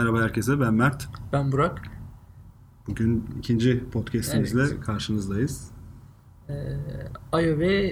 Merhaba 0.00 0.22
herkese, 0.22 0.60
ben 0.60 0.74
Mert. 0.74 1.08
Ben 1.32 1.52
Burak. 1.52 1.82
Bugün 2.88 3.24
ikinci 3.38 3.84
podcastimizle 3.92 4.62
Evet. 4.62 4.80
karşınızdayız. 4.80 5.70
Ee, 6.48 6.52
IOV 7.34 7.90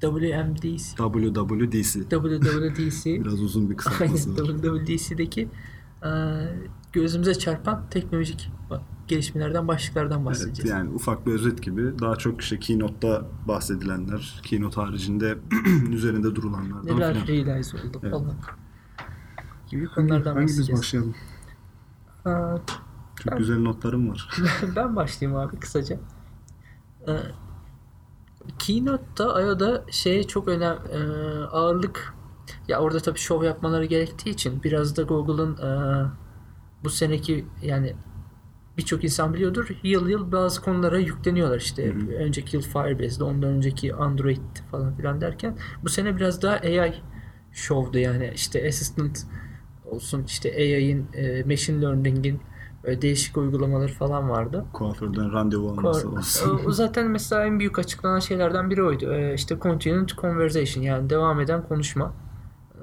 WMDC, 0.00 0.96
WWDC. 0.96 2.00
WWDC, 2.10 3.20
Biraz 3.24 3.40
uzun 3.42 3.70
bir 3.70 3.76
kısaltması 3.76 4.30
var. 4.36 4.48
aynen 4.48 4.56
WWDC'deki 4.62 5.48
e, 6.04 6.10
gözümüze 6.92 7.34
çarpan 7.34 7.86
teknolojik 7.90 8.50
gelişmelerden, 9.08 9.68
başlıklardan 9.68 10.16
Evet, 10.18 10.26
bahsedeceğiz. 10.26 10.70
yani 10.70 10.90
ufak 10.90 11.26
bir 11.26 11.32
özet 11.32 11.62
gibi. 11.62 11.98
Daha 11.98 12.16
çok 12.16 12.40
işte 12.40 12.58
Keynote'da 12.58 13.26
bahsedilenler, 13.48 14.40
Keynote 14.42 14.80
haricinde 14.80 15.38
üzerinde 15.92 16.34
durulanlardan 16.34 16.86
Neler 16.96 17.24
filan. 17.24 17.46
realize 17.46 17.76
oldu 17.76 18.00
Evet. 18.02 18.12
falan 18.12 18.34
gibi 19.74 19.86
konulardan 19.86 20.32
Hangimiz 20.34 20.52
bahsedeceğiz. 20.58 20.80
başlayalım? 20.80 21.14
Aa, 22.24 22.56
Çok 23.16 23.32
Ben- 23.32 23.38
güzel 23.38 23.58
notlarım 23.58 24.10
var. 24.10 24.28
ben 24.76 24.96
başlayayım 24.96 25.40
abi 25.40 25.56
kısaca. 25.60 25.98
Ee, 27.08 27.12
Keynote'da 28.58 29.42
IO'da 29.42 29.84
şeye 29.90 30.24
çok 30.26 30.48
önem 30.48 30.78
e, 30.92 30.98
ağırlık 31.44 32.14
ya 32.68 32.78
orada 32.80 33.00
tabii 33.00 33.18
şov 33.18 33.42
yapmaları 33.44 33.84
gerektiği 33.84 34.30
için 34.30 34.62
biraz 34.62 34.96
da 34.96 35.02
Google'ın 35.02 35.56
e, 35.56 35.70
bu 36.84 36.90
seneki 36.90 37.46
yani 37.62 37.96
birçok 38.78 39.04
insan 39.04 39.34
biliyordur 39.34 39.68
yıl 39.82 40.08
yıl 40.08 40.32
bazı 40.32 40.60
konulara 40.62 40.98
yükleniyorlar 40.98 41.58
işte 41.60 41.86
Hı 41.94 41.98
hı. 41.98 42.10
önceki 42.12 42.56
yıl 42.56 42.62
Firebase'de 42.62 43.24
ondan 43.24 43.50
önceki 43.50 43.94
Android 43.94 44.56
falan 44.70 44.96
filan 44.96 45.20
derken 45.20 45.58
bu 45.82 45.88
sene 45.88 46.16
biraz 46.16 46.42
daha 46.42 46.54
AI 46.54 46.94
şovdu 47.52 47.98
yani 47.98 48.32
işte 48.34 48.68
Assistant 48.68 49.26
olsun 49.84 50.24
işte 50.26 50.52
AI'in 50.56 51.06
e, 51.14 51.42
Machine 51.42 51.82
Learning'in 51.82 52.40
böyle 52.84 53.02
değişik 53.02 53.36
uygulamaları 53.36 53.92
falan 53.92 54.30
vardı. 54.30 54.64
Kuaförden 54.72 55.32
randevu 55.32 55.70
alması 55.70 56.08
olsun. 56.08 56.50
o, 56.50 56.62
o 56.68 56.72
zaten 56.72 57.10
mesela 57.10 57.44
en 57.46 57.58
büyük 57.58 57.78
açıklanan 57.78 58.18
şeylerden 58.18 58.70
biri 58.70 58.82
oydu. 58.82 59.12
Ee, 59.14 59.34
işte 59.34 59.58
continued 59.60 60.08
conversation 60.08 60.82
yani 60.82 61.10
devam 61.10 61.40
eden 61.40 61.62
konuşma. 61.68 62.14
Ee, 62.74 62.78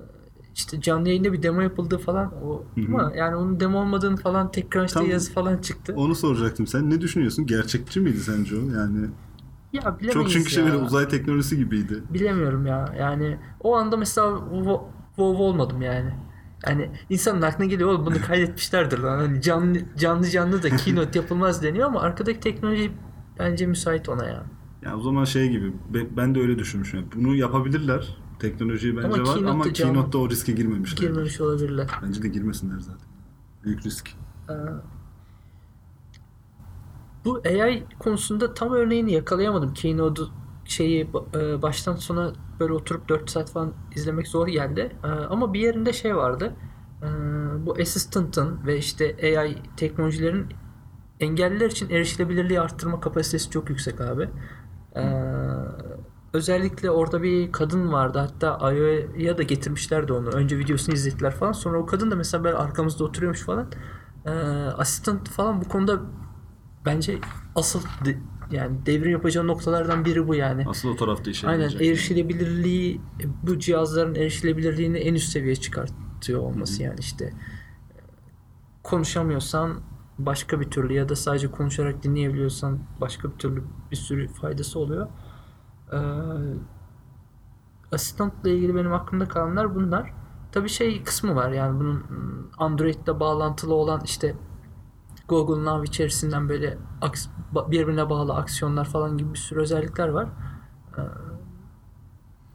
İşte 0.55 0.81
canlı 0.81 1.08
yayında 1.09 1.33
bir 1.33 1.43
demo 1.43 1.61
yapıldığı 1.61 1.97
falan 1.97 2.33
o 2.45 2.63
ama 2.88 3.11
yani 3.15 3.36
onun 3.36 3.59
demo 3.59 3.80
olmadığını 3.81 4.17
falan 4.17 4.52
tekrar 4.52 4.86
işte 4.86 4.99
Tam- 4.99 5.09
yazı 5.09 5.33
falan 5.33 5.58
çıktı. 5.58 5.93
Onu 5.97 6.15
soracaktım. 6.15 6.67
Sen 6.67 6.89
ne 6.89 7.02
düşünüyorsun? 7.02 7.45
Gerçekçi 7.45 7.99
miydi 7.99 8.19
sence 8.19 8.55
o? 8.55 8.59
Yani 8.59 9.08
ya 9.73 9.81
bilemeyiz 9.99 10.13
çok 10.13 10.30
çünkü 10.30 10.49
şey 10.49 10.63
böyle 10.63 10.77
uzay 10.77 11.08
teknolojisi 11.08 11.58
gibiydi. 11.58 12.03
Bilemiyorum 12.09 12.65
ya. 12.65 12.93
Yani 12.99 13.38
o 13.59 13.75
anda 13.75 13.97
mesela 13.97 14.39
wow 15.15 15.43
olmadım 15.43 15.81
yani. 15.81 16.13
Yani 16.67 16.92
insanın 17.09 17.42
aklına 17.42 17.67
geliyor 17.67 17.90
oğlum 17.90 18.06
bunu 18.06 18.22
kaydetmişlerdir 18.22 18.98
lan. 19.00 19.17
Hani 19.17 19.42
canlı 19.42 19.80
canlı 19.98 20.30
canlı 20.30 20.64
da 20.64 20.76
keynote 20.76 21.20
yapılmaz 21.20 21.64
deniyor 21.64 21.88
ama 21.88 22.02
arkadaki 22.02 22.40
teknoloji 22.40 22.92
bence 23.40 23.66
müsait 23.66 24.09
ona 24.09 24.26
ya. 24.26 24.44
Ya 24.86 24.98
o 24.98 25.02
zaman 25.02 25.26
şey 25.26 25.50
gibi 25.50 25.73
be- 25.94 26.17
ben 26.17 26.36
de 26.36 26.39
öyle 26.39 26.59
düşünmüşüm. 26.59 27.06
Bunu 27.16 27.36
yapabilirler. 27.36 28.17
Teknolojiyi 28.39 28.98
bence 28.98 29.08
Ama 29.08 29.17
var 29.17 29.26
Keynote'da 29.26 29.52
ama 29.52 29.64
Keynote'da 29.64 30.17
o 30.17 30.30
riske 30.30 30.52
girmemişler. 30.52 31.08
Girmemiş 31.08 31.42
olabilirler. 31.42 31.88
Bence 32.04 32.23
de 32.23 32.28
girmesinler 32.28 32.80
zaten. 32.80 33.08
Büyük 33.64 33.86
risk. 33.86 34.09
Ee, 34.50 34.54
Bu 37.26 37.42
AI 37.45 37.84
konusunda 38.00 38.54
tam 38.54 38.73
örneğini 38.73 39.12
yakalayamadım. 39.14 39.73
Keynote'u 39.73 40.30
şeyi 40.72 41.11
e, 41.36 41.61
baştan 41.61 41.95
sona 41.95 42.33
böyle 42.59 42.73
oturup 42.73 43.09
4 43.09 43.30
saat 43.30 43.52
falan 43.52 43.73
izlemek 43.95 44.27
zor 44.27 44.47
geldi. 44.47 44.95
Ee, 45.03 45.08
Ama 45.08 45.53
bir 45.53 45.59
yerinde 45.59 45.93
şey 45.93 46.15
vardı. 46.15 46.55
Ee, 47.04 47.08
Bu 47.65 47.73
Assistant'ın 47.82 48.65
ve 48.67 48.77
işte 48.77 49.15
AI 49.23 49.58
teknolojilerin 49.77 50.48
engelliler 51.20 51.70
için 51.71 51.89
erişilebilirliği 51.89 52.61
arttırma 52.61 52.99
kapasitesi 52.99 53.49
çok 53.49 53.70
yüksek 53.70 54.02
abi. 54.02 54.30
Özellikle 56.33 56.92
orada 56.92 57.23
bir 57.23 57.52
kadın 57.52 57.92
vardı. 57.92 58.20
Hatta 58.20 58.71
IO'ya 58.73 59.38
da 59.38 59.43
getirmişlerdi 59.43 60.14
onu. 60.14 60.30
Önce 60.30 60.58
videosunu 60.58 60.95
izlettiler 60.95 61.36
falan. 61.36 61.52
Sonra 61.52 61.77
o 61.80 61.86
kadın 61.86 62.11
da 62.11 62.15
mesela 62.15 62.43
böyle 62.43 62.58
arkamızda 62.58 63.03
oturuyormuş 63.03 63.42
falan. 63.42 63.71
Ee, 64.26 64.30
asistan 64.77 65.23
falan 65.23 65.61
bu 65.61 65.67
konuda 65.67 66.02
bence 66.86 67.20
asıl 67.55 67.82
yani 68.52 68.86
devrim 68.86 69.12
yapacağı 69.12 69.48
noktalardan 69.48 70.06
biri 70.06 70.28
bu 70.28 70.36
yani. 70.36 70.66
Asıl 70.67 70.89
o 70.89 70.95
tarafta 70.95 71.32
işe 71.32 71.48
Aynen 71.48 71.70
erişilebilirliği 71.70 73.02
bu 73.44 73.60
cihazların 73.60 74.16
erişilebilirliğini 74.16 74.98
en 74.98 75.14
üst 75.14 75.30
seviyeye 75.30 75.56
çıkartıyor 75.56 76.39
olması 76.39 76.84
yani 76.84 77.00
işte 77.00 77.34
konuşamıyorsan 78.84 79.80
başka 80.20 80.60
bir 80.60 80.70
türlü 80.70 80.94
ya 80.94 81.10
da 81.10 81.16
sadece 81.16 81.52
konuşarak 81.52 82.04
dinleyebiliyorsan 82.04 82.80
başka 83.02 83.32
bir 83.32 83.38
türlü 83.38 83.64
bir 83.92 83.95
sürü 83.95 84.28
faydası 84.28 84.80
oluyor. 84.80 85.08
Ee, 85.94 85.98
asistantla 87.92 88.50
ilgili 88.50 88.76
benim 88.76 88.94
aklımda 88.94 89.28
kalanlar 89.28 89.76
bunlar. 89.76 90.14
Tabii 90.52 90.70
şey 90.70 91.04
kısmı 91.04 91.36
var 91.36 91.52
yani 91.52 91.80
bunun 91.80 91.95
mm, 91.95 92.50
Android'le 92.58 93.20
bağlantılı 93.20 93.73
olan 93.73 94.02
işte 94.06 94.36
Google 95.31 95.65
Now 95.65 95.87
içerisinden 95.87 96.49
böyle 96.49 96.77
birbirine 97.53 98.09
bağlı 98.09 98.33
aksiyonlar 98.33 98.86
falan 98.86 99.17
gibi 99.17 99.33
bir 99.33 99.37
sürü 99.37 99.59
özellikler 99.59 100.08
var. 100.08 100.27
Ee, 100.97 101.02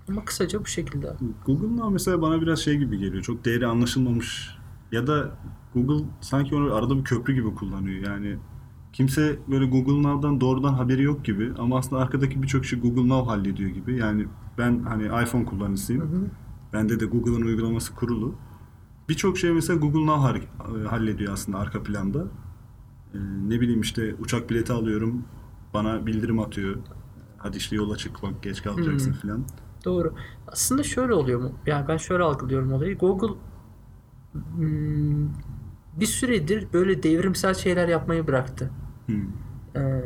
ama 0.09 0.25
kısaca 0.25 0.60
bu 0.60 0.66
şekilde. 0.66 1.16
Google 1.47 1.76
Now 1.76 1.92
mesela 1.92 2.22
bana 2.22 2.41
biraz 2.41 2.59
şey 2.59 2.76
gibi 2.76 2.98
geliyor. 2.98 3.22
Çok 3.22 3.44
değeri 3.44 3.66
anlaşılmamış 3.66 4.59
ya 4.92 5.06
da 5.06 5.31
Google 5.75 6.04
sanki 6.20 6.56
onu 6.56 6.75
arada 6.75 6.98
bir 6.98 7.04
köprü 7.04 7.34
gibi 7.34 7.54
kullanıyor. 7.54 8.06
Yani 8.06 8.36
kimse 8.92 9.38
böyle 9.50 9.66
Google 9.66 10.03
Now'dan 10.03 10.41
doğrudan 10.41 10.75
haberi 10.75 11.03
yok 11.03 11.25
gibi 11.25 11.53
ama 11.59 11.78
aslında 11.78 12.03
arkadaki 12.03 12.42
birçok 12.42 12.65
şey 12.65 12.81
Google 12.81 13.09
Now 13.09 13.31
hallediyor 13.31 13.70
gibi. 13.70 13.97
Yani 13.97 14.26
ben 14.59 14.82
hani 14.82 15.22
iPhone 15.22 15.44
kullanıcısıyım. 15.44 16.03
Hı 16.03 16.16
hı. 16.16 16.31
Bende 16.72 17.00
de 17.00 17.04
Google'ın 17.04 17.42
uygulaması 17.42 17.94
kurulu. 17.94 18.34
Birçok 19.09 19.38
şey 19.38 19.53
mesela 19.53 19.78
Google 19.78 20.06
Now 20.06 20.38
e, 20.38 20.88
hallediyor 20.88 21.32
aslında 21.32 21.59
arka 21.59 21.82
planda. 21.82 22.25
Ee, 23.16 23.19
ne 23.49 23.60
bileyim 23.60 23.81
işte 23.81 24.15
uçak 24.21 24.50
bileti 24.50 24.72
alıyorum. 24.72 25.25
Bana 25.75 26.06
bildirim 26.06 26.41
atıyor. 26.41 26.77
Hadi 27.38 27.56
işte 27.56 27.77
yola 27.77 27.97
çık 27.97 28.22
bak 28.22 28.43
geç 28.43 28.62
kalacaksın 28.62 29.12
Hmm. 29.12 29.19
falan. 29.21 29.47
Doğru. 29.84 30.15
Aslında 30.49 30.82
şöyle 30.82 31.15
oluyor 31.15 31.41
mu? 31.41 31.53
Yani 31.66 31.88
ben 31.88 31.97
şöyle 31.97 32.22
algılıyorum 32.22 32.72
olayı. 32.72 32.99
Google 32.99 33.34
hmm, 34.32 35.28
bir 35.97 36.06
süredir 36.06 36.72
böyle 36.72 37.03
devrimsel 37.03 37.54
şeyler 37.54 37.88
yapmayı 37.88 38.27
bıraktı. 38.27 38.71
Hmm. 39.06 39.33
Ee, 39.77 40.03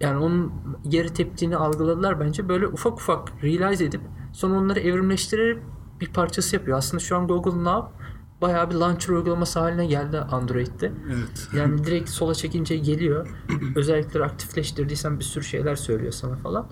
yani 0.00 0.18
onun 0.18 0.52
geri 0.88 1.14
teptiğini 1.14 1.56
algıladılar 1.56 2.20
bence. 2.20 2.48
Böyle 2.48 2.66
ufak 2.68 2.92
ufak 2.94 3.32
realize 3.44 3.84
edip 3.84 4.00
sonra 4.32 4.58
onları 4.58 4.80
evrimleştirerek 4.80 5.62
bir 6.00 6.12
parçası 6.12 6.56
yapıyor. 6.56 6.78
Aslında 6.78 7.00
şu 7.02 7.16
an 7.16 7.28
Google 7.28 7.64
Now 7.64 7.92
bayağı 8.40 8.70
bir 8.70 8.74
launcher 8.74 9.14
uygulaması 9.14 9.60
haline 9.60 9.86
geldi 9.86 10.18
Android'de. 10.18 10.92
Evet. 11.14 11.48
Yani 11.56 11.84
direkt 11.84 12.08
sola 12.08 12.34
çekince 12.34 12.76
geliyor. 12.76 13.28
Özellikleri 13.76 14.24
aktifleştirdiysen 14.24 15.18
bir 15.18 15.24
sürü 15.24 15.44
şeyler 15.44 15.76
söylüyor 15.76 16.12
sana 16.12 16.36
falan. 16.36 16.68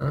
Ee, 0.00 0.06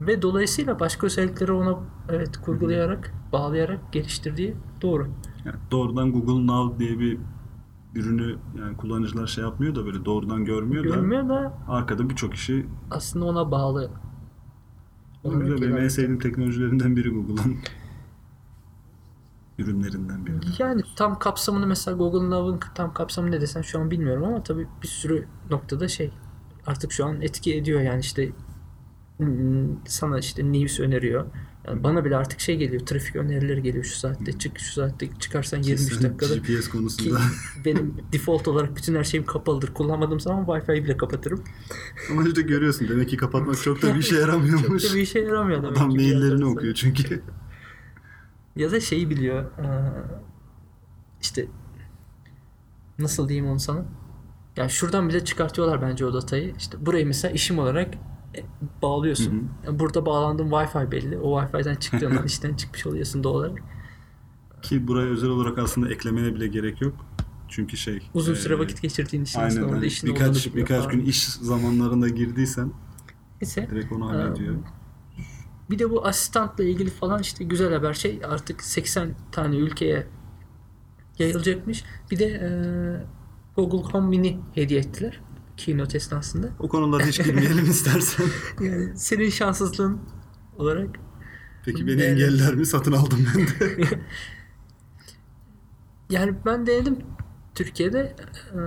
ve 0.00 0.22
dolayısıyla 0.22 0.80
başka 0.80 1.06
özellikleri 1.06 1.52
ona 1.52 1.78
evet 2.08 2.36
kurgulayarak, 2.36 3.14
bağlayarak 3.32 3.92
geliştirdiği 3.92 4.56
doğru. 4.82 5.08
Yani 5.44 5.56
doğrudan 5.70 6.12
Google 6.12 6.46
Now 6.46 6.78
diye 6.78 6.98
bir 6.98 7.18
ürünü 7.94 8.36
yani 8.58 8.76
kullanıcılar 8.76 9.26
şey 9.26 9.44
yapmıyor 9.44 9.74
da 9.74 9.86
böyle 9.86 10.04
doğrudan 10.04 10.44
görmüyor, 10.44 10.84
da 10.84 10.88
Görmüyor 10.88 11.28
da 11.28 11.58
arkada 11.68 12.10
birçok 12.10 12.34
işi 12.34 12.66
aslında 12.90 13.24
ona 13.24 13.50
bağlı. 13.50 13.90
o 15.24 15.28
olarak 15.28 15.42
güzel 15.42 15.62
benim 15.62 15.76
en 15.76 15.88
sevdiğim 15.88 16.18
teknolojilerinden 16.18 16.96
biri 16.96 17.10
Google'ın 17.10 17.56
ürünlerinden 19.58 20.26
biri. 20.26 20.34
Yani 20.58 20.82
tam 20.96 21.18
kapsamını 21.18 21.66
mesela 21.66 21.96
Google 21.96 22.30
Now'ın 22.30 22.60
tam 22.74 22.94
kapsamı 22.94 23.30
ne 23.30 23.40
desen 23.40 23.62
şu 23.62 23.78
an 23.80 23.90
bilmiyorum 23.90 24.24
ama 24.24 24.42
tabii 24.42 24.66
bir 24.82 24.88
sürü 24.88 25.26
noktada 25.50 25.88
şey 25.88 26.10
artık 26.66 26.92
şu 26.92 27.04
an 27.06 27.22
etki 27.22 27.54
ediyor 27.56 27.80
yani 27.80 28.00
işte 28.00 28.32
hmm, 29.16 29.86
sana 29.86 30.18
işte 30.18 30.52
news 30.52 30.80
öneriyor. 30.80 31.26
Yani 31.68 31.84
bana 31.84 32.04
bile 32.04 32.16
artık 32.16 32.40
şey 32.40 32.56
geliyor 32.56 32.86
trafik 32.86 33.16
önerileri 33.16 33.62
geliyor 33.62 33.84
şu 33.84 33.96
saatte 33.96 34.38
çık 34.38 34.58
şu 34.58 34.72
saatte 34.72 35.08
çıkarsan 35.20 35.62
23 35.62 35.88
Kesin 35.88 36.02
dakikada 36.04 36.36
GPS 36.36 36.64
ki 36.64 36.70
konusunda. 36.70 37.20
benim 37.64 37.96
default 38.12 38.48
olarak 38.48 38.76
bütün 38.76 38.94
her 38.94 39.04
şeyim 39.04 39.26
kapalıdır. 39.26 39.74
Kullanmadığım 39.74 40.20
zaman 40.20 40.44
Wi-Fi 40.44 40.84
bile 40.84 40.96
kapatırım. 40.96 41.44
Ama 42.10 42.22
işte 42.28 42.42
görüyorsun 42.42 42.88
demek 42.88 43.08
ki 43.08 43.16
kapatmak 43.16 43.62
çok 43.62 43.82
da 43.82 43.94
bir 43.94 44.00
işe 44.00 44.10
Çok 44.10 44.20
yaramıyormuş. 44.20 44.90
da 44.90 44.96
bir 44.96 45.00
işe 45.00 45.18
yaramıyor 45.18 45.62
demek 45.62 45.76
Adam 45.76 45.90
ki 45.90 45.96
maillerini 45.96 46.44
okuyor 46.44 46.74
çünkü. 46.74 47.22
Ya 48.56 48.72
da 48.72 48.80
şeyi 48.80 49.10
biliyor. 49.10 49.44
işte 51.20 51.46
nasıl 52.98 53.28
diyeyim 53.28 53.50
onu 53.50 53.60
sana? 53.60 53.84
Yani 54.56 54.70
şuradan 54.70 55.08
bile 55.08 55.24
çıkartıyorlar 55.24 55.82
bence 55.82 56.06
o 56.06 56.14
datayı. 56.14 56.54
İşte 56.58 56.86
burayı 56.86 57.06
mesela 57.06 57.32
işim 57.32 57.58
olarak 57.58 57.94
e, 58.36 58.44
bağlıyorsun. 58.82 59.50
Hı 59.66 59.78
Burada 59.78 60.06
bağlandığın 60.06 60.50
Wi-Fi 60.50 60.90
belli. 60.90 61.18
O 61.18 61.40
Wi-Fi'den 61.40 61.74
çıktığın 61.74 62.16
an 62.16 62.24
işten 62.26 62.54
çıkmış 62.54 62.86
oluyorsun 62.86 63.24
doğal 63.24 63.34
olarak. 63.34 63.62
Ki 64.62 64.88
buraya 64.88 65.06
özel 65.06 65.30
olarak 65.30 65.58
aslında 65.58 65.88
eklemene 65.92 66.34
bile 66.34 66.46
gerek 66.46 66.80
yok. 66.80 67.06
Çünkü 67.48 67.76
şey... 67.76 68.10
Uzun 68.14 68.32
e, 68.32 68.36
süre 68.36 68.58
vakit 68.58 68.82
geçirdiğin 68.82 69.24
için 69.24 69.38
Aynen. 69.38 69.50
aslında 69.50 69.66
orada 69.66 69.86
işin 69.86 70.10
birkaç 70.10 70.54
birkaç 70.54 70.84
falan. 70.84 70.96
gün 70.96 71.04
iş 71.04 71.24
zamanlarında 71.26 72.08
girdiysen 72.08 72.72
Neyse. 73.40 73.68
direkt 73.70 73.92
onu 73.92 74.08
hallediyor. 74.10 74.54
Bir 75.70 75.78
de 75.78 75.90
bu 75.90 76.06
asistantla 76.06 76.64
ilgili 76.64 76.90
falan 76.90 77.20
işte 77.20 77.44
güzel 77.44 77.72
haber 77.72 77.94
şey 77.94 78.20
artık 78.28 78.62
80 78.62 79.14
tane 79.32 79.56
ülkeye 79.56 80.06
yayılacakmış. 81.18 81.84
Bir 82.10 82.18
de 82.18 82.24
e, 82.24 82.48
Google 83.56 83.92
Home 83.92 84.08
Mini 84.08 84.40
hediye 84.54 84.80
ettiler 84.80 85.20
keynote 85.56 85.96
esnasında. 85.96 86.48
O 86.58 86.68
konulara 86.68 87.06
hiç 87.06 87.24
girmeyelim 87.24 87.64
istersen. 87.70 88.26
Yani 88.60 88.98
senin 88.98 89.30
şanssızlığın 89.30 90.00
olarak 90.56 90.88
Peki 91.64 91.86
beni 91.86 92.02
Evet. 92.02 92.10
engeller 92.10 92.54
mi? 92.54 92.66
Satın 92.66 92.92
aldım 92.92 93.26
ben 93.36 93.46
de. 93.46 93.84
yani 96.10 96.34
ben 96.46 96.66
denedim 96.66 96.98
Türkiye'de 97.54 98.16
e, 98.52 98.58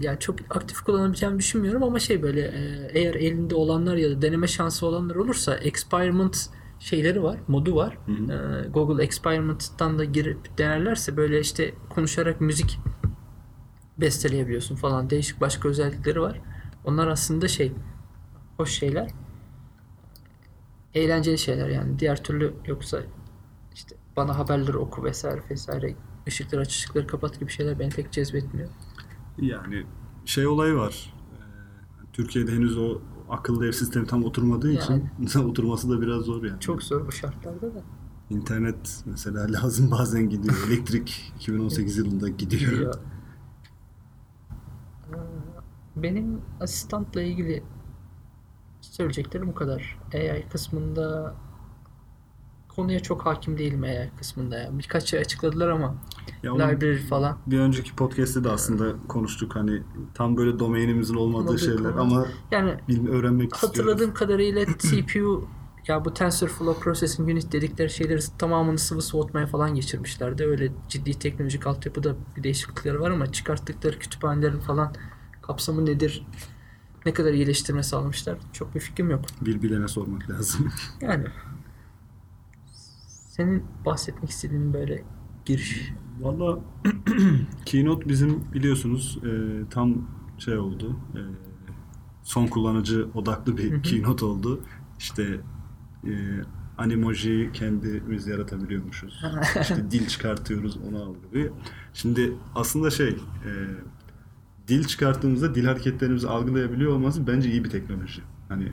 yani 0.00 0.18
çok 0.18 0.36
aktif 0.56 0.80
kullanabileceğimi 0.80 1.38
düşünmüyorum 1.38 1.82
ama 1.82 1.98
şey 1.98 2.22
böyle 2.22 2.40
e, 2.40 2.90
eğer 2.92 3.14
elinde 3.14 3.54
olanlar 3.54 3.96
ya 3.96 4.10
da 4.10 4.22
deneme 4.22 4.46
şansı 4.46 4.86
olanlar 4.86 5.14
olursa 5.14 5.54
experiment 5.54 6.50
şeyleri 6.78 7.22
var, 7.22 7.38
modu 7.48 7.76
var. 7.76 7.98
Hı 8.06 8.12
hı. 8.12 8.62
E, 8.64 8.68
Google 8.68 9.04
Experiment'tan 9.04 9.98
da 9.98 10.04
girip 10.04 10.58
denerlerse 10.58 11.16
böyle 11.16 11.40
işte 11.40 11.74
konuşarak 11.90 12.40
müzik 12.40 12.78
besteleyebiliyorsun 13.98 14.76
falan. 14.76 15.10
Değişik 15.10 15.40
başka 15.40 15.68
özellikleri 15.68 16.20
var. 16.20 16.40
Onlar 16.84 17.08
aslında 17.08 17.48
şey 17.48 17.72
hoş 18.56 18.70
şeyler. 18.70 19.10
Eğlenceli 20.94 21.38
şeyler 21.38 21.68
yani. 21.68 21.98
Diğer 21.98 22.24
türlü 22.24 22.54
yoksa 22.66 23.02
işte 23.74 23.96
bana 24.16 24.38
haberleri 24.38 24.76
oku 24.76 25.04
vesaire 25.04 25.40
vesaire 25.50 25.94
ışıkları 26.28 26.60
aç 26.60 26.68
ışıkları 26.68 27.06
kapat 27.06 27.40
gibi 27.40 27.50
şeyler 27.50 27.78
beni 27.78 27.90
pek 27.90 28.12
cezbetmiyor. 28.12 28.68
Yani 29.38 29.86
şey 30.24 30.46
olayı 30.46 30.74
var. 30.74 31.14
Ee, 31.32 31.42
Türkiye'de 32.12 32.52
henüz 32.52 32.78
o 32.78 33.00
akıllı 33.30 33.66
ev 33.66 33.72
sistemi 33.72 34.06
tam 34.06 34.24
oturmadığı 34.24 34.72
için 34.72 35.10
oturması 35.48 35.90
da 35.90 36.00
biraz 36.00 36.22
zor 36.22 36.44
yani. 36.44 36.60
Çok 36.60 36.82
zor 36.82 37.06
bu 37.06 37.12
şartlarda 37.12 37.74
da. 37.74 37.82
İnternet 38.30 39.02
mesela 39.06 39.52
lazım 39.52 39.90
bazen 39.90 40.28
gidiyor. 40.30 40.54
Elektrik 40.68 41.32
2018 41.36 41.96
yılında 41.96 42.28
gidiyor. 42.28 42.80
Ya. 42.82 42.90
Ee, 45.10 46.02
Benim 46.02 46.40
asistantla 46.60 47.22
ilgili 47.22 47.62
söyleyeceklerim 48.80 49.48
bu 49.48 49.54
kadar. 49.54 49.98
AI 50.14 50.48
kısmında 50.48 51.34
konuya 52.76 53.00
çok 53.00 53.26
hakim 53.26 53.58
değilim 53.58 53.82
AI 53.82 54.10
kısmında 54.18 54.58
ya. 54.58 54.70
Birkaç 54.78 55.10
şey 55.10 55.20
açıkladılar 55.20 55.68
ama 55.68 55.94
Ya 56.42 56.52
library 56.54 56.96
falan. 56.98 57.38
bir 57.46 57.58
önceki 57.58 57.94
podcast'te 57.96 58.44
de 58.44 58.48
aslında 58.50 58.92
konuştuk 59.08 59.56
hani 59.56 59.82
tam 60.14 60.36
böyle 60.36 60.58
domainimizin 60.58 61.14
olmadığı 61.14 61.42
Olmadığı 61.42 61.58
şeyler 61.58 61.90
ama 61.98 62.26
Yani 62.50 62.74
bilme 62.88 63.10
öğrenmek 63.10 63.54
istiyoruz. 63.54 63.78
hatırladığım 63.78 64.14
kadarıyla 64.14 64.64
CPU 64.78 65.48
ya 65.88 66.04
bu 66.04 66.14
TensorFlow 66.14 66.80
Processing 66.82 67.28
Unit 67.30 67.52
dedikleri 67.52 67.90
şeyleri 67.90 68.20
tamamını 68.38 68.78
sıvı 68.78 69.02
soğutmaya 69.02 69.46
falan 69.46 69.74
geçirmişlerdi. 69.74 70.44
Öyle 70.44 70.72
ciddi 70.88 71.18
teknolojik 71.18 71.66
altyapıda 71.66 72.14
bir 72.36 72.42
değişiklikleri 72.42 73.00
var 73.00 73.10
ama 73.10 73.32
çıkarttıkları 73.32 73.98
kütüphanelerin 73.98 74.60
falan 74.60 74.94
kapsamı 75.42 75.86
nedir? 75.86 76.26
Ne 77.06 77.12
kadar 77.12 77.32
iyileştirme 77.32 77.82
sağlamışlar? 77.82 78.38
Çok 78.52 78.74
bir 78.74 78.80
fikrim 78.80 79.10
yok. 79.10 79.20
Bir 79.40 79.62
bilene 79.62 79.88
sormak 79.88 80.30
lazım. 80.30 80.68
Yani 81.00 81.24
senin 83.32 83.64
bahsetmek 83.86 84.30
istediğin 84.30 84.72
böyle 84.72 85.04
giriş. 85.44 85.92
Valla 86.20 86.58
Keynote 87.64 88.08
bizim 88.08 88.44
biliyorsunuz 88.54 89.18
e, 89.24 89.30
tam 89.70 90.08
şey 90.38 90.58
oldu. 90.58 90.96
e, 91.14 91.20
son 92.22 92.46
kullanıcı 92.46 93.08
odaklı 93.14 93.56
bir 93.56 93.82
keynote 93.82 94.24
oldu. 94.24 94.64
İşte 94.98 95.40
e, 96.04 96.12
Animoji'yi 96.78 97.52
kendimiz 97.52 98.26
yaratabiliyormuşuz. 98.26 99.24
işte 99.60 99.84
dil 99.90 100.06
çıkartıyoruz 100.06 100.76
onu 100.76 101.02
algılıyor. 101.02 101.50
Şimdi 101.94 102.32
aslında 102.54 102.90
şey 102.90 103.08
e, 103.08 103.50
dil 104.68 104.84
çıkarttığımızda 104.84 105.54
dil 105.54 105.64
hareketlerimizi 105.64 106.28
algılayabiliyor 106.28 106.92
olması 106.92 107.26
bence 107.26 107.50
iyi 107.50 107.64
bir 107.64 107.70
teknoloji. 107.70 108.22
Hani 108.48 108.72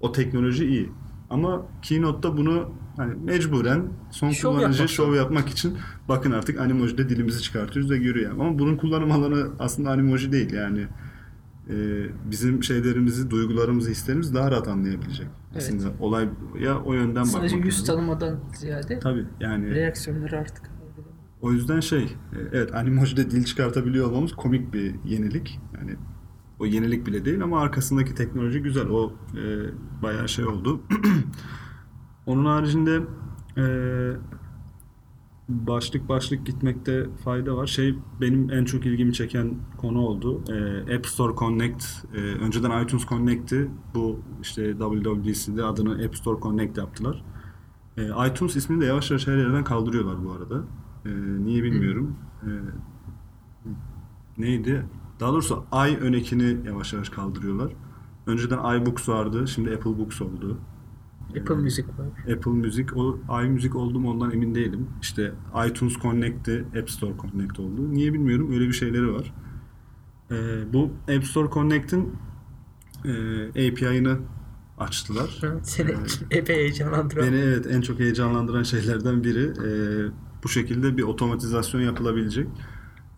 o 0.00 0.12
teknoloji 0.12 0.66
iyi. 0.66 0.92
Ama 1.30 1.66
Keynote'da 1.82 2.36
bunu 2.36 2.72
hani 2.96 3.14
mecburen 3.14 3.82
son 4.10 4.30
Şov 4.30 4.50
kullanıcı 4.50 4.78
yapmak 4.78 4.90
şov 4.90 5.14
yapmak 5.14 5.48
için 5.48 5.78
bakın 6.08 6.32
artık 6.32 6.60
Animoji'de 6.60 7.08
dilimizi 7.08 7.42
çıkartıyoruz 7.42 7.90
ve 7.90 7.98
görüyor. 7.98 8.32
Ama 8.32 8.58
bunun 8.58 8.76
kullanım 8.76 9.12
alanı 9.12 9.48
aslında 9.58 9.90
Animoji 9.90 10.32
değil 10.32 10.52
yani. 10.52 10.86
e, 11.70 11.74
bizim 12.30 12.62
şeylerimizi, 12.64 13.30
duygularımızı, 13.30 13.90
hislerimizi 13.90 14.34
daha 14.34 14.50
rahat 14.50 14.68
anlayabilecek. 14.68 15.26
Evet. 15.52 15.62
Aslında 15.62 15.92
olay 16.00 16.28
ya 16.60 16.80
o 16.80 16.92
yönden 16.92 17.14
bakmak 17.14 17.26
Sadece 17.26 17.56
yüz 17.56 17.66
lazım. 17.66 17.86
tanımadan 17.86 18.40
ziyade 18.54 18.98
Tabii 18.98 19.24
yani 19.40 19.74
reaksiyonları 19.74 20.38
artık 20.38 20.70
o 21.42 21.52
yüzden 21.52 21.80
şey, 21.80 22.02
e, 22.02 22.38
evet 22.52 22.74
Animoji'de 22.74 23.30
dil 23.30 23.44
çıkartabiliyor 23.44 24.06
olmamız 24.06 24.32
komik 24.32 24.72
bir 24.72 24.94
yenilik. 25.04 25.60
Yani 25.78 25.96
o 26.58 26.66
yenilik 26.66 27.06
bile 27.06 27.24
değil 27.24 27.42
ama 27.42 27.60
arkasındaki 27.60 28.14
teknoloji 28.14 28.60
güzel. 28.62 28.86
O 28.88 29.12
e, 29.36 29.42
bayağı 30.02 30.28
şey 30.28 30.44
oldu. 30.44 30.80
Onun 32.26 32.44
haricinde 32.44 33.02
e, 33.56 33.64
başlık 35.48 36.08
başlık 36.08 36.46
gitmekte 36.46 37.06
fayda 37.24 37.56
var. 37.56 37.66
Şey 37.66 37.94
benim 38.20 38.50
en 38.50 38.64
çok 38.64 38.86
ilgimi 38.86 39.12
çeken 39.12 39.54
konu 39.76 40.00
oldu. 40.00 40.42
E, 40.48 40.96
App 40.96 41.06
Store 41.06 41.36
Connect. 41.36 41.84
e, 42.14 42.18
önceden 42.18 42.82
iTunes 42.82 43.06
Connect'ti. 43.06 43.70
Bu 43.94 44.20
işte 44.42 44.72
WWDC'de 44.78 45.64
adını 45.64 46.04
App 46.04 46.16
Store 46.16 46.40
Connect 46.40 46.78
yaptılar. 46.78 47.24
E, 47.96 48.28
iTunes 48.28 48.56
ismini 48.56 48.80
de 48.80 48.86
yavaş 48.86 49.10
yavaş 49.10 49.26
her 49.26 49.36
yerden 49.36 49.64
kaldırıyorlar 49.64 50.24
bu 50.24 50.32
arada. 50.32 50.64
E, 51.04 51.10
niye 51.44 51.62
bilmiyorum. 51.62 52.16
E, 52.42 52.50
neydi? 54.38 54.86
Daha 55.20 55.32
doğrusu 55.32 55.64
i 55.72 55.96
önekini 55.96 56.66
yavaş 56.66 56.92
yavaş 56.92 57.08
kaldırıyorlar. 57.08 57.72
Önceden 58.26 58.58
iBooks 58.58 59.08
vardı. 59.08 59.48
Şimdi 59.48 59.70
Apple 59.70 59.98
Books 59.98 60.22
oldu. 60.22 60.58
Apple 61.40 61.54
Music 61.54 61.84
var. 61.98 62.34
Apple 62.36 62.50
Music, 62.50 62.86
o 62.94 63.18
iMusic 63.44 63.74
oldu 63.74 64.00
mu 64.00 64.10
ondan 64.10 64.30
emin 64.32 64.54
değilim. 64.54 64.86
İşte 65.02 65.32
iTunes 65.68 65.94
Connect'ti, 65.98 66.64
App 66.80 66.90
Store 66.90 67.14
Connect 67.22 67.60
oldu. 67.60 67.90
Niye 67.94 68.12
bilmiyorum, 68.12 68.52
öyle 68.52 68.68
bir 68.68 68.72
şeyleri 68.72 69.12
var. 69.14 69.34
Ee, 70.30 70.34
bu 70.72 70.90
App 71.16 71.24
Store 71.24 71.50
Connect'in 71.50 72.12
e, 73.04 73.70
API'ını 73.70 74.18
açtılar. 74.78 75.40
Seni 75.62 75.90
Evet. 75.90 76.22
epey 76.30 76.56
heyecanlandıran. 76.56 77.26
Beni 77.26 77.36
evet 77.36 77.66
en 77.70 77.80
çok 77.80 78.00
heyecanlandıran 78.00 78.62
şeylerden 78.62 79.24
biri. 79.24 79.44
Ee, 79.44 80.10
bu 80.44 80.48
şekilde 80.48 80.96
bir 80.96 81.02
otomatizasyon 81.02 81.80
yapılabilecek. 81.80 82.48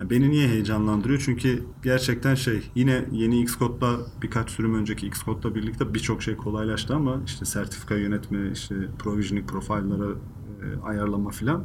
Beni 0.00 0.30
niye 0.30 0.48
heyecanlandırıyor? 0.48 1.22
Çünkü 1.24 1.64
gerçekten 1.82 2.34
şey 2.34 2.70
yine 2.74 3.04
yeni 3.12 3.40
Xcode'la 3.40 3.96
birkaç 4.22 4.50
sürüm 4.50 4.74
önceki 4.74 5.06
Xcode'la 5.06 5.54
birlikte 5.54 5.94
birçok 5.94 6.22
şey 6.22 6.36
kolaylaştı 6.36 6.94
ama 6.94 7.20
işte 7.26 7.44
sertifika 7.44 7.94
yönetme, 7.94 8.50
işte 8.52 8.74
provisioning 8.98 9.50
profile'lara 9.50 10.10
e, 10.62 10.80
ayarlama 10.82 11.30
filan. 11.30 11.64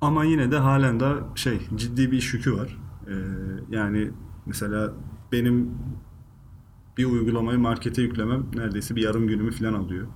Ama 0.00 0.24
yine 0.24 0.50
de 0.50 0.58
halen 0.58 1.00
de 1.00 1.12
şey 1.34 1.60
ciddi 1.76 2.12
bir 2.12 2.16
iş 2.16 2.34
yükü 2.34 2.52
var. 2.56 2.78
Ee, 3.08 3.12
yani 3.70 4.10
mesela 4.46 4.92
benim 5.32 5.70
bir 6.98 7.04
uygulamayı 7.04 7.58
markete 7.58 8.02
yüklemem 8.02 8.46
neredeyse 8.54 8.96
bir 8.96 9.02
yarım 9.02 9.26
günümü 9.28 9.50
falan 9.50 9.74
alıyor. 9.74 10.06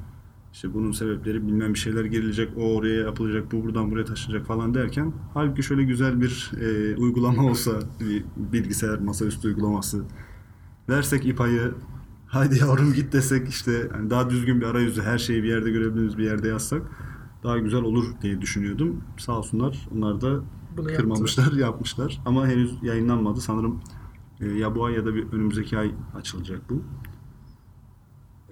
İşte 0.52 0.74
bunun 0.74 0.92
sebepleri 0.92 1.46
bilmem 1.46 1.74
bir 1.74 1.78
şeyler 1.78 2.04
girilecek, 2.04 2.48
o 2.56 2.74
oraya 2.74 3.00
yapılacak, 3.00 3.52
bu 3.52 3.64
buradan 3.64 3.90
buraya 3.90 4.04
taşınacak 4.04 4.46
falan 4.46 4.74
derken 4.74 5.12
halbuki 5.34 5.62
şöyle 5.62 5.82
güzel 5.82 6.20
bir 6.20 6.52
e, 6.60 6.96
uygulama 6.96 7.42
olsa, 7.50 7.72
bir 8.00 8.24
bilgisayar 8.36 8.98
masaüstü 8.98 9.48
uygulaması 9.48 10.04
versek 10.88 11.26
İPA'yı 11.26 11.74
haydi 12.26 12.58
yavrum 12.58 12.92
git 12.92 13.12
desek 13.12 13.48
işte 13.48 13.88
hani 13.92 14.10
daha 14.10 14.30
düzgün 14.30 14.60
bir 14.60 14.66
arayüzü 14.66 15.02
her 15.02 15.18
şeyi 15.18 15.42
bir 15.42 15.48
yerde 15.48 15.70
görebildiğimiz 15.70 16.18
bir 16.18 16.24
yerde 16.24 16.48
yazsak 16.48 16.82
daha 17.42 17.58
güzel 17.58 17.82
olur 17.82 18.04
diye 18.22 18.40
düşünüyordum. 18.40 19.04
Sağ 19.18 19.38
olsunlar 19.38 19.88
onlar 19.94 20.20
da 20.20 20.40
Bunu 20.76 20.86
kırmamışlar, 20.86 21.52
yapmışlar 21.56 22.20
ama 22.26 22.46
henüz 22.46 22.82
yayınlanmadı. 22.82 23.40
Sanırım 23.40 23.80
e, 24.40 24.48
ya 24.48 24.74
bu 24.74 24.84
ay 24.84 24.94
ya 24.94 25.06
da 25.06 25.14
bir 25.14 25.32
önümüzdeki 25.32 25.78
ay 25.78 25.94
açılacak 26.14 26.60
bu. 26.70 26.82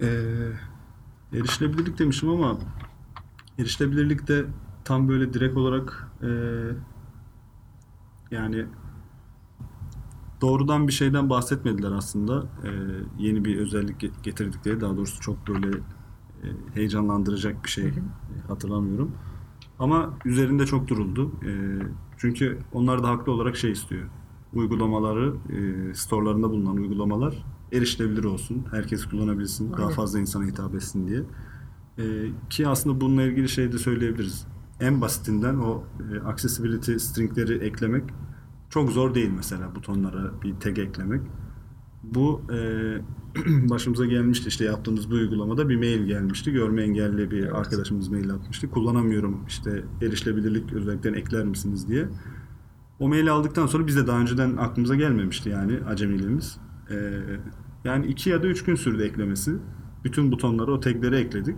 Eee 0.01 0.07
erişilebilirlik 1.33 1.99
demişim 1.99 2.29
ama 2.29 2.57
erişilebilirlik 3.59 4.27
de 4.27 4.45
tam 4.85 5.07
böyle 5.09 5.33
direkt 5.33 5.57
olarak 5.57 6.11
eee, 6.23 6.29
yani 8.31 8.65
doğrudan 10.41 10.87
bir 10.87 10.93
şeyden 10.93 11.29
bahsetmediler 11.29 11.91
aslında. 11.91 12.43
Eee, 12.63 12.71
yeni 13.19 13.45
bir 13.45 13.57
özellik 13.57 14.03
ge- 14.03 14.21
getirdikleri 14.23 14.81
daha 14.81 14.97
doğrusu 14.97 15.21
çok 15.21 15.47
böyle 15.47 15.77
e, 16.43 16.47
heyecanlandıracak 16.73 17.63
bir 17.65 17.69
şey 17.69 17.85
e, 17.87 17.93
hatırlamıyorum. 18.47 19.11
Ama 19.79 20.13
üzerinde 20.25 20.65
çok 20.65 20.87
duruldu. 20.87 21.31
E, 21.45 21.51
çünkü 22.17 22.59
onlar 22.73 23.03
da 23.03 23.09
haklı 23.09 23.31
olarak 23.31 23.55
şey 23.57 23.71
istiyor. 23.71 24.07
Uygulamaları, 24.53 25.35
e, 25.49 25.93
storelarında 25.93 26.49
bulunan 26.49 26.77
uygulamalar 26.77 27.45
erişilebilir 27.71 28.23
olsun. 28.23 28.65
Herkes 28.71 29.05
kullanabilsin. 29.05 29.73
Daha 29.73 29.81
Aynen. 29.81 29.95
fazla 29.95 30.19
insana 30.19 30.45
hitap 30.45 30.75
etsin 30.75 31.07
diye. 31.07 31.23
E, 31.97 32.03
ki 32.49 32.67
aslında 32.67 33.01
bununla 33.01 33.23
ilgili 33.23 33.49
şey 33.49 33.71
de 33.71 33.77
söyleyebiliriz. 33.77 34.47
En 34.79 35.01
basitinden 35.01 35.57
o 35.57 35.83
e, 36.13 36.19
accessibility 36.19 36.95
stringleri 36.95 37.57
eklemek 37.57 38.03
çok 38.69 38.91
zor 38.91 39.15
değil 39.15 39.31
mesela 39.35 39.75
butonlara 39.75 40.31
bir 40.43 40.55
tag 40.55 40.79
eklemek. 40.79 41.21
Bu 42.03 42.41
e, 42.53 42.57
başımıza 43.69 44.05
gelmişti 44.05 44.47
işte 44.47 44.65
yaptığımız 44.65 45.11
bu 45.11 45.15
uygulamada 45.15 45.69
bir 45.69 45.75
mail 45.75 46.05
gelmişti. 46.05 46.51
Görme 46.51 46.83
engelli 46.83 47.31
bir 47.31 47.43
Evet. 47.43 47.55
arkadaşımız 47.55 48.09
mail 48.09 48.31
atmıştı. 48.31 48.69
Kullanamıyorum 48.71 49.45
işte 49.47 49.83
erişilebilirlik 50.01 50.73
özelliklerini 50.73 51.17
ekler 51.17 51.45
misiniz 51.45 51.87
diye. 51.87 52.07
O 52.99 53.09
maili 53.09 53.31
aldıktan 53.31 53.67
sonra 53.67 53.87
biz 53.87 53.95
de 53.95 54.07
daha 54.07 54.19
önceden 54.19 54.57
aklımıza 54.57 54.95
gelmemişti 54.95 55.49
yani 55.49 55.79
acemiliğimiz. 55.87 56.57
E, 56.91 56.95
yani 57.83 58.05
iki 58.05 58.29
ya 58.29 58.43
da 58.43 58.47
üç 58.47 58.63
gün 58.63 58.75
sürdü 58.75 59.03
eklemesi. 59.03 59.55
Bütün 60.03 60.31
butonları 60.31 60.73
o 60.73 60.79
tagleri 60.79 61.15
ekledik. 61.15 61.55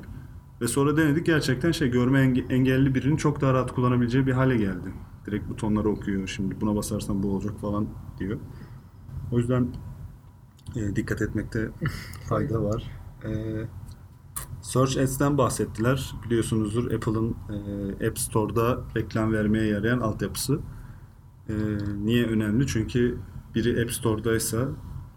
Ve 0.61 0.67
sonra 0.67 0.97
denedik 0.97 1.25
gerçekten 1.25 1.71
şey 1.71 1.91
görme 1.91 2.19
enge- 2.19 2.53
engelli 2.53 2.95
birinin 2.95 3.15
çok 3.17 3.41
daha 3.41 3.53
rahat 3.53 3.71
kullanabileceği 3.71 4.27
bir 4.27 4.31
hale 4.31 4.57
geldi. 4.57 4.93
Direkt 5.25 5.49
butonları 5.49 5.89
okuyor. 5.89 6.27
Şimdi 6.27 6.61
buna 6.61 6.75
basarsan 6.75 7.23
bu 7.23 7.27
olacak 7.31 7.59
falan 7.61 7.87
diyor. 8.19 8.39
O 9.31 9.37
yüzden 9.39 9.67
e, 10.75 10.95
dikkat 10.95 11.21
etmekte 11.21 11.69
fayda 12.29 12.63
var. 12.63 12.91
E, 13.25 13.31
Search 14.61 14.97
Ads'ten 14.97 15.37
bahsettiler. 15.37 16.13
Biliyorsunuzdur 16.25 16.91
Apple'ın 16.91 17.35
e, 18.01 18.07
App 18.07 18.19
Store'da 18.19 18.81
reklam 18.95 19.33
vermeye 19.33 19.67
yarayan 19.67 19.99
altyapısı. 19.99 20.59
E, 21.49 21.53
niye 22.03 22.25
önemli? 22.25 22.67
Çünkü 22.67 23.17
biri 23.55 23.81
App 23.83 23.91
Store'daysa 23.91 24.67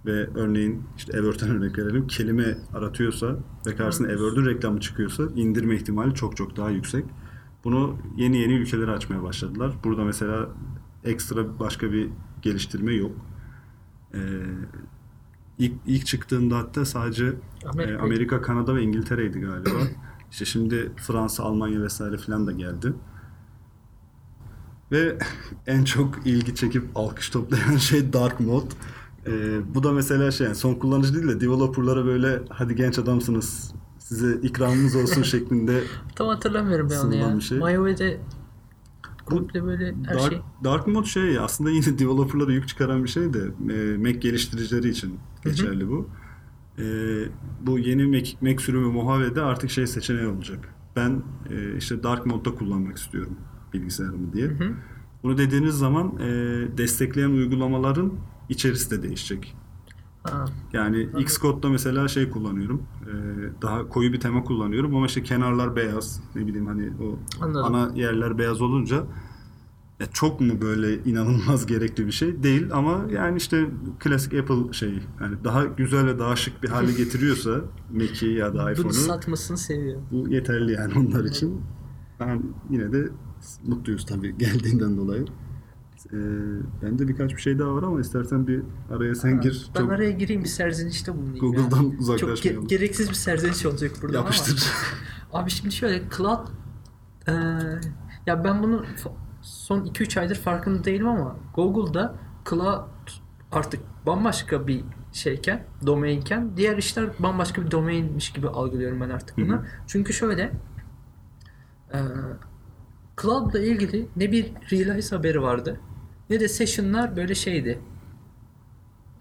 ve 0.06 0.26
örneğin 0.34 0.82
işte 0.96 1.18
AdWords'ten 1.18 1.50
örnek 1.50 1.78
verelim 1.78 2.06
kelime 2.06 2.58
aratıyorsa 2.74 3.36
ve 3.66 3.76
karşısına 3.76 4.06
AdWords'un 4.06 4.46
reklamı 4.46 4.80
çıkıyorsa 4.80 5.22
indirme 5.34 5.76
ihtimali 5.76 6.14
çok 6.14 6.36
çok 6.36 6.56
daha 6.56 6.70
yüksek. 6.70 7.04
Bunu 7.64 7.96
yeni 8.16 8.36
yeni 8.38 8.52
ülkelere 8.52 8.90
açmaya 8.90 9.22
başladılar. 9.22 9.72
Burada 9.84 10.04
mesela 10.04 10.48
ekstra 11.04 11.58
başka 11.58 11.92
bir 11.92 12.08
geliştirme 12.42 12.94
yok. 12.94 13.12
Ee, 14.14 14.18
ilk, 15.58 15.72
ilk 15.86 16.06
çıktığında 16.06 16.58
hatta 16.58 16.84
sadece 16.84 17.32
Amerika- 17.64 17.92
e, 17.92 17.98
Amerika, 17.98 18.42
Kanada 18.42 18.74
ve 18.76 18.82
İngiltere'ydi 18.82 19.40
galiba. 19.40 19.70
İşte 20.30 20.44
şimdi 20.44 20.92
Fransa, 20.96 21.42
Almanya 21.42 21.82
vesaire 21.82 22.16
filan 22.18 22.46
da 22.46 22.52
geldi. 22.52 22.92
Ve 24.92 25.18
en 25.66 25.84
çok 25.84 26.26
ilgi 26.26 26.54
çekip 26.54 26.84
alkış 26.94 27.30
toplayan 27.30 27.76
şey 27.76 28.12
Dark 28.12 28.40
Mode. 28.40 28.74
Ee, 29.26 29.74
bu 29.74 29.82
da 29.82 29.92
mesela 29.92 30.30
şey 30.30 30.46
yani 30.46 30.56
son 30.56 30.74
kullanıcı 30.74 31.14
değil 31.14 31.28
de 31.28 31.40
developerlara 31.40 32.06
böyle 32.06 32.42
hadi 32.48 32.76
genç 32.76 32.98
adamsınız 32.98 33.74
size 33.98 34.34
ikramımız 34.42 34.96
olsun 34.96 35.22
şeklinde 35.32 35.82
Tam 36.14 36.28
hatırlamıyorum 36.28 36.88
ben 36.90 37.06
onu 37.06 37.14
ya. 37.14 37.36
Bir 37.36 37.40
şey. 37.40 37.58
MyOS'de 37.58 38.20
komple 39.26 39.64
böyle 39.64 39.94
her 40.06 40.14
Dark, 40.14 40.32
şey. 40.32 40.40
Dark 40.64 40.86
Mode 40.86 41.06
şey 41.06 41.38
aslında 41.38 41.70
yine 41.70 41.84
developerlara 41.98 42.52
yük 42.52 42.68
çıkaran 42.68 43.04
bir 43.04 43.08
şey 43.08 43.34
de 43.34 43.40
e, 43.70 43.96
Mac 43.98 44.18
geliştiricileri 44.18 44.88
için 44.88 45.18
geçerli 45.44 45.88
bu. 45.88 46.08
E, 46.78 46.84
bu 47.60 47.78
yeni 47.78 48.06
Mac, 48.06 48.32
Mac 48.40 48.58
sürümü 48.58 48.86
Mojave'de 48.86 49.42
artık 49.42 49.70
şey 49.70 49.86
seçeneği 49.86 50.26
olacak. 50.26 50.74
Ben 50.96 51.22
e, 51.50 51.76
işte 51.76 52.02
Dark 52.02 52.26
Mode'da 52.26 52.54
kullanmak 52.54 52.96
istiyorum 52.96 53.36
bilgisayarımı 53.72 54.32
diye. 54.32 54.46
Hı 54.46 54.64
hı. 54.64 54.72
Bunu 55.22 55.38
dediğiniz 55.38 55.74
zaman 55.74 56.18
e, 56.18 56.28
destekleyen 56.78 57.30
uygulamaların 57.30 58.12
içerisi 58.48 58.90
de 58.90 59.02
değişecek. 59.02 59.56
Ha, 60.22 60.44
Yani 60.72 61.08
Xcode'da 61.18 61.68
mesela 61.68 62.08
şey 62.08 62.30
kullanıyorum. 62.30 62.82
e, 63.02 63.12
daha 63.62 63.88
koyu 63.88 64.12
bir 64.12 64.20
tema 64.20 64.44
kullanıyorum 64.44 64.96
ama 64.96 65.06
işte 65.06 65.22
kenarlar 65.22 65.76
beyaz. 65.76 66.20
Ne 66.34 66.46
bileyim 66.46 66.66
hani 66.66 66.90
o 67.02 67.18
Anladım. 67.44 67.74
ana 67.74 67.90
yerler 67.94 68.38
beyaz 68.38 68.60
olunca 68.62 69.04
ya 70.00 70.06
çok 70.12 70.40
mu 70.40 70.60
böyle 70.60 71.04
inanılmaz 71.04 71.66
gerekli 71.72 72.06
bir 72.06 72.12
şey 72.12 72.42
değil 72.42 72.66
ama 72.72 73.04
yani 73.12 73.36
işte 73.36 73.66
klasik 74.00 74.34
Apple 74.34 74.72
şeyi 74.72 75.00
yani 75.20 75.36
daha 75.44 75.64
güzel 75.64 76.06
ve 76.06 76.18
daha 76.18 76.36
şık 76.36 76.62
bir 76.62 76.68
hale 76.68 76.92
getiriyorsa 76.96 77.60
Mac'i 77.92 78.26
ya 78.26 78.54
da 78.54 78.58
bunu 78.64 78.72
iPhone'u 78.72 78.92
satmasını 78.92 79.58
seviyorum. 79.58 80.02
bu 80.12 80.28
yeterli 80.28 80.72
yani 80.72 80.92
onlar 80.98 81.24
için. 81.24 81.60
Ben 82.20 82.42
yine 82.70 82.92
de 82.92 83.08
mutluyuz 83.66 84.06
tabii 84.06 84.34
geldiğinden 84.38 84.96
dolayı. 84.96 85.24
Ee, 86.12 86.16
bende 86.82 87.08
birkaç 87.08 87.30
bir 87.36 87.40
şey 87.40 87.58
daha 87.58 87.74
var 87.74 87.82
ama 87.82 88.00
istersen 88.00 88.46
bir 88.46 88.62
araya 88.90 89.14
sen 89.14 89.32
Ha, 89.36 89.40
gir. 89.42 89.66
Ben 89.74 89.80
Çok 89.80 89.92
araya 89.92 90.10
gireyim 90.10 90.42
bir 90.44 90.48
serzenişte 90.48 91.14
bulunayım. 91.16 91.38
Google'dan 91.38 91.82
ya. 91.82 91.90
Çok 91.90 92.00
uzaklaşmayalım. 92.00 92.64
ge- 92.64 92.68
gereksiz 92.68 93.08
bir 93.08 93.14
serzeniş 93.14 93.66
olacak 93.66 93.90
burada 94.02 94.16
Yapıştır. 94.16 94.72
ama. 95.32 95.42
Abi 95.42 95.50
şimdi 95.50 95.74
şöyle 95.74 96.02
Cloud 96.16 96.46
eee, 97.28 97.34
ya 98.26 98.44
ben 98.44 98.62
bunu 98.62 98.84
son 99.42 99.84
2-3 99.84 100.20
aydır 100.20 100.36
farkında 100.36 100.84
değilim 100.84 101.08
ama 101.08 101.36
Google'da 101.54 102.14
Cloud 102.50 102.82
artık 103.52 103.80
bambaşka 104.06 104.66
bir 104.66 104.84
şeyken, 105.12 105.64
domainken 105.86 106.56
diğer 106.56 106.76
işler 106.76 107.06
bambaşka 107.18 107.62
bir 107.64 107.70
domainmiş 107.70 108.32
gibi 108.32 108.48
algılıyorum 108.48 109.00
ben 109.00 109.10
artık 109.10 109.36
bunu. 109.38 109.52
Hı 109.52 109.56
hı. 109.56 109.66
Çünkü 109.86 110.12
şöyle 110.12 110.52
eee 111.94 112.00
Cloud'la 113.22 113.58
ilgili 113.60 114.08
ne 114.16 114.32
bir 114.32 114.52
release 114.72 115.16
haberi 115.16 115.42
vardı 115.42 115.80
ne 116.30 116.40
de 116.40 116.48
session'lar 116.48 117.16
böyle 117.16 117.34
şeydi. 117.34 117.80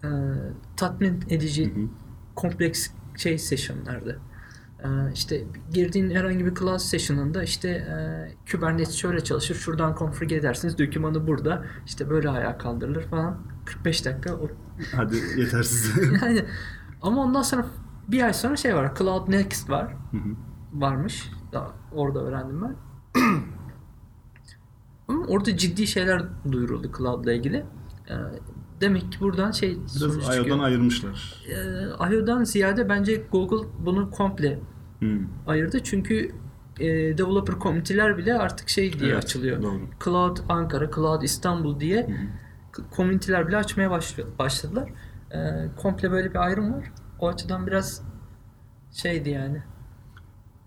Eee, 0.04 0.10
tatmin 0.76 1.24
edici 1.30 1.64
Hı 1.74 1.80
hı. 1.80 1.84
kompleks 2.36 2.90
şey 3.16 3.38
session'lardı. 3.38 4.20
Ee, 4.84 4.88
işte 5.14 5.44
girdiğin 5.72 6.10
herhangi 6.10 6.46
bir 6.46 6.54
class 6.54 6.84
session'ında 6.84 7.42
işte 7.42 7.68
e, 7.68 7.96
Kubernetes 8.52 8.94
şöyle 8.94 9.24
çalışır. 9.24 9.54
Şuradan 9.54 9.96
configure 9.98 10.34
edersiniz. 10.38 10.78
Dokümanı 10.78 11.26
burada. 11.26 11.64
işte 11.86 12.10
böyle 12.10 12.30
ayağa 12.30 12.58
kaldırılır 12.58 13.02
falan. 13.02 13.38
45 13.64 14.04
dakika. 14.04 14.34
O- 14.34 14.50
Hadi 14.96 15.16
yetersiz. 15.36 15.92
Yani 16.22 16.44
ama 17.02 17.22
ondan 17.22 17.42
sonra 17.42 17.66
bir 18.08 18.22
ay 18.22 18.32
sonra 18.32 18.56
şey 18.56 18.74
var. 18.76 18.94
Cloud 18.98 19.28
Next 19.28 19.70
var. 19.70 19.92
Hı 20.10 20.16
hı. 20.16 20.36
Varmış. 20.72 21.30
Daha 21.52 21.72
orada 21.92 22.20
öğrendim 22.20 22.62
ben. 22.62 22.76
Ama 25.08 25.26
orada 25.26 25.56
ciddi 25.56 25.86
şeyler 25.86 26.22
duyuruldu 26.52 26.90
Cloud'la 26.98 27.32
ilgili. 27.32 27.56
Ee, 28.10 28.14
demek 28.80 29.12
ki 29.12 29.20
buradan 29.20 29.50
şey 29.50 29.76
Biraz. 29.76 30.36
IO'dan 30.36 30.58
ayırmışlar. 30.58 31.34
Ee, 31.48 32.14
IO'dan 32.14 32.44
ziyade 32.44 32.88
bence 32.88 33.22
Google 33.32 33.68
bunu 33.78 34.10
komple 34.10 34.58
Hı. 35.00 35.18
ayırdı. 35.46 35.82
Çünkü 35.82 36.30
e, 36.80 36.86
developer 37.18 37.58
community'ler 37.60 38.18
bile 38.18 38.34
artık 38.38 38.68
şey 38.68 38.98
diye 38.98 39.12
Evet, 39.12 39.24
açılıyor. 39.24 39.62
doğru. 39.62 39.80
Cloud 40.04 40.36
Ankara, 40.48 40.90
Cloud 40.90 41.22
İstanbul 41.22 41.80
diye 41.80 42.02
Hı 42.06 42.12
hı. 42.12 42.26
k- 42.72 42.96
community'ler 42.96 43.48
bile 43.48 43.56
açmaya 43.56 43.90
başladılar. 44.38 44.88
Ee, 45.34 45.36
komple 45.76 46.10
böyle 46.10 46.30
bir 46.30 46.44
ayrım 46.44 46.72
var. 46.74 46.92
O 47.18 47.28
açıdan 47.28 47.66
biraz 47.66 48.02
şeydi 48.92 49.30
yani. 49.30 49.62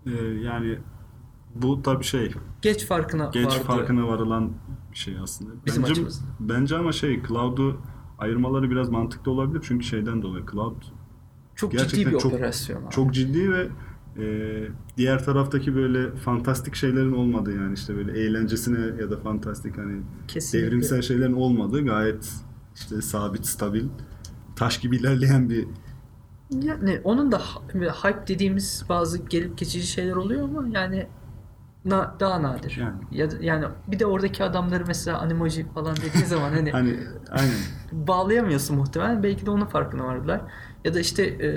Ee, 0.06 0.10
yani 0.44 0.78
bu 1.54 1.82
tabii 1.82 2.04
şey 2.04 2.32
Geç 2.62 2.86
farkına 2.86 3.30
geç 3.32 3.46
vardı. 3.46 3.58
farkına 3.66 4.08
varılan 4.08 4.50
bir 4.92 4.96
şey 4.98 5.14
aslında. 5.22 5.50
Bizim 5.66 5.82
bence, 5.82 5.92
açımızdan. 5.92 6.28
bence 6.40 6.76
ama 6.76 6.92
şey 6.92 7.22
cloud'u 7.28 7.76
ayırmaları 8.18 8.70
biraz 8.70 8.88
mantıklı 8.88 9.32
olabilir 9.32 9.60
çünkü 9.68 9.84
şeyden 9.84 10.22
dolayı 10.22 10.44
cloud 10.52 10.82
Çok 11.54 11.72
ciddi 11.78 12.06
bir 12.06 12.18
çok- 12.18 12.32
operasyon. 12.32 12.82
abi. 12.84 12.90
çok 12.90 13.14
ciddi 13.14 13.52
ve 13.52 13.68
e, 14.18 14.24
diğer 14.96 15.24
taraftaki 15.24 15.74
böyle 15.76 16.16
fantastik 16.16 16.74
şeylerin 16.74 17.12
olmadığı 17.12 17.54
yani 17.56 17.74
işte 17.74 17.96
böyle 17.96 18.20
eğlencesine 18.20 19.02
ya 19.02 19.10
da 19.10 19.16
fantastik 19.16 19.78
hani 19.78 20.02
Kesinlikle. 20.28 20.66
devrimsel 20.66 21.02
şeylerin 21.02 21.32
olmadığı 21.32 21.84
gayet 21.84 22.32
işte 22.74 23.02
sabit 23.02 23.46
stabil 23.46 23.84
taş 24.56 24.78
gibi 24.80 24.96
ilerleyen 24.96 25.50
bir 25.50 25.66
Yani 26.62 27.00
onun 27.04 27.32
da 27.32 27.38
hype 28.02 28.24
dediğimiz 28.28 28.84
bazı 28.88 29.18
gelip 29.18 29.58
geçici 29.58 29.86
şeyler 29.86 30.16
oluyor 30.16 30.42
ama 30.42 30.68
yani 30.68 31.06
na- 31.84 32.16
daha 32.20 32.42
nadir. 32.42 32.76
Yani. 32.80 32.96
Ya 33.10 33.28
yani 33.40 33.64
bir 33.88 33.98
de 33.98 34.06
oradaki 34.06 34.44
adamları 34.44 34.84
mesela 34.86 35.18
animoji 35.18 35.66
falan 35.74 35.96
dediği 35.96 36.24
zaman 36.26 36.52
hani 36.52 36.70
hani 36.70 36.96
aynen 37.30 37.54
bağlayamıyorsun 37.92 38.76
muhtemelen. 38.76 39.22
Belki 39.22 39.46
de 39.46 39.50
onun 39.50 39.66
farkına 39.66 40.04
vardılar. 40.06 40.40
Ya 40.84 40.94
da 40.94 41.00
işte 41.00 41.22
e, 41.24 41.50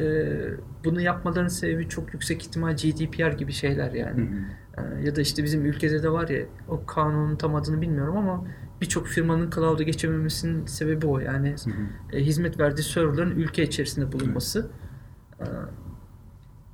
bunu 0.86 1.02
yapmalarının 1.02 1.50
sebebi 1.50 1.90
çok 1.90 2.14
yüksek 2.14 2.42
ihtimal 2.44 2.76
GDPR 2.76 3.32
gibi 3.38 3.52
şeyler 3.52 3.92
Hı 3.92 3.98
yani. 3.98 4.22
hı. 4.22 4.82
E, 4.82 5.06
ya 5.06 5.16
da 5.16 5.22
işte 5.22 5.44
bizim 5.44 5.66
ülkede 5.66 6.04
de 6.04 6.12
var 6.12 6.30
ya 6.30 6.46
o 6.68 6.86
kanunun 6.86 7.36
tam 7.36 7.56
adını 7.56 7.82
bilmiyorum 7.82 8.18
ama 8.18 8.46
birçok 8.82 9.08
firmanın 9.08 9.50
cloud'a 9.50 9.84
geçememesinin 9.84 10.66
sebebi 10.66 11.06
o. 11.06 11.20
Yani 11.20 11.56
Hı 11.66 11.70
hı. 11.70 12.18
e, 12.18 12.26
hizmet 12.26 12.60
verdiği 12.60 12.84
serverların 12.84 13.32
ülke 13.36 13.64
içerisinde 13.64 14.12
bulunması. 14.12 14.68
E, 15.40 15.46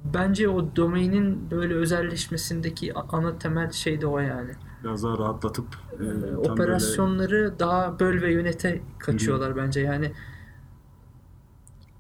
bence 0.06 0.50
o 0.50 0.76
domainin 0.76 1.52
böyle 1.52 1.74
özelleşmesindeki 1.74 2.94
ana 2.94 3.38
temel 3.38 3.72
şey 3.72 4.02
de 4.02 4.08
o 4.08 4.20
yani. 4.20 4.52
Biraz 4.84 5.04
daha 5.04 5.18
rahatlatıp 5.18 5.66
e, 6.00 6.06
Ee, 6.06 6.36
operasyonları 6.36 7.60
daha 7.60 8.00
böl 8.00 8.22
ve 8.22 8.34
yönete 8.34 8.82
kaçıyorlar 9.00 9.56
bence. 9.56 9.80
Yani 9.80 10.02
böyle, 10.02 10.14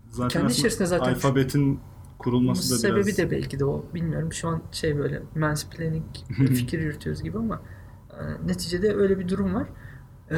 zaten 0.09 0.41
kendi 0.41 0.53
içerisinde 0.53 0.87
zaten 0.87 1.13
alfabetin 1.13 1.79
kurulması 2.19 2.73
da 2.73 2.77
sebebi 2.77 3.05
biraz 3.05 3.17
de 3.17 3.31
belki 3.31 3.59
de 3.59 3.65
o. 3.65 3.85
Bilmiyorum 3.93 4.33
şu 4.33 4.47
an 4.47 4.61
şey 4.71 4.97
böyle 4.97 5.21
mansplaining 5.35 6.05
fikir 6.37 6.79
yürütüyoruz 6.79 7.23
gibi 7.23 7.37
ama 7.37 7.61
e, 8.11 8.47
neticede 8.47 8.95
öyle 8.95 9.19
bir 9.19 9.27
durum 9.29 9.55
var. 9.55 9.67
Ee, 10.31 10.37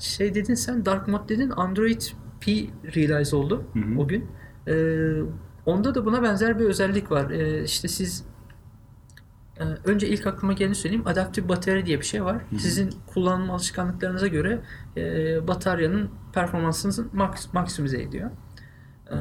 şey 0.00 0.34
dedin 0.34 0.54
sen 0.54 0.84
dark 0.86 1.08
mode 1.08 1.28
dedin 1.28 1.50
Android 1.50 2.00
P 2.40 2.52
realize 2.96 3.36
oldu 3.36 3.64
Hı 3.72 3.78
hı. 3.78 3.98
o 3.98 4.08
gün. 4.08 4.26
Ee, 4.68 4.72
onda 5.66 5.94
da 5.94 6.04
buna 6.04 6.22
benzer 6.22 6.58
bir 6.58 6.64
özellik 6.64 7.10
var. 7.10 7.30
Ee, 7.30 7.64
işte 7.64 7.88
siz 7.88 8.24
e, 9.56 9.64
önce 9.64 10.08
ilk 10.08 10.26
aklıma 10.26 10.52
geleni 10.52 10.74
söyleyeyim. 10.74 11.06
Adaptif 11.06 11.48
batarya 11.48 11.86
diye 11.86 12.00
bir 12.00 12.04
şey 12.04 12.24
var. 12.24 12.42
hı. 12.50 12.58
Sizin 12.58 12.90
kullanım 13.06 13.50
alışkanlıklarınıza 13.50 14.26
göre 14.26 14.60
e, 14.96 15.02
bataryanın 15.48 16.10
performansınızı 16.32 17.06
maks 17.12 17.52
maksimize 17.52 18.02
ediyor. 18.02 18.30
Ee, 19.10 19.16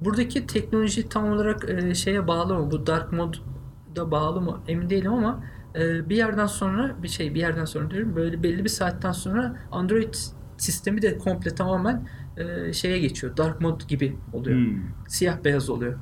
buradaki 0.00 0.46
teknoloji 0.46 1.08
tam 1.08 1.32
olarak 1.32 1.70
e, 1.70 1.94
şeye 1.94 2.26
bağlı 2.26 2.54
mı? 2.54 2.70
Bu 2.70 2.86
dark 2.86 3.12
mode'da 3.12 4.10
bağlı 4.10 4.40
mı? 4.40 4.60
Emin 4.68 4.90
değilim 4.90 5.12
ama 5.12 5.44
e, 5.74 6.08
bir 6.08 6.16
yerden 6.16 6.46
sonra 6.46 6.96
bir 7.02 7.08
şey 7.08 7.34
bir 7.34 7.40
yerden 7.40 7.64
sonra 7.64 7.90
diyorum 7.90 8.16
böyle 8.16 8.42
belli 8.42 8.64
bir 8.64 8.68
saatten 8.68 9.12
sonra 9.12 9.56
Android 9.72 10.14
sistemi 10.56 11.02
de 11.02 11.18
komple 11.18 11.54
tamamen 11.54 12.08
e, 12.38 12.72
şeye 12.72 12.98
geçiyor. 12.98 13.36
Dark 13.36 13.60
mode 13.60 13.84
gibi 13.88 14.16
oluyor. 14.32 14.58
Hmm. 14.58 14.78
Siyah 15.08 15.44
beyaz 15.44 15.70
oluyor. 15.70 15.94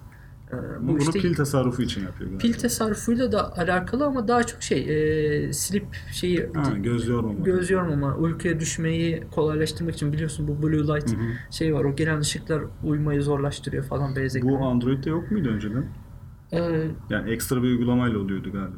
Ee, 0.52 0.56
Bu 0.80 0.88
bunu 0.88 1.10
pil 1.12 1.34
tasarrufu 1.34 1.82
için 1.82 2.00
yapıyor 2.02 2.30
galiba. 2.30 2.38
pil 2.42 2.52
tasarrufuyla 2.52 3.32
da 3.32 3.56
alakalı 3.56 4.06
ama 4.06 4.28
daha 4.28 4.42
çok 4.44 4.62
şey 4.62 4.78
e, 5.48 5.52
slip 5.52 5.86
şeyi 6.12 6.50
Ha, 6.54 6.72
göz 6.78 7.08
yormama. 7.08 7.44
göz 7.44 7.70
yormama, 7.70 8.16
uykuya 8.16 8.60
düşmeyi 8.60 9.24
kolaylaştırmak 9.34 9.94
için 9.94 10.12
biliyorsun 10.12 10.48
bu 10.48 10.62
blue 10.62 10.80
light 10.96 11.12
Hı 11.12 11.16
hı. 11.16 11.52
şey 11.52 11.74
var. 11.74 11.84
O 11.84 11.96
gelen 11.96 12.20
ışıklar 12.20 12.62
uyumayı 12.84 13.22
zorlaştırıyor 13.22 13.84
falan 13.84 14.16
beyaz 14.16 14.42
Bu. 14.42 14.58
Android'de 14.64 15.10
yok 15.10 15.30
muydu 15.30 15.48
önceden? 15.48 15.84
Ee, 16.52 16.90
Yani 17.10 17.30
ekstra 17.30 17.56
bir 17.62 17.68
uygulamayla 17.68 18.18
oluyordu 18.18 18.52
galiba. 18.52 18.76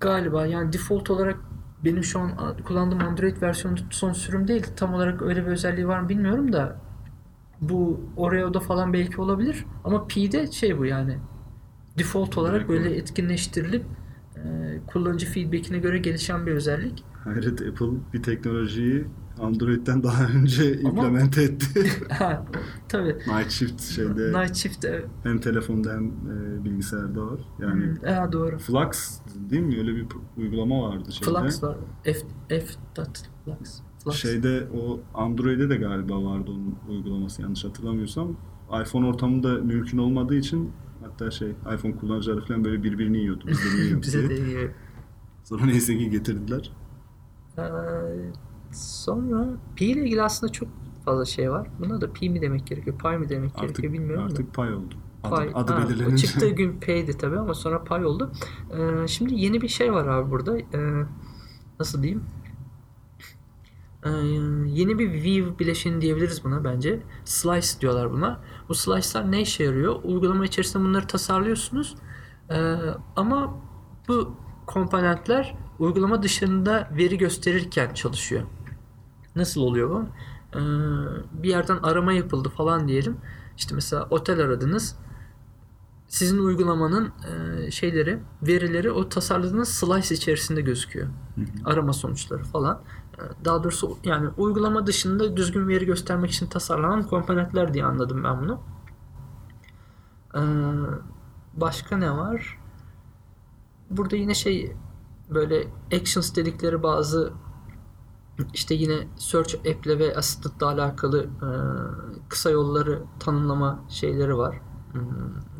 galiba 0.00 0.46
yani 0.46 0.72
default 0.72 1.10
olarak 1.10 1.36
benim 1.84 2.04
şu 2.04 2.20
an 2.20 2.56
kullandığım 2.64 3.00
Android 3.00 3.42
versiyonu 3.42 3.76
son 3.90 4.12
sürüm 4.12 4.48
değil. 4.48 4.66
Tam 4.76 4.94
olarak 4.94 5.22
öyle 5.22 5.46
bir 5.46 5.50
özelliği 5.50 5.88
var 5.88 6.00
mı 6.00 6.08
bilmiyorum 6.08 6.52
da 6.52 6.76
bu 7.60 8.00
Oreo'da 8.16 8.60
falan 8.60 8.92
belki 8.92 9.20
olabilir 9.20 9.64
ama 9.84 10.06
P'de 10.06 10.52
şey 10.52 10.78
bu 10.78 10.86
yani 10.86 11.18
default 11.98 12.38
olarak 12.38 12.68
böyle 12.68 12.96
etkinleştirilip 12.96 13.84
e, 14.36 14.40
kullanıcı 14.86 15.26
feedback'ine 15.26 15.78
göre 15.78 15.98
gelişen 15.98 16.46
bir 16.46 16.52
özellik. 16.52 17.04
Hayret 17.24 17.62
Apple 17.62 17.86
bir 18.12 18.22
teknolojiyi 18.22 19.04
Android'den 19.42 20.02
daha 20.02 20.24
önce 20.24 20.80
implemente 20.80 21.42
etti. 21.42 21.90
Ha, 22.18 22.44
Tabii. 22.88 23.16
Night 23.26 23.50
Shift 23.50 23.80
şeyde 23.82 24.42
Night 24.42 24.56
Shift 24.56 24.84
e, 24.84 25.04
hem 25.22 25.40
telefonda 25.40 25.92
hem 25.92 26.06
e, 26.06 26.64
bilgisayarda 26.64 27.26
var. 27.26 27.40
Yani 27.60 27.84
hmm, 27.84 28.08
ha, 28.08 28.32
doğru. 28.32 28.58
Flux 28.58 29.18
değil 29.50 29.62
mi? 29.62 29.78
Öyle 29.78 29.96
bir 29.96 30.06
uygulama 30.36 30.82
vardı 30.82 31.12
şeyde. 31.12 31.30
Flux 31.40 31.62
var. 31.62 31.76
F, 32.04 32.12
F 32.48 32.66
dot 32.96 33.22
Flux. 33.44 33.80
Flux. 34.04 34.16
Şeyde 34.16 34.68
o 34.74 35.00
Android'de 35.14 35.70
de 35.70 35.76
galiba 35.76 36.24
vardı 36.24 36.50
onun 36.50 36.76
uygulaması 36.88 37.42
yanlış 37.42 37.64
hatırlamıyorsam. 37.64 38.36
iPhone 38.82 39.06
ortamında 39.06 39.54
mümkün 39.54 39.98
olmadığı 39.98 40.34
için 40.34 40.70
hatta 41.02 41.30
şey 41.30 41.50
iPhone 41.74 41.96
kullanıcıları 41.96 42.40
falan 42.44 42.64
böyle 42.64 42.82
birbirini 42.82 43.18
yiyordu. 43.18 43.44
Niye 43.76 43.90
yok 43.90 44.02
Bize 44.02 44.30
de 44.30 44.36
iyi. 44.46 44.70
Sonra 45.44 45.64
neyse 45.64 45.98
ki 45.98 46.10
getirdiler. 46.10 46.72
Ee, 47.58 47.62
sonra 48.76 49.46
Pi 49.76 49.84
ile 49.86 50.00
ilgili 50.00 50.22
aslında 50.22 50.52
çok 50.52 50.68
fazla 51.04 51.24
şey 51.24 51.50
var. 51.50 51.68
Buna 51.80 52.00
da 52.00 52.12
Pi 52.12 52.30
mi 52.30 52.42
demek 52.42 52.66
gerekiyor, 52.66 52.98
Pi 52.98 53.08
mi 53.18 53.28
demek 53.28 53.50
Artık 53.54 53.60
gerekiyor 53.62 53.92
bilmiyorum 53.92 54.20
da. 54.22 54.32
artık 54.32 54.54
pay 54.54 54.74
oldu. 54.74 54.94
Adı, 55.24 55.34
Pay. 55.36 55.50
adı 55.54 55.72
Ha, 55.72 55.88
belirlenince. 55.88 56.26
çıktığı 56.26 56.48
gün 56.50 56.80
P'ydi 56.80 57.18
tabii 57.18 57.38
ama 57.38 57.54
sonra 57.54 57.84
Pay 57.84 58.04
oldu. 58.04 58.32
Ee, 58.72 59.08
şimdi 59.08 59.34
yeni 59.34 59.60
bir 59.62 59.68
şey 59.68 59.92
var 59.92 60.06
abi 60.06 60.30
burada. 60.30 60.58
Ee, 60.58 60.66
nasıl 61.80 62.02
diyeyim? 62.02 62.24
Ee, 64.04 64.10
yeni 64.66 64.98
bir 64.98 65.12
View 65.12 65.58
bileşeni 65.58 66.00
diyebiliriz 66.00 66.44
buna 66.44 66.64
bence. 66.64 67.00
Slice 67.24 67.80
diyorlar 67.80 68.12
buna. 68.12 68.40
Bu 68.68 68.74
slice'lar 68.74 69.32
ne 69.32 69.40
işe 69.40 69.64
yarıyor? 69.64 69.96
Uygulama 70.04 70.44
içerisinde 70.44 70.84
bunları 70.84 71.06
tasarlıyorsunuz. 71.06 71.94
Ee, 72.50 72.76
ama 73.16 73.54
bu 74.08 74.34
komponentler 74.66 75.54
uygulama 75.78 76.22
dışında 76.22 76.88
veri 76.98 77.18
gösterirken 77.18 77.94
çalışıyor. 77.94 78.42
Nasıl 79.36 79.60
oluyor 79.60 79.90
bu? 79.90 80.06
Ee, 80.58 80.62
bir 81.42 81.48
yerden 81.48 81.76
arama 81.82 82.12
yapıldı 82.12 82.48
falan 82.48 82.88
diyelim. 82.88 83.16
İşte 83.56 83.74
mesela 83.74 84.06
otel 84.10 84.40
aradınız. 84.40 84.96
Sizin 86.08 86.38
uygulamanın 86.38 87.12
e, 87.66 87.70
şeyleri, 87.70 88.18
verileri 88.42 88.90
o 88.90 89.08
tasarladığınız 89.08 89.68
slice 89.68 90.14
içerisinde 90.14 90.60
gözüküyor. 90.60 91.08
Arama 91.64 91.92
sonuçları 91.92 92.44
falan. 92.44 92.82
Ee, 93.18 93.44
Daha 93.44 93.64
doğrusu 93.64 93.98
yani 94.04 94.28
uygulama 94.36 94.86
dışında 94.86 95.36
düzgün 95.36 95.68
veri 95.68 95.86
göstermek 95.86 96.30
için 96.30 96.46
tasarlanan 96.46 97.02
komponentler 97.02 97.74
diye 97.74 97.84
anladım 97.84 98.24
ben 98.24 98.40
bunu. 98.40 98.60
Ee, 100.34 100.40
başka 101.54 101.96
ne 101.96 102.10
var? 102.16 102.58
Burada 103.90 104.16
yine 104.16 104.34
şey 104.34 104.76
böyle 105.30 105.66
actions 105.94 106.36
dedikleri 106.36 106.82
bazı 106.82 107.32
işte 108.54 108.74
yine 108.74 109.08
search 109.16 109.54
app'le 109.54 109.98
ve 109.98 110.16
assistant'la 110.16 110.66
alakalı 110.66 111.24
e, 111.24 111.48
kısa 112.28 112.50
yolları 112.50 113.02
tanımlama 113.20 113.80
şeyleri 113.88 114.38
var. 114.38 114.60
Hmm, 114.92 115.02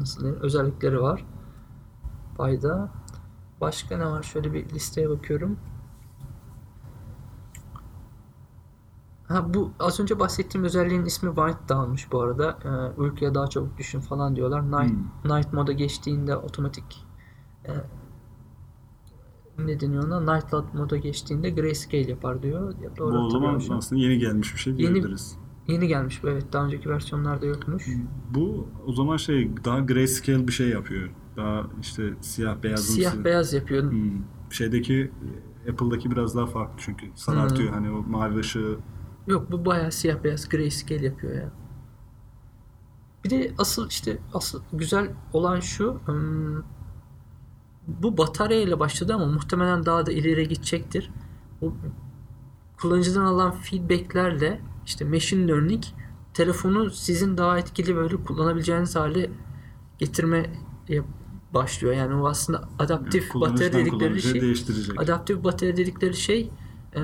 Nasıl 0.00 0.20
diyeyim? 0.20 0.40
Özellikleri 0.42 1.00
var. 1.02 1.24
Payda. 2.36 2.90
Başka 3.60 3.96
ne 3.98 4.06
var? 4.06 4.22
Şöyle 4.22 4.52
bir 4.52 4.68
listeye 4.70 5.10
bakıyorum. 5.10 5.58
Ha 9.28 9.54
bu 9.54 9.72
az 9.80 10.00
önce 10.00 10.18
bahsettiğim 10.18 10.64
özelliğin 10.64 11.04
ismi 11.04 11.34
White 11.34 11.68
Down'muş 11.68 12.12
bu 12.12 12.20
arada. 12.20 12.58
Ee, 12.64 13.00
uykuya 13.00 13.34
daha 13.34 13.46
çabuk 13.46 13.78
düşün 13.78 14.00
falan 14.00 14.36
diyorlar. 14.36 14.62
Night, 14.72 15.24
night 15.24 15.52
moda 15.52 15.72
geçtiğinde 15.72 16.36
otomatik 16.36 17.06
e, 17.68 17.72
ne 19.58 19.80
deniyor 19.80 20.04
ona? 20.04 20.34
Night 20.34 20.54
Light 20.54 20.74
moda 20.74 20.96
geçtiğinde 20.96 21.50
grayscale 21.50 22.10
yapar 22.10 22.42
diyor. 22.42 22.74
Ya, 22.82 22.90
Bu 22.90 22.96
doğru 22.96 23.18
o 23.18 23.30
zaman 23.30 23.60
aslında 23.70 24.02
yeni 24.02 24.18
gelmiş 24.18 24.54
bir 24.54 24.58
şey 24.58 24.72
Yeni- 24.72 24.78
diyebiliriz. 24.94 25.36
Yeni 25.68 25.88
gelmiş 25.88 26.22
bu 26.22 26.28
evet. 26.28 26.52
Daha 26.52 26.64
önceki 26.64 26.88
versiyonlarda 26.90 27.46
yokmuş. 27.46 27.86
Bu 28.30 28.68
o 28.86 28.92
zaman 28.92 29.16
şey 29.16 29.50
daha 29.64 29.78
grayscale 29.80 30.48
bir 30.48 30.52
şey 30.52 30.68
yapıyor. 30.68 31.10
Daha 31.36 31.66
işte 31.80 32.14
siyah 32.20 32.62
beyazımsı. 32.62 32.92
Siyah 32.92 33.24
beyaz 33.24 33.52
yapıyor. 33.52 33.90
Hmm. 33.90 34.10
Şeydeki 34.50 35.10
Apple'daki 35.70 36.10
biraz 36.10 36.36
daha 36.36 36.46
farklı 36.46 36.74
çünkü 36.78 37.06
sarartıyor 37.14 37.68
Hmm. 37.68 37.74
hani 37.74 37.90
o 37.90 38.02
mavi 38.02 38.38
ışığı. 38.38 38.76
Yok 39.26 39.52
bu 39.52 39.64
bayağı 39.64 39.92
siyah 39.92 40.24
beyaz 40.24 40.48
grayscale 40.48 41.06
yapıyor 41.06 41.34
ya. 41.34 41.52
Bir 43.24 43.30
de 43.30 43.52
asıl 43.58 43.88
işte 43.88 44.18
asıl 44.34 44.62
güzel 44.72 45.10
olan 45.32 45.60
şu 45.60 46.00
hmm, 46.06 46.62
bu 47.86 48.18
batarya 48.18 48.60
ile 48.60 48.80
başladı 48.80 49.14
ama 49.14 49.26
muhtemelen 49.26 49.86
daha 49.86 50.06
da 50.06 50.12
ileri 50.12 50.48
gidecektir. 50.48 51.10
Bu 51.60 51.76
kullanıcıdan 52.80 53.24
alan 53.24 53.52
feedbacklerle 53.52 54.60
işte 54.86 55.04
machine 55.04 55.48
learning 55.48 55.84
telefonu 56.34 56.90
sizin 56.90 57.36
daha 57.36 57.58
etkili 57.58 57.96
böyle 57.96 58.16
kullanabileceğiniz 58.16 58.96
hale 58.96 59.30
getirmeye 59.98 60.50
başlıyor. 61.54 61.94
Yani 61.94 62.14
o 62.14 62.28
aslında 62.28 62.68
adaptif 62.78 63.34
batarya 63.34 63.70
Kullanıcıdan 63.70 63.86
dedikleri 63.86 64.22
şey 64.22 64.40
değiştirecek. 64.40 65.00
adaptif 65.00 65.44
batarya 65.44 65.76
dedikleri 65.76 66.14
şey 66.14 66.50
e, 66.96 67.00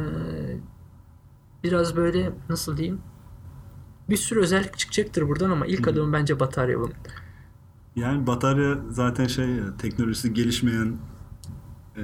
biraz 1.64 1.96
böyle 1.96 2.32
nasıl 2.48 2.76
diyeyim 2.76 3.00
bir 4.10 4.16
sürü 4.16 4.40
özellik 4.40 4.78
çıkacaktır 4.78 5.28
buradan 5.28 5.50
ama 5.50 5.66
ilk 5.66 5.86
Hı. 5.86 5.90
adımı 5.90 6.12
bence 6.12 6.40
batarya 6.40 6.78
bunun. 6.78 6.92
Yani 7.98 8.26
batarya 8.26 8.78
zaten 8.90 9.26
şey 9.26 9.48
ya, 9.48 9.76
teknolojisi 9.78 10.34
gelişmeyen 10.34 10.96
e, 11.96 12.02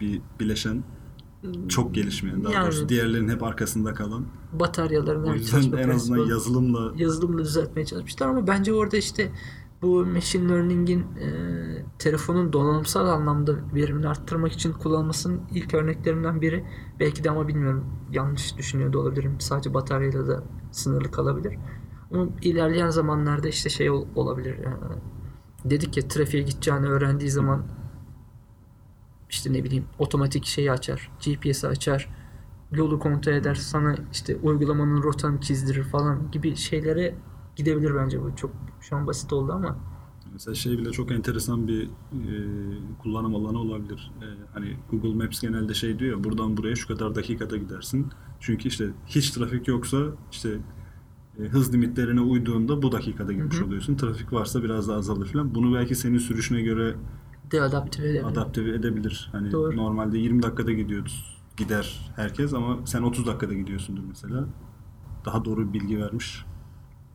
bir 0.00 0.20
bileşen. 0.40 0.84
Çok 1.68 1.94
gelişmeyen 1.94 2.44
daha 2.44 2.52
Yani- 2.52 2.64
doğrusu. 2.64 2.88
Diğerlerinin 2.88 3.28
hep 3.28 3.42
arkasında 3.42 3.94
kalan. 3.94 4.24
Bataryaların 4.52 5.24
O 5.24 5.34
yüzden 5.34 5.56
en 5.56 5.60
azından 5.60 5.82
prensibini 5.82 6.28
yazılımla 6.30 6.92
yazılımla 6.96 7.38
düzeltmeye 7.44 7.86
çalışmışlar 7.86 8.28
ama 8.28 8.46
bence 8.46 8.72
orada 8.72 8.96
işte 8.96 9.30
bu 9.82 10.06
machine 10.06 10.48
learning'in 10.52 11.00
e, 11.00 11.28
telefonun 11.98 12.52
donanımsal 12.52 13.08
anlamda 13.08 13.52
verimini 13.74 14.08
arttırmak 14.08 14.52
için 14.52 14.72
kullanılmasının 14.72 15.40
ilk 15.52 15.74
örneklerinden 15.74 16.40
biri. 16.40 16.64
Belki 17.00 17.24
de 17.24 17.30
ama 17.30 17.48
bilmiyorum 17.48 17.84
yanlış 18.12 18.56
düşünüyor 18.58 18.92
da 18.92 18.98
olabilirim. 18.98 19.36
Sadece 19.40 19.74
bataryayla 19.74 20.28
da 20.28 20.44
sınırlı 20.72 21.10
kalabilir. 21.10 21.58
Ama 22.12 22.26
ilerleyen 22.42 22.90
zamanlarda 22.90 23.48
işte 23.48 23.68
şey 23.70 23.90
ol- 23.90 24.06
olabilir. 24.14 24.52
e, 24.58 24.68
dedik 25.64 25.96
ya 25.96 26.08
trafiğe 26.08 26.42
gideceğini 26.42 26.86
öğrendiği 26.86 27.30
zaman 27.30 27.62
işte 29.30 29.52
ne 29.52 29.64
bileyim 29.64 29.84
otomatik 29.98 30.44
şeyi 30.44 30.72
açar. 30.72 31.10
GPS'i 31.24 31.68
açar. 31.68 32.08
Yolu 32.72 32.98
kontrol 32.98 33.32
eder. 33.32 33.54
Sana 33.54 33.96
işte 34.12 34.36
uygulamanın 34.36 35.02
rotanı 35.02 35.40
çizdirir 35.40 35.84
falan 35.84 36.30
gibi 36.30 36.56
şeylere 36.56 37.14
gidebilir 37.56 37.94
bence 37.94 38.22
bu. 38.22 38.36
Çok 38.36 38.50
şu 38.80 38.96
an 38.96 39.06
basit 39.06 39.32
oldu 39.32 39.52
ama 39.52 39.76
Mesela 40.34 40.54
şey 40.54 40.78
bile 40.78 40.90
çok 40.90 41.12
enteresan 41.12 41.68
bir 41.68 41.84
e, 41.84 41.88
kullanım 43.02 43.34
alanı 43.34 43.58
olabilir. 43.58 44.12
E, 44.22 44.26
hani 44.54 44.76
Google 44.90 45.24
Maps 45.24 45.40
genelde 45.40 45.74
şey 45.74 45.98
diyor 45.98 46.16
ya 46.18 46.24
buradan 46.24 46.56
buraya 46.56 46.74
şu 46.76 46.88
kadar 46.88 47.14
dakikada 47.14 47.56
gidersin. 47.56 48.06
Çünkü 48.40 48.68
işte 48.68 48.90
hiç 49.06 49.30
trafik 49.30 49.68
yoksa 49.68 49.98
işte 50.32 50.58
hız 51.38 51.74
limitlerine 51.74 52.20
uyduğunda 52.20 52.82
bu 52.82 52.92
dakikada 52.92 53.32
gitmiş 53.32 53.56
Hı 53.56 53.60
hı. 53.60 53.66
oluyorsun. 53.66 53.96
Trafik 53.96 54.32
varsa 54.32 54.62
biraz 54.62 54.88
daha 54.88 54.96
azalır 54.96 55.26
falan. 55.32 55.54
Bunu 55.54 55.74
belki 55.74 55.94
senin 55.94 56.18
sürüşüne 56.18 56.62
göre 56.62 56.94
de 57.52 57.62
adapte 57.62 58.02
edebilir. 58.02 58.24
adapte 58.24 58.62
edebilir. 58.62 59.28
Hani 59.32 59.52
Doğru. 59.52 59.76
normalde 59.76 60.18
20 60.18 60.42
dakikada 60.42 60.72
gidiyoruz 60.72 61.36
gider 61.56 62.12
herkes 62.16 62.54
ama 62.54 62.78
sen 62.86 63.02
30 63.02 63.26
dakikada 63.26 63.54
gidiyorsundur 63.54 64.02
mesela. 64.08 64.46
Daha 65.24 65.44
doğru 65.44 65.72
bilgi 65.72 65.98
vermiş 65.98 66.44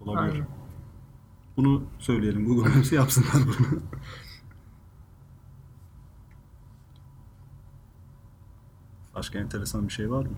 olabilir. 0.02 0.34
Aynen. 0.34 0.48
Bunu 1.58 1.84
söyleyelim. 2.00 2.46
Google 2.46 2.76
Maps'i 2.76 2.96
yapsınlar 2.96 3.44
bunu. 3.46 3.80
Başka 9.16 9.40
enteresan 9.40 9.88
bir 9.88 9.94
şey 9.94 10.12
var 10.12 10.26
mı? 10.26 10.32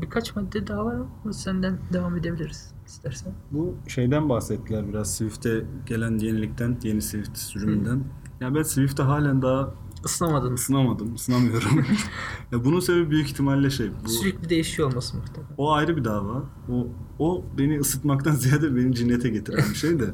Birkaç 0.00 0.36
madde 0.36 0.66
daha 0.66 0.84
var 0.84 0.94
ama 1.24 1.32
senden 1.32 1.78
devam 1.92 2.16
edebiliriz 2.16 2.72
istersen. 2.86 3.32
Bu 3.50 3.74
şeyden 3.86 4.28
bahsettiler 4.28 4.88
biraz 4.88 5.14
Swift'e 5.14 5.64
gelen 5.86 6.18
yenilikten, 6.18 6.76
yeni 6.82 7.02
Swift 7.02 7.38
sürümünden. 7.38 8.04
Ya 8.40 8.54
ben 8.54 8.62
Swift'e 8.62 9.02
halen 9.02 9.42
daha 9.42 9.74
Isınamadın. 10.04 10.52
ısınamadım, 10.54 11.14
ısınamıyorum. 11.14 11.70
ya 12.52 12.64
bunun 12.64 12.80
sebebi 12.80 13.10
büyük 13.10 13.26
ihtimalle 13.30 13.70
şey. 13.70 13.90
Bu, 14.04 14.08
Sürekli 14.08 14.48
değişiyor 14.48 14.90
olması 14.90 15.16
muhtemelen. 15.16 15.54
o 15.56 15.72
ayrı 15.72 15.96
bir 15.96 16.04
dava. 16.04 16.44
O, 16.68 16.86
o 17.18 17.44
beni 17.58 17.78
ısıtmaktan 17.80 18.32
ziyade 18.34 18.76
beni 18.76 18.94
cinnete 18.94 19.28
getiren 19.28 19.64
bir 19.70 19.74
şey 19.74 20.00
de. 20.00 20.04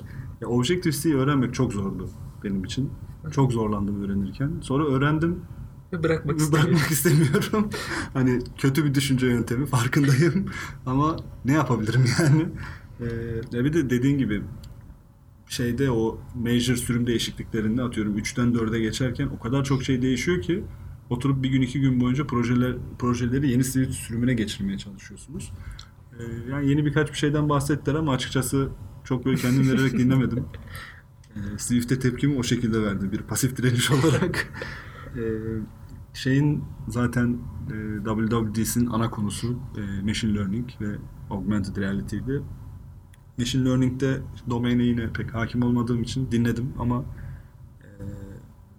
Ya 0.40 0.48
Objective-C'yi 0.48 1.14
öğrenmek 1.16 1.54
çok 1.54 1.72
zordu 1.72 2.08
benim 2.44 2.64
için. 2.64 2.90
Çok 3.30 3.52
zorlandım 3.52 4.02
öğrenirken. 4.04 4.52
Sonra 4.60 4.84
öğrendim 4.86 5.40
Ve 5.92 6.02
bırakmak 6.02 6.40
istemiyorum. 6.40 6.72
bırakmak 6.72 6.90
istemiyorum. 6.90 7.70
hani 8.12 8.38
kötü 8.58 8.84
bir 8.84 8.94
düşünce 8.94 9.26
yöntemi 9.26 9.66
farkındayım. 9.66 10.46
Ama 10.86 11.16
ne 11.44 11.52
yapabilirim 11.52 12.04
yani? 12.20 12.46
Ee, 13.00 13.64
bir 13.64 13.72
de 13.72 13.90
dediğin 13.90 14.18
gibi 14.18 14.42
şeyde 15.48 15.90
o 15.90 16.20
major 16.34 16.76
sürüm 16.76 17.06
değişikliklerinde 17.06 17.82
atıyorum 17.82 18.18
3'ten 18.18 18.52
4'e 18.52 18.80
geçerken 18.80 19.26
o 19.26 19.38
kadar 19.38 19.64
çok 19.64 19.82
şey 19.82 20.02
değişiyor 20.02 20.42
ki 20.42 20.64
oturup 21.10 21.42
bir 21.42 21.48
gün 21.48 21.62
iki 21.62 21.80
gün 21.80 22.00
boyunca 22.00 22.26
projeler 22.26 22.76
projeleri 22.98 23.50
yeni 23.50 23.64
Swift 23.64 23.92
sürümüne 23.92 24.34
geçirmeye 24.34 24.78
çalışıyorsunuz. 24.78 25.52
Ee, 26.18 26.50
yani 26.50 26.70
yeni 26.70 26.86
birkaç 26.86 27.12
bir 27.12 27.16
şeyden 27.16 27.48
bahsettiler 27.48 27.94
ama 27.94 28.12
açıkçası 28.12 28.68
çok 29.04 29.24
böyle 29.24 29.36
kendim 29.36 29.70
vererek 29.70 29.92
dinlemedim. 29.92 30.44
Ee, 31.36 31.58
Swift'e 31.58 31.98
tepkimi 31.98 32.38
o 32.38 32.42
şekilde 32.42 32.82
verdi 32.82 33.12
bir 33.12 33.18
pasif 33.18 33.56
direniş 33.56 33.90
olarak. 33.90 34.52
Ee, 35.16 35.20
şeyin 36.12 36.64
zaten 36.88 37.38
e, 37.70 38.04
WWDC'nin 38.04 38.86
ana 38.86 39.10
konusu 39.10 39.58
e, 39.76 40.02
machine 40.02 40.34
learning 40.34 40.68
ve 40.80 40.96
augmented 41.30 41.76
reality'di. 41.76 42.42
Machine 43.38 43.64
learning'de 43.64 44.20
domaine 44.50 44.82
yine 44.82 45.12
pek 45.12 45.34
hakim 45.34 45.62
olmadığım 45.62 46.02
için 46.02 46.30
dinledim 46.32 46.72
ama 46.78 47.04
e, 47.82 47.90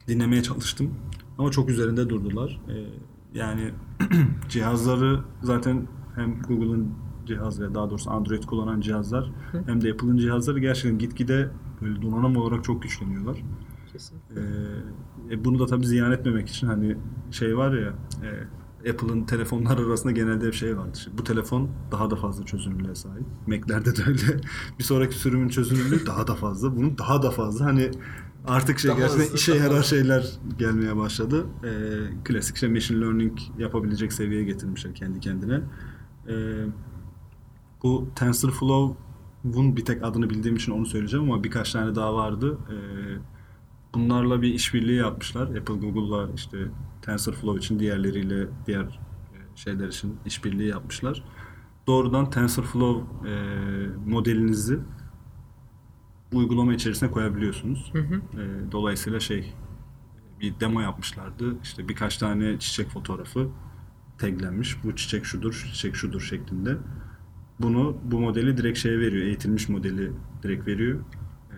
dinlemeye 0.07 0.43
çalıştım. 0.43 0.93
Ama 1.37 1.51
çok 1.51 1.69
üzerinde 1.69 2.09
durdular. 2.09 2.61
E, 2.69 2.75
yani 3.33 3.71
cihazları 4.49 5.19
zaten 5.41 5.87
hem 6.15 6.41
Google'ın 6.41 6.93
cihaz 7.25 7.61
ve 7.61 7.73
daha 7.75 7.89
doğrusu 7.89 8.11
Android 8.11 8.43
kullanan 8.43 8.81
cihazlar 8.81 9.31
Hı. 9.51 9.63
hem 9.65 9.81
de 9.81 9.91
Apple'ın 9.91 10.17
cihazları 10.17 10.59
gerçekten 10.59 10.99
gitgide 10.99 11.49
böyle 11.81 12.01
donanım 12.01 12.37
olarak 12.37 12.63
çok 12.63 12.83
güçleniyorlar. 12.83 13.43
Kesin. 13.91 14.17
Ee, 14.17 14.41
e, 15.31 15.45
bunu 15.45 15.59
da 15.59 15.65
tabii 15.65 15.87
ziyan 15.87 16.11
etmemek 16.11 16.49
için 16.49 16.67
hani 16.67 16.97
şey 17.31 17.57
var 17.57 17.73
ya 17.73 17.93
e, 18.23 18.29
Apple'ın 18.89 19.23
telefonlar 19.23 19.77
arasında 19.77 20.11
genelde 20.11 20.47
bir 20.47 20.53
şey 20.53 20.77
vardır. 20.77 20.97
İşte 20.97 21.11
bu 21.17 21.23
telefon 21.23 21.69
daha 21.91 22.09
da 22.09 22.15
fazla 22.15 22.45
çözünürlüğe 22.45 22.95
sahip. 22.95 23.25
Mac'lerde 23.47 23.95
de 23.95 24.01
öyle. 24.07 24.41
Bir 24.79 24.83
sonraki 24.83 25.15
sürümün 25.15 25.49
çözünürlüğü 25.49 26.05
daha 26.05 26.27
da 26.27 26.35
fazla. 26.35 26.75
Bunun 26.75 26.97
daha 26.97 27.23
da 27.23 27.31
fazla. 27.31 27.65
Hani 27.65 27.91
artık 28.47 28.79
şey 28.79 28.91
Daha 28.91 28.99
gerçekten 28.99 29.23
hızlı, 29.23 29.35
işe 29.35 29.51
daha 29.59 29.63
yarar 29.63 29.83
şeyler 29.83 30.25
gelmeye 30.59 30.97
başladı. 30.97 31.45
Ee, 31.63 31.69
klasik 32.23 32.55
işte 32.55 32.67
machine 32.67 33.01
learning 33.01 33.39
yapabilecek 33.57 34.13
seviyeye 34.13 34.45
getirmişler 34.45 34.95
kendi 34.95 35.19
kendine. 35.19 35.61
Ee, 36.27 36.65
bu 37.83 38.07
TensorFlow'un 38.15 39.77
bir 39.77 39.85
tek 39.85 40.03
adını 40.03 40.29
bildiğim 40.29 40.55
için 40.55 40.71
onu 40.71 40.85
söyleyeceğim 40.85 41.31
ama 41.31 41.43
birkaç 41.43 41.71
tane 41.71 41.95
daha 41.95 42.15
vardı. 42.15 42.57
Ee, 42.69 43.34
bunlarla 43.95 44.41
bir 44.41 44.53
işbirliği 44.53 44.97
yapmışlar. 44.97 45.47
Apple, 45.47 45.73
Google'la 45.73 46.29
işte 46.35 46.57
TensorFlow 47.01 47.59
için 47.59 47.79
diğerleriyle 47.79 48.47
diğer 48.67 48.83
e, 48.83 49.39
şeyler 49.55 49.87
için 49.87 50.17
işbirliği 50.25 50.69
yapmışlar. 50.69 51.23
Doğrudan 51.87 52.29
TensorFlow 52.29 53.29
e, 53.29 53.33
modelinizi 54.05 54.79
uygulama 56.33 56.73
içerisine 56.73 57.11
koyabiliyorsunuz. 57.11 57.89
Hı 57.93 57.99
hı. 57.99 58.15
E, 58.15 58.71
dolayısıyla 58.71 59.19
şey 59.19 59.53
bir 60.41 60.59
demo 60.59 60.81
yapmışlardı. 60.81 61.55
İşte 61.63 61.87
birkaç 61.87 62.17
tane 62.17 62.59
çiçek 62.59 62.89
fotoğrafı 62.89 63.49
taglenmiş. 64.17 64.83
Bu 64.83 64.95
çiçek 64.95 65.25
şudur, 65.25 65.53
şu 65.53 65.67
çiçek 65.67 65.95
şudur 65.95 66.21
şeklinde. 66.21 66.77
Bunu 67.59 67.97
bu 68.03 68.19
modeli 68.19 68.57
direkt 68.57 68.79
şeye 68.79 68.99
veriyor. 68.99 69.25
Eğitilmiş 69.25 69.69
modeli 69.69 70.11
direkt 70.43 70.67
veriyor. 70.67 70.99
E, 71.51 71.57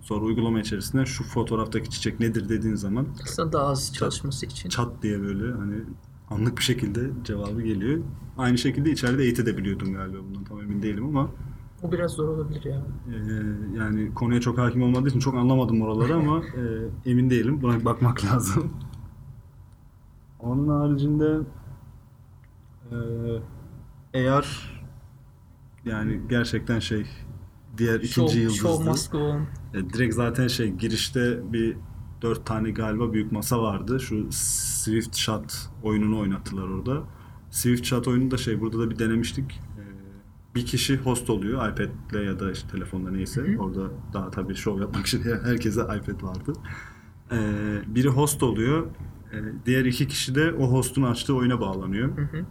sonra 0.00 0.24
uygulama 0.24 0.60
içerisinde 0.60 1.06
şu 1.06 1.24
fotoğraftaki 1.24 1.90
çiçek 1.90 2.20
nedir 2.20 2.48
dediğin 2.48 2.74
zaman 2.74 3.06
Aslında 3.24 3.52
daha 3.52 3.66
az 3.66 3.92
çalışması 3.94 4.46
için. 4.46 4.68
çat 4.68 5.02
diye 5.02 5.20
böyle 5.22 5.52
hani 5.52 5.76
anlık 6.30 6.58
bir 6.58 6.62
şekilde 6.62 7.10
cevabı 7.24 7.62
geliyor. 7.62 8.02
Aynı 8.38 8.58
şekilde 8.58 8.90
içeride 8.90 9.22
eğitebiliyordum 9.24 9.92
galiba 9.94 10.18
bundan 10.28 10.44
tam 10.44 10.60
emin 10.60 10.82
değilim 10.82 11.04
ama 11.06 11.30
O 11.82 11.92
biraz 11.92 12.10
zor 12.10 12.28
olabilir 12.28 12.64
ya. 12.64 12.82
e, 13.08 13.14
yani 13.78 14.14
konuya 14.14 14.40
çok 14.40 14.58
hakim 14.58 14.82
olmadığı 14.82 15.08
için 15.08 15.18
çok 15.20 15.34
anlamadım 15.34 15.82
oraları 15.82 16.14
ama 16.14 16.38
e, 17.06 17.10
emin 17.10 17.30
değilim. 17.30 17.62
Buna 17.62 17.84
bakmak 17.84 18.24
lazım. 18.24 18.72
Onun 20.40 20.68
haricinde 20.68 21.38
e, 24.14 24.28
AR 24.30 24.78
yani 25.84 26.20
gerçekten 26.28 26.78
şey 26.78 27.06
diğer 27.78 27.94
ikinci 28.00 28.12
Show, 28.12 28.38
yıldızdı. 28.40 28.58
show 28.62 28.84
must 28.90 29.12
go 29.12 29.18
on. 29.18 29.46
E, 29.74 29.90
direkt 29.90 30.14
zaten 30.14 30.48
şey 30.48 30.72
girişte 30.72 31.52
bir 31.52 31.76
dört 32.22 32.46
tane 32.46 32.70
galiba 32.70 33.12
büyük 33.12 33.32
masa 33.32 33.62
vardı. 33.62 34.00
Şu 34.00 34.26
Swift 34.30 35.16
Shot 35.16 35.70
oyununu 35.82 36.18
oynattılar 36.18 36.68
orada. 36.68 37.02
Swift 37.50 37.84
Shot 37.84 38.08
oyunu 38.08 38.30
da 38.30 38.36
şey 38.36 38.60
burada 38.60 38.78
da 38.78 38.90
bir 38.90 38.98
denemiştik. 38.98 39.52
E, 39.52 39.84
bir 40.54 40.66
kişi 40.66 40.96
host 40.96 41.30
oluyor 41.30 41.72
iPad'le 41.72 42.24
ya 42.24 42.40
da 42.40 42.52
işte 42.52 42.68
telefonla 42.68 43.10
neyse. 43.10 43.40
Hı 43.40 43.52
hı. 43.52 43.58
Orada 43.58 43.90
daha 44.12 44.30
tabii 44.30 44.54
show 44.54 44.82
yapmak 44.82 45.06
için 45.06 45.22
herkese 45.44 45.80
iPad 45.80 46.22
vardı. 46.22 46.52
E, 47.32 47.38
biri 47.86 48.08
host 48.08 48.42
oluyor. 48.42 48.86
Diğer 49.66 49.84
iki 49.84 50.08
kişi 50.08 50.34
de 50.34 50.52
o 50.52 50.72
hostun 50.72 51.02
açtığı 51.02 51.34
oyuna 51.34 51.60
bağlanıyor. 51.60 52.16
Hı 52.16 52.22
hı. 52.22 52.44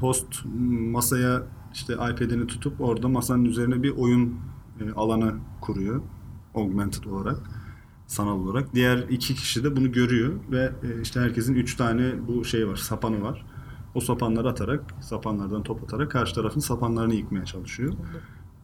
Host 0.00 0.44
masaya 0.70 1.42
işte 1.74 1.94
iPad'ini 1.94 2.46
tutup 2.46 2.80
orada 2.80 3.08
masanın 3.08 3.44
üzerine 3.44 3.82
bir 3.82 3.90
oyun 3.90 4.34
e, 4.80 4.92
alanı 4.92 5.34
kuruyor. 5.60 6.02
Augmented 6.54 7.04
olarak, 7.04 7.38
sanal 8.06 8.38
olarak. 8.38 8.74
Diğer 8.74 8.98
iki 8.98 9.34
kişi 9.34 9.64
de 9.64 9.76
bunu 9.76 9.92
görüyor 9.92 10.32
ve 10.50 10.72
e, 10.82 11.00
işte 11.02 11.20
herkesin 11.20 11.54
üç 11.54 11.76
tane 11.76 12.12
bu 12.28 12.44
şey 12.44 12.68
var, 12.68 12.76
sapanı 12.76 13.22
var. 13.22 13.46
O 13.94 14.00
sapanları 14.00 14.48
atarak, 14.48 14.94
sapanlardan 15.00 15.62
top 15.62 15.82
atarak 15.84 16.10
karşı 16.10 16.34
tarafın 16.34 16.60
sapanlarını 16.60 17.14
yıkmaya 17.14 17.44
çalışıyor. 17.44 17.94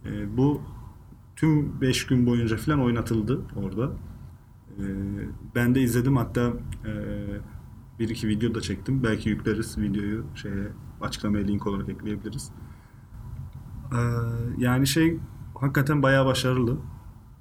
E, 0.05 0.37
bu 0.37 0.61
tüm 1.37 1.81
5 1.81 2.07
gün 2.07 2.27
boyunca 2.27 2.57
falan 2.57 2.81
oynatıldı 2.81 3.41
orada. 3.57 3.93
E, 4.79 4.85
ben 5.55 5.75
de 5.75 5.81
izledim 5.81 6.17
hatta 6.17 6.53
bir 7.99 8.09
iki 8.09 8.29
video 8.29 8.55
da 8.55 8.61
çektim. 8.61 9.03
Belki 9.03 9.29
yükleriz 9.29 9.79
videoyu 9.79 10.25
şeye 10.35 10.69
açıklamaya 11.01 11.45
link 11.45 11.67
olarak 11.67 11.89
ekleyebiliriz. 11.89 12.51
Yani 14.59 14.87
şey 14.87 15.19
hakikaten 15.61 16.03
bayağı 16.03 16.27
başarılı. 16.27 16.77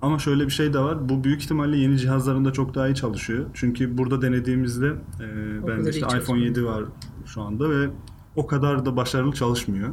Ama 0.02 0.20
şöyle 0.20 0.46
bir 0.46 0.52
şey 0.52 0.74
de 0.74 0.80
var. 0.80 1.10
Bu 1.10 1.24
büyük 1.24 1.44
ihtimalle 1.44 1.78
yeni 1.78 1.98
cihazlarında 2.00 2.54
çok 2.54 2.76
daha 2.76 2.88
iyi 2.88 2.96
çalışıyor. 2.96 3.46
Çünkü 3.54 3.98
burada 3.98 4.22
denediğimizde 4.22 4.88
e, 5.20 5.68
bende 5.68 5.90
işte 5.90 6.00
iPhone 6.00 6.20
çalışmıyor. 6.20 6.46
7 6.46 6.66
var 6.66 6.84
şu 7.26 7.42
anda 7.42 7.70
ve 7.70 7.90
o 8.36 8.48
kadar 8.48 8.86
da 8.86 8.98
başarılı 8.98 9.34
çalışmıyor. 9.34 9.90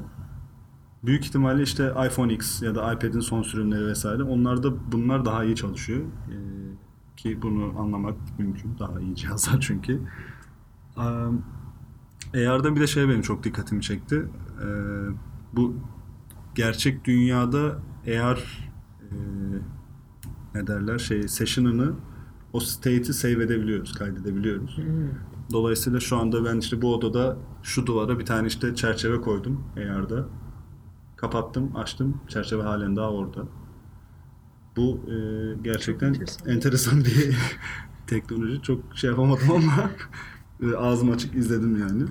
büyük 1.02 1.24
ihtimalle 1.24 1.62
işte 1.62 1.92
iPhone 2.06 2.32
X 2.34 2.62
ya 2.62 2.74
da 2.74 2.92
iPad'in 2.92 3.20
son 3.20 3.42
sürümleri 3.42 3.86
vesaire 3.86 4.22
onlarda 4.22 4.92
bunlar 4.92 5.24
daha 5.24 5.44
iyi 5.44 5.56
çalışıyor. 5.56 6.00
Ee, 6.00 7.16
ki 7.16 7.42
bunu 7.42 7.72
anlamak 7.78 8.14
mümkün. 8.38 8.78
Daha 8.78 9.00
iyi 9.00 9.16
cihazlar 9.16 9.60
çünkü. 9.66 10.00
Um, 10.96 11.44
AR'da 12.34 12.76
bir 12.76 12.80
de 12.80 12.86
şey 12.86 13.08
benim 13.08 13.22
çok 13.22 13.44
dikkatimi 13.44 13.82
çekti. 13.82 14.28
Ee, 14.62 14.66
bu 15.52 15.76
gerçek 16.54 17.04
dünyada 17.04 17.78
AR 18.06 18.70
e, 19.00 19.16
ne 20.54 20.66
derler 20.66 20.98
şey 20.98 21.28
session'ını 21.28 21.92
o 22.52 22.60
state'i 22.60 23.04
save 23.12 23.42
edebiliyoruz, 23.44 23.92
kaydedebiliyoruz. 23.94 24.76
Hmm. 24.76 25.08
Dolayısıyla 25.52 26.00
şu 26.00 26.16
anda 26.16 26.44
ben 26.44 26.58
işte 26.58 26.82
bu 26.82 26.94
odada 26.94 27.36
şu 27.62 27.86
duvara 27.86 28.18
bir 28.18 28.26
tane 28.26 28.46
işte 28.46 28.74
çerçeve 28.74 29.20
koydum 29.20 29.64
AR'da. 29.76 30.26
Kapattım, 31.16 31.76
açtım. 31.76 32.20
Çerçeve 32.28 32.62
halen 32.62 32.96
daha 32.96 33.10
orada. 33.10 33.44
Bu 34.76 35.00
e, 35.10 35.14
gerçekten 35.62 36.12
Çok 36.12 36.22
enteresan. 36.22 36.48
enteresan 36.48 37.04
bir 37.04 37.36
teknoloji. 38.06 38.62
Çok 38.62 38.80
şey 38.94 39.10
yapamadım 39.10 39.50
ama 39.50 39.90
e, 40.72 40.76
ağzım 40.76 41.10
açık 41.10 41.34
izledim 41.34 41.80
yani. 41.80 42.04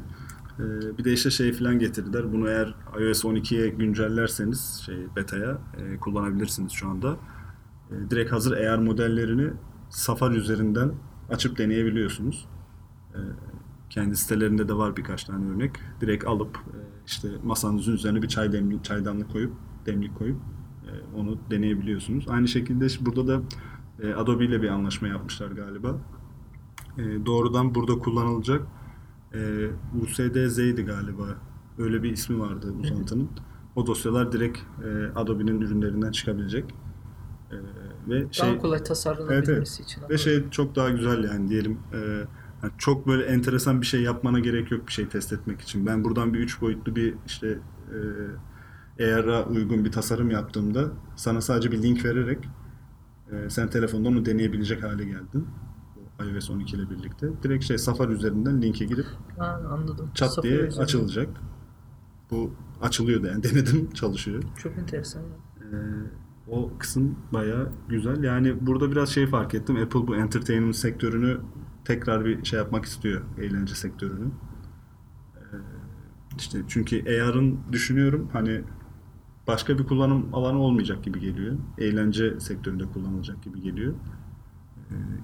E, 0.61 0.97
bir 0.97 1.03
de 1.03 1.13
işte 1.13 1.31
şey 1.31 1.53
falan 1.53 1.79
getirdiler. 1.79 2.33
Bunu 2.33 2.49
eğer 2.49 2.75
iOS 2.99 3.23
12'ye 3.23 3.69
güncellerseniz 3.69 4.83
şey 4.85 4.97
beta'ya 5.15 5.57
e, 5.77 5.97
kullanabilirsiniz 5.97 6.71
şu 6.71 6.89
anda. 6.89 7.17
E, 7.91 8.09
direkt 8.09 8.31
hazır 8.31 8.57
AR 8.57 8.77
modellerini 8.77 9.53
Safari 9.89 10.35
üzerinden 10.35 10.91
açıp 11.29 11.57
deneyebiliyorsunuz. 11.57 12.47
E, 13.13 13.19
kendi 13.89 14.17
sitelerinde 14.17 14.67
de 14.67 14.73
var 14.73 14.97
birkaç 14.97 15.23
tane 15.23 15.49
örnek. 15.49 15.71
Direkt 16.01 16.25
alıp 16.27 16.55
e, 16.55 16.79
işte 17.07 17.27
masanızın 17.43 17.93
üzerine 17.93 18.21
bir 18.21 18.27
çay 18.27 18.51
demli, 18.51 18.83
çaydanlık 18.83 19.31
koyup 19.31 19.53
demlik 19.85 20.15
koyup 20.15 20.37
e, 20.85 21.17
onu 21.17 21.37
deneyebiliyorsunuz. 21.51 22.25
Aynı 22.29 22.47
şekilde 22.47 22.85
işte 22.85 23.05
burada 23.05 23.27
da 23.27 23.41
e, 24.03 24.13
Adobe 24.13 24.45
ile 24.45 24.61
bir 24.61 24.69
anlaşma 24.69 25.07
yapmışlar 25.07 25.51
galiba. 25.51 25.97
E, 26.97 27.25
doğrudan 27.25 27.75
burada 27.75 27.99
kullanılacak 27.99 28.67
e, 29.33 29.69
USD-Z'ydi 30.01 30.85
galiba. 30.85 31.23
Öyle 31.77 32.03
bir 32.03 32.11
ismi 32.11 32.39
vardı 32.39 32.73
uzantının. 32.81 33.29
O 33.75 33.87
dosyalar 33.87 34.31
direkt 34.31 34.59
e, 34.85 35.19
Adobe'nin 35.19 35.61
ürünlerinden 35.61 36.11
çıkabilecek. 36.11 36.65
E, 37.51 37.55
ve 38.09 38.23
Daha 38.23 38.31
şey 38.31 38.57
kolay 38.57 38.83
tasarlanabilmesi 38.83 39.51
Evet, 39.51 39.67
evet. 39.79 39.89
için. 39.89 40.01
ve 40.09 40.17
şey 40.17 40.49
çok 40.49 40.75
daha 40.75 40.89
güzel 40.89 41.23
yani 41.23 41.49
diyelim 41.49 41.79
e, 41.93 41.97
yani 42.63 42.73
çok 42.77 43.07
böyle 43.07 43.23
enteresan 43.23 43.81
bir 43.81 43.85
şey 43.85 44.01
yapmana 44.01 44.39
gerek 44.39 44.71
yok 44.71 44.87
bir 44.87 44.91
şey 44.91 45.07
test 45.07 45.33
etmek 45.33 45.61
için. 45.61 45.85
Ben 45.85 46.03
buradan 46.03 46.33
bir 46.33 46.39
üç 46.39 46.61
boyutlu 46.61 46.95
bir 46.95 47.15
işte 47.25 47.59
e, 48.99 49.03
AR'a 49.13 49.45
uygun 49.45 49.85
bir 49.85 49.91
tasarım 49.91 50.31
yaptığımda 50.31 50.91
sana 51.15 51.41
sadece 51.41 51.71
bir 51.71 51.83
link 51.83 52.05
vererek 52.05 52.49
e, 53.31 53.49
sen 53.49 53.69
telefonda 53.69 54.09
onu 54.09 54.25
deneyebilecek 54.25 54.83
hale 54.83 55.05
geldin. 55.05 55.47
İOS 56.25 56.49
12 56.49 56.75
ile 56.75 56.89
birlikte. 56.89 57.27
Direkt 57.43 57.63
şey 57.63 57.77
Safari 57.77 58.11
üzerinden 58.11 58.61
linke 58.61 58.85
girip 58.85 59.05
Ha, 59.37 59.61
anladım. 59.71 60.09
çat 60.13 60.33
Safari 60.33 60.51
diye 60.51 60.59
üzerinden. 60.61 60.83
açılacak. 60.83 61.29
Bu 62.31 62.51
açılıyordu 62.81 63.27
yani 63.27 63.43
denedim 63.43 63.93
çalışıyor. 63.93 64.43
Çok 64.57 64.77
enteresan. 64.77 65.21
Ee, 65.61 65.65
o 66.47 66.71
kısım 66.79 67.15
baya 67.33 67.67
güzel. 67.89 68.23
Yani 68.23 68.65
burada 68.67 68.91
biraz 68.91 69.09
şey 69.09 69.27
fark 69.27 69.53
ettim. 69.53 69.75
Apple 69.75 70.07
bu 70.07 70.15
entertainment 70.15 70.75
sektörünü 70.75 71.37
tekrar 71.85 72.25
bir 72.25 72.45
şey 72.45 72.59
yapmak 72.59 72.85
istiyor. 72.85 73.21
Eğlence 73.37 73.75
sektörünü. 73.75 74.25
Ee, 75.35 75.41
işte 76.37 76.61
çünkü 76.67 77.21
AR'ın 77.21 77.59
düşünüyorum 77.71 78.29
hani 78.33 78.61
başka 79.47 79.79
bir 79.79 79.83
kullanım 79.83 80.33
alanı 80.33 80.59
olmayacak 80.59 81.03
gibi 81.03 81.19
geliyor. 81.19 81.57
Eğlence 81.77 82.39
sektöründe 82.39 82.83
kullanılacak 82.85 83.43
gibi 83.43 83.61
geliyor. 83.61 83.93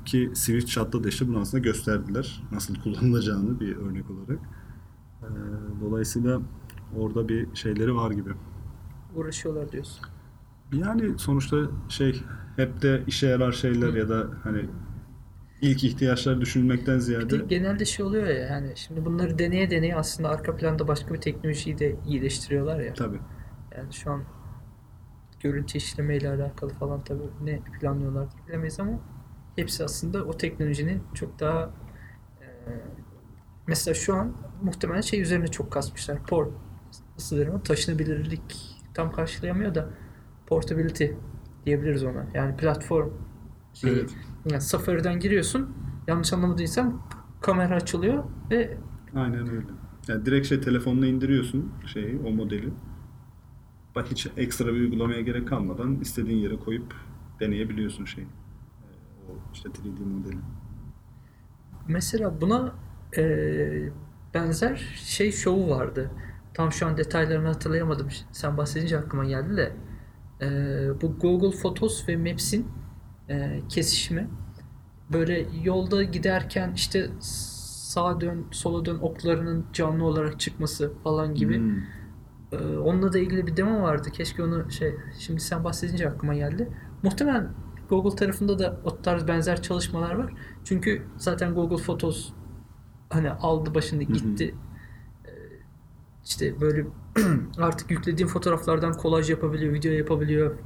Ki 0.05 0.31
Swift 0.33 0.67
Chat'ta 0.67 1.03
da 1.03 1.07
işte 1.07 1.27
bunu 1.27 1.39
aslında 1.39 1.63
gösterdiler. 1.63 2.43
Nasıl 2.51 2.75
kullanılacağını 2.75 3.59
bir 3.59 3.75
örnek 3.75 4.05
olarak. 4.11 4.39
Ee, 5.21 5.27
dolayısıyla 5.81 6.41
orada 6.97 7.29
bir 7.29 7.55
şeyleri 7.55 7.95
var 7.95 8.11
gibi. 8.11 8.29
Uğraşıyorlar 9.15 9.71
diyorsun. 9.71 10.05
Yani 10.73 11.19
sonuçta 11.19 11.57
şey 11.89 12.21
hep 12.55 12.81
de 12.81 13.03
işe 13.07 13.27
yarar 13.27 13.51
şeyler 13.51 13.93
ya 13.93 14.09
da 14.09 14.27
hani 14.43 14.65
ilk 15.61 15.83
ihtiyaçlar 15.83 16.41
düşünmekten 16.41 16.95
Bir 16.95 16.99
de 16.99 17.05
ziyade 17.05 17.37
genelde 17.37 17.85
şey 17.85 18.05
oluyor 18.05 18.27
ya 18.27 18.33
yani 18.33 18.73
şimdi 18.75 19.05
bunları 19.05 19.39
deneye 19.39 19.69
deneye 19.69 19.95
aslında 19.95 20.29
arka 20.29 20.55
planda 20.55 20.87
başka 20.87 21.13
bir 21.13 21.21
teknolojiyi 21.21 21.79
de 21.79 21.95
iyileştiriyorlar 22.07 22.79
ya. 22.79 22.93
tabii. 22.93 23.19
Yani 23.77 23.93
şu 23.93 24.11
an 24.11 24.23
görüntü 25.39 25.77
işleme 25.77 26.17
ile 26.17 26.29
alakalı 26.29 26.69
falan 26.73 27.03
tabii 27.03 27.23
ne 27.43 27.59
planlıyorlar 27.79 28.27
bilemeyiz 28.47 28.79
ama 28.79 28.99
hepsi 29.57 29.83
aslında 29.83 30.23
o 30.23 30.37
teknolojinin 30.37 31.03
çok 31.13 31.39
daha 31.39 31.73
e, 32.41 32.45
mesela 33.67 33.95
şu 33.95 34.15
an 34.15 34.33
muhtemelen 34.61 35.01
şey 35.01 35.21
üzerine 35.21 35.47
çok 35.47 35.71
kasmışlar. 35.71 36.23
Port 36.23 36.51
nasıl 37.17 37.37
derim 37.37 37.59
taşınabilirlik 37.59 38.75
tam 38.93 39.11
karşılayamıyor 39.11 39.75
da 39.75 39.89
portability 40.47 41.05
diyebiliriz 41.65 42.03
ona. 42.03 42.25
Yani 42.33 42.57
platform 42.57 43.09
şeyi. 43.73 43.93
Evet. 43.93 44.15
Yani 44.51 44.61
Safari'den 44.61 45.19
giriyorsun. 45.19 45.75
Yanlış 46.07 46.33
anlamadıysam 46.33 47.07
kamera 47.41 47.75
açılıyor 47.75 48.23
ve 48.51 48.77
Aynen 49.15 49.49
öyle. 49.49 49.67
Yani 50.07 50.25
direkt 50.25 50.47
şey 50.47 50.61
telefonuna 50.61 51.07
indiriyorsun 51.07 51.71
şeyi 51.93 52.19
o 52.19 52.31
modeli. 52.31 52.69
Bak 53.95 54.07
hiç 54.11 54.27
ekstra 54.37 54.65
bir 54.67 54.79
uygulamaya 54.79 55.21
gerek 55.21 55.47
kalmadan 55.47 55.99
istediğin 55.99 56.37
yere 56.37 56.55
koyup 56.55 56.93
deneyebiliyorsun 57.39 58.05
şeyi. 58.05 58.27
İşte 59.53 59.69
3D 59.69 60.03
modeli. 60.03 60.37
Mesela 61.87 62.41
buna 62.41 62.75
eee, 63.17 63.89
benzer 64.33 64.75
şey 65.05 65.31
şovu 65.31 65.69
vardı. 65.69 66.11
Tam 66.53 66.71
şu 66.71 66.87
an 66.87 66.97
detaylarını 66.97 67.47
hatırlayamadım. 67.47 68.07
Sen 68.31 68.57
bahsedince 68.57 68.97
aklıma 68.99 69.25
geldi 69.25 69.57
de. 69.57 69.73
Eee, 70.41 70.89
bu 71.01 71.19
Google 71.19 71.57
Photos 71.57 72.07
ve 72.09 72.17
Maps'in 72.17 72.67
eee, 73.29 73.61
kesişimi. 73.69 74.29
Böyle 75.13 75.45
yolda 75.63 76.03
giderken 76.03 76.71
işte 76.75 77.09
sağa 77.21 78.21
dön, 78.21 78.45
sola 78.51 78.85
dön 78.85 78.99
oklarının 79.01 79.65
canlı 79.73 80.05
olarak 80.05 80.39
çıkması 80.39 80.93
falan 81.03 81.35
gibi. 81.35 81.57
Hmm. 81.57 81.77
Ee, 82.51 82.57
onunla 82.77 83.13
da 83.13 83.19
ilgili 83.19 83.47
bir 83.47 83.57
demo 83.57 83.81
vardı. 83.83 84.09
Keşke 84.13 84.43
onu 84.43 84.71
şey 84.71 84.95
şimdi 85.19 85.39
sen 85.39 85.63
bahsedince 85.63 86.09
aklıma 86.09 86.35
geldi. 86.35 86.69
Muhtemelen 87.03 87.49
Google 87.89 88.15
tarafında 88.15 88.59
da 88.59 88.79
o 88.83 89.01
tarz 89.01 89.27
benzer 89.27 89.61
çalışmalar 89.61 90.15
var. 90.15 90.33
Çünkü 90.63 91.03
zaten 91.17 91.53
Google 91.53 91.83
Photos 91.83 92.29
hani 93.09 93.31
aldı 93.31 93.75
başını 93.75 93.99
hı. 93.99 94.13
gitti. 94.13 94.55
Ee, 95.25 95.29
işte 96.25 96.61
böyle 96.61 96.85
artık 97.57 97.91
yüklediğin 97.91 98.27
fotoğraflardan 98.27 98.93
kolaj 98.93 99.29
yapabiliyor, 99.29 99.73
video 99.73 99.91
yapabiliyor. 99.91 100.57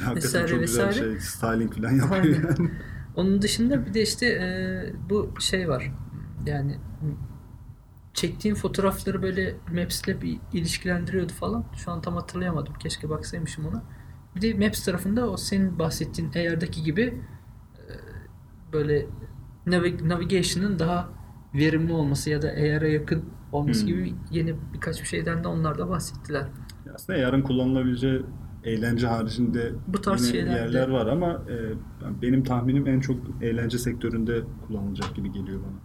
Hakikaten 0.00 0.16
Vesaire, 0.16 0.48
çok 0.48 0.60
güzel 0.60 0.88
vesaire. 0.88 1.10
şey 1.10 1.20
styling 1.20 1.74
falan 1.74 1.90
yapıyor 1.90 2.22
Aynen. 2.22 2.34
yani. 2.34 2.70
Onun 3.16 3.42
dışında 3.42 3.86
bir 3.86 3.94
de 3.94 4.02
işte 4.02 4.26
e, 4.26 5.10
bu 5.10 5.34
şey 5.40 5.68
var. 5.68 5.92
Yani 6.46 6.78
çektiğin 8.14 8.54
fotoğrafları 8.54 9.22
böyle 9.22 9.56
Maps 9.72 10.02
ile 10.02 10.22
bir 10.22 10.38
ilişkilendiriyordu 10.52 11.32
falan. 11.32 11.64
Şu 11.76 11.90
an 11.90 12.02
tam 12.02 12.14
hatırlayamadım. 12.14 12.74
Keşke 12.74 13.10
baksaymışım 13.10 13.66
ona. 13.66 13.82
Bir 14.36 14.40
de 14.40 14.66
Maps 14.66 14.84
tarafında 14.84 15.30
o 15.30 15.36
senin 15.36 15.78
bahsettiğin 15.78 16.28
AR'daki 16.30 16.82
gibi 16.82 17.02
e, 17.76 17.82
böyle 18.72 19.06
navi- 19.66 20.08
navigation'ın 20.08 20.78
daha 20.78 21.08
verimli 21.54 21.92
olması 21.92 22.30
ya 22.30 22.42
da 22.42 22.48
AR'a 22.48 22.88
yakın 22.88 23.24
olması 23.52 23.80
Hmm. 23.80 23.86
gibi 23.88 24.14
yeni 24.30 24.54
birkaç 24.74 25.00
bir 25.02 25.06
şeyden 25.06 25.44
de 25.44 25.48
onlar 25.48 25.78
da 25.78 25.88
bahsettiler. 25.88 26.46
Aslında 26.94 27.18
yarın 27.18 27.42
kullanılabileceği 27.42 28.22
eğlence 28.64 29.06
haricinde 29.06 29.72
Bu 29.88 30.00
tarz 30.00 30.34
yine 30.34 30.46
de- 30.46 30.50
yerler 30.50 30.88
var 30.88 31.06
ama 31.06 31.32
e, 31.32 31.56
benim 32.22 32.44
tahminim 32.44 32.86
en 32.86 33.00
çok 33.00 33.16
eğlence 33.42 33.78
sektöründe 33.78 34.42
kullanılacak 34.66 35.14
gibi 35.16 35.32
geliyor 35.32 35.60
bana. 35.60 35.78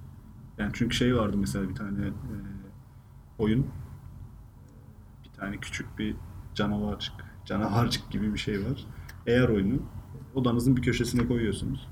Yani 0.57 0.71
çünkü 0.73 0.95
şey 0.95 1.15
vardı 1.15 1.37
mesela 1.37 1.69
bir 1.69 1.75
tane 1.75 2.07
e, 2.07 2.13
oyun 3.37 3.67
bir 5.25 5.29
tane 5.39 5.57
küçük 5.57 5.99
bir 5.99 6.15
canavarcık 6.55 7.13
canavarcık 7.49 8.09
gibi 8.11 8.33
bir 8.33 8.39
şey 8.39 8.59
var. 8.59 8.85
Eğer 9.27 9.49
oyunu 9.49 9.79
odanızın 10.35 10.77
bir 10.77 10.81
köşesine 10.81 11.27
koyuyorsunuz. 11.27 11.87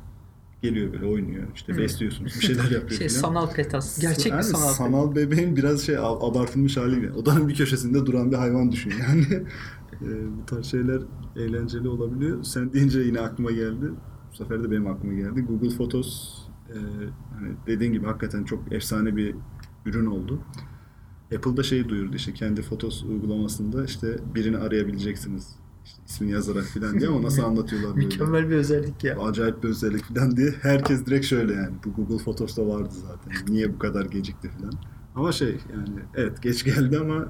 Geliyor 0.62 0.94
böyle 0.94 1.06
oynuyor. 1.06 1.48
İşte 1.56 1.74
Hmm. 1.74 1.80
besliyorsunuz. 1.82 2.36
Bir 2.36 2.42
şeyler 2.46 2.64
yapıyor 2.72 3.00
Şey 3.00 3.08
falan. 3.10 3.22
sanal 3.22 3.54
petas. 3.54 4.00
Gerçek 4.00 4.26
bir 4.26 4.32
Yani 4.32 4.44
sanal 4.44 4.62
petas. 4.62 4.78
sanal 4.78 5.16
bebeğin 5.16 5.56
biraz 5.56 5.82
şey 5.82 5.96
ab- 5.96 6.32
abartılmış 6.32 6.78
hali 6.78 6.96
gibi. 6.96 7.12
Odanın 7.12 7.48
bir 7.50 7.56
köşesinde 7.56 8.06
duran 8.06 8.32
bir 8.32 8.36
hayvan 8.36 8.72
düşün 8.72 8.94
yani. 9.08 9.26
E, 10.02 10.08
bu 10.42 10.46
tarz 10.46 10.66
şeyler 10.66 11.02
eğlenceli 11.36 11.88
olabiliyor. 11.88 12.44
Sen 12.44 12.74
deyince 12.74 13.00
yine 13.00 13.20
aklıma 13.20 13.52
geldi. 13.52 13.92
Bu 14.32 14.36
sefer 14.36 14.64
de 14.64 14.72
benim 14.72 14.88
aklıma 14.88 15.14
geldi. 15.14 15.42
Google 15.42 15.70
Photos 15.70 16.38
e, 16.70 16.76
hani 17.40 17.50
dediğin 17.68 17.94
gibi 17.94 18.06
hakikaten 18.06 18.44
çok 18.44 18.74
efsane 18.74 19.16
bir 19.16 19.36
ürün 19.86 20.06
oldu. 20.06 20.40
Apple'da 21.36 21.64
şeyi 21.64 21.90
duyurdu 21.90 22.16
işte 22.16 22.34
kendi 22.34 22.62
Fotos 22.62 23.04
uygulamasında 23.04 23.86
işte 23.86 24.18
birini 24.36 24.58
arayabileceksiniz. 24.58 25.56
İşte 25.86 26.02
ismini 26.08 26.32
yazarak 26.32 26.64
falan 26.66 27.00
diye 27.00 27.10
ama 27.10 27.22
nasıl 27.22 27.44
anlatıyorlar 27.44 27.96
böyle. 27.96 28.06
Mükemmel 28.06 28.50
bir 28.50 28.56
özellik 28.56 29.04
ya. 29.04 29.20
Acayip 29.20 29.64
bir 29.64 29.70
özellik 29.70 30.04
falan 30.04 30.38
diye 30.38 30.52
herkes 30.62 31.06
direkt 31.06 31.26
şöyle 31.26 31.54
yani. 31.54 31.76
Bu 31.86 31.94
Google 31.94 32.24
Photos'ta 32.24 32.68
vardı 32.68 32.94
zaten. 32.94 33.54
Niye 33.54 33.74
bu 33.74 33.80
kadar 33.80 34.06
gecikti 34.06 34.50
falan. 34.50 34.74
Ama 35.16 35.32
şey 35.32 35.60
yani 35.74 36.00
evet 36.16 36.42
geç 36.44 36.64
geldi 36.64 37.00
ama 37.00 37.26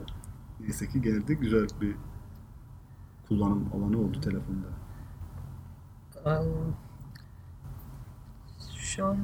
neyse 0.59 0.87
ki 0.89 1.01
geldi. 1.01 1.35
Güzel 1.41 1.67
bir 1.81 1.95
kullanım 3.27 3.69
alanı 3.73 3.99
oldu 3.99 4.21
telefonda. 4.21 4.67
Şu 8.77 9.05
an 9.05 9.17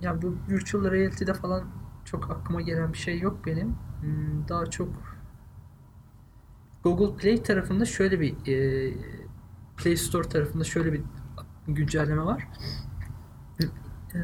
ya 0.00 0.22
bu 0.22 0.34
virtual 0.50 0.90
reality'de 0.90 1.34
falan 1.34 1.64
çok 2.04 2.30
aklıma 2.30 2.60
gelen 2.60 2.92
bir 2.92 2.98
şey 2.98 3.20
yok 3.20 3.46
benim. 3.46 3.74
Hmm, 4.02 4.48
Daha 4.48 4.66
çok 4.66 4.88
Google 6.84 7.16
Play 7.16 7.42
tarafında 7.42 7.84
şöyle 7.84 8.20
bir 8.20 8.34
e, 8.52 8.94
Play 9.76 9.96
Store 9.96 10.28
tarafında 10.28 10.64
şöyle 10.64 10.92
bir 10.92 11.02
güncelleme 11.68 12.24
var. 12.24 12.48
E, 14.14 14.18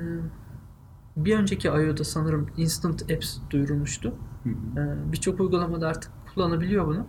Bir 1.16 1.36
önceki 1.38 1.68
I.O.'da 1.68 2.04
sanırım 2.04 2.50
Instant 2.56 3.02
Apps 3.12 3.38
duyurulmuştu. 3.50 4.14
Ee, 4.46 5.12
Birçok 5.12 5.40
uygulamada 5.40 5.88
artık 5.88 6.12
kullanabiliyor 6.34 6.86
bunu. 6.86 7.06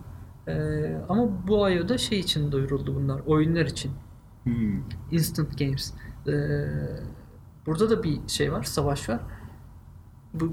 Ee, 0.48 1.00
ama 1.08 1.46
bu 1.48 1.70
I.O.'da 1.70 1.98
şey 1.98 2.20
için 2.20 2.52
duyuruldu 2.52 2.94
bunlar. 2.94 3.20
Oyunlar 3.26 3.66
için. 3.66 3.92
Hmm. 4.44 4.80
Instant 5.10 5.58
Games. 5.58 5.94
Ee, 6.26 6.32
burada 7.66 7.90
da 7.90 8.02
bir 8.02 8.28
şey 8.28 8.52
var, 8.52 8.62
savaş 8.62 9.08
var. 9.08 9.20
Bu 10.34 10.52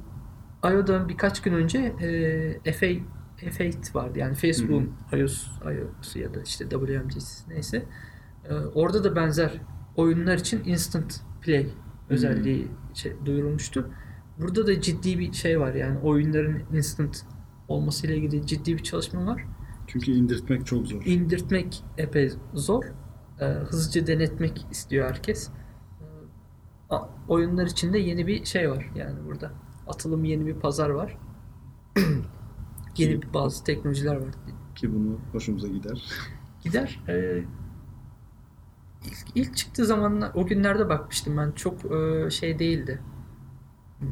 I.O.'dan 0.63 1.09
birkaç 1.09 1.41
gün 1.41 1.53
önce 1.53 1.79
e, 2.65 2.71
FA 2.71 2.85
F8 3.37 3.95
vardı. 3.95 4.19
Yani 4.19 4.35
Facebook'un 4.35 4.93
iOS, 5.13 5.47
iOS'u 5.65 6.19
ya 6.19 6.33
da 6.33 6.41
işte 6.41 6.69
WMC'si 6.69 7.49
neyse. 7.49 7.85
Ee, 8.49 8.53
orada 8.53 9.03
da 9.03 9.15
benzer 9.15 9.61
oyunlar 9.95 10.37
için 10.37 10.63
Instant 10.65 11.21
Play 11.41 11.67
özelliği 12.09 12.67
şey, 12.93 13.13
duyurulmuştu. 13.25 13.91
Burada 14.39 14.67
da 14.67 14.81
ciddi 14.81 15.19
bir 15.19 15.33
şey 15.33 15.59
var 15.59 15.73
yani 15.73 15.99
oyunların 15.99 16.61
instant 16.73 17.25
olmasıyla 17.67 18.15
ilgili 18.15 18.47
ciddi 18.47 18.77
bir 18.77 18.83
çalışma 18.83 19.25
var. 19.25 19.43
Çünkü 19.87 20.11
indirtmek 20.11 20.65
çok 20.65 20.87
zor. 20.87 21.05
İndirtmek 21.05 21.83
epey 21.97 22.31
zor. 22.53 22.83
Ee, 23.39 23.45
hızlıca 23.45 24.07
denetmek 24.07 24.65
istiyor 24.71 25.09
herkes. 25.09 25.49
A- 26.89 27.09
oyunlar 27.27 27.65
için 27.65 27.93
de 27.93 27.97
yeni 27.97 28.27
bir 28.27 28.45
şey 28.45 28.71
var 28.71 28.91
yani 28.95 29.25
burada. 29.25 29.51
Atılım 29.87 30.23
yeni 30.23 30.45
bir 30.45 30.55
pazar 30.55 30.89
var. 30.89 31.17
yeni 32.97 33.21
bir 33.21 33.33
bazı 33.33 33.63
teknolojiler 33.63 34.15
var. 34.15 34.29
Ki 34.75 34.93
bunu 34.93 35.19
hoşumuza 35.31 35.67
gider. 35.67 36.03
Gider. 36.63 37.03
Ee, 37.09 37.43
ilk, 39.05 39.27
ilk 39.35 39.57
çıktığı 39.57 39.85
zamanlar 39.85 40.31
o 40.33 40.47
günlerde 40.47 40.89
bakmıştım 40.89 41.37
ben 41.37 41.51
çok 41.51 41.91
e, 41.91 42.29
şey 42.29 42.59
değildi. 42.59 43.01
Hmm. 43.99 44.09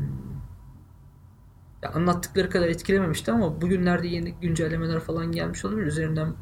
Ya 1.83 1.91
anlattıkları 1.91 2.49
kadar 2.49 2.67
etkilememişti 2.67 3.31
ama 3.31 3.61
bugünlerde 3.61 4.07
yeni 4.07 4.33
güncellemeler 4.33 4.99
falan 4.99 5.31
gelmiş 5.31 5.65
olabilir. 5.65 5.85
Üzerinden 5.85 6.33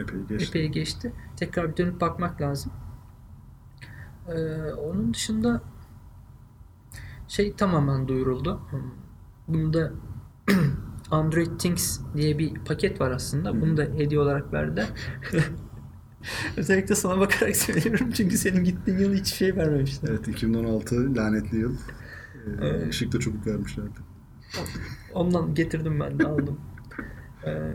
Epey 0.00 0.20
geçti. 0.28 0.58
epey 0.58 0.68
geçti. 0.68 1.12
Tekrar 1.36 1.70
bir 1.70 1.76
dönüp 1.76 2.00
bakmak 2.00 2.40
lazım. 2.40 2.72
Ee, 4.28 4.72
onun 4.72 5.14
dışında 5.14 5.62
şey 7.28 7.52
tamamen 7.52 8.08
duyuruldu. 8.08 8.60
Bunda 9.48 9.92
Android 11.10 11.58
Things 11.58 12.00
diye 12.16 12.38
bir 12.38 12.54
paket 12.54 13.00
var 13.00 13.10
aslında. 13.10 13.60
Bunu 13.60 13.76
da 13.76 13.82
hediye 13.82 14.20
olarak 14.20 14.52
verdiler. 14.52 14.86
Özellikle 16.56 16.94
sana 16.94 17.20
bakarak 17.20 17.56
söylüyorum 17.56 18.10
çünkü 18.14 18.36
senin 18.38 18.64
gittiğin 18.64 18.98
yıl 18.98 19.14
hiç 19.14 19.26
şey 19.26 19.56
vermemişler. 19.56 20.08
Evet 20.10 20.28
2016 20.28 21.14
lanetli 21.16 21.58
yıl. 21.58 21.74
Ee, 21.74 22.50
Evet. 22.60 22.88
ışıkta 22.88 23.18
çubuk 23.18 23.46
vermişlerdi. 23.46 23.98
Ondan 25.14 25.54
getirdim 25.54 26.00
ben 26.00 26.18
de 26.18 26.26
aldım. 26.26 26.60
Ee, 27.46 27.72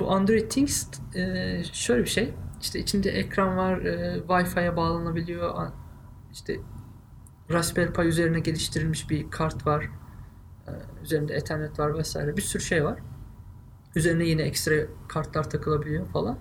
bu 0.00 0.10
Android 0.10 0.50
Things 0.50 0.86
e, 1.14 1.62
şöyle 1.72 2.02
bir 2.02 2.08
şey. 2.08 2.34
İşte 2.60 2.78
içinde 2.78 3.10
ekran 3.10 3.56
var, 3.56 3.78
e, 3.78 4.18
Wi-Fi'ye 4.28 4.76
bağlanabiliyor. 4.76 5.66
İşte 6.32 6.56
Raspberry 7.50 7.92
Pi 7.92 8.02
üzerine 8.02 8.40
geliştirilmiş 8.40 9.10
bir 9.10 9.30
kart 9.30 9.66
var. 9.66 9.90
Ee, 10.68 10.70
üzerinde 11.02 11.34
Ethernet 11.34 11.78
var 11.78 11.98
vesaire. 11.98 12.36
Bir 12.36 12.42
sürü 12.42 12.62
şey 12.62 12.84
var. 12.84 12.98
Üzerine 13.96 14.24
yine 14.24 14.42
ekstra 14.42 14.74
kartlar 15.08 15.50
takılabiliyor 15.50 16.06
falan. 16.06 16.38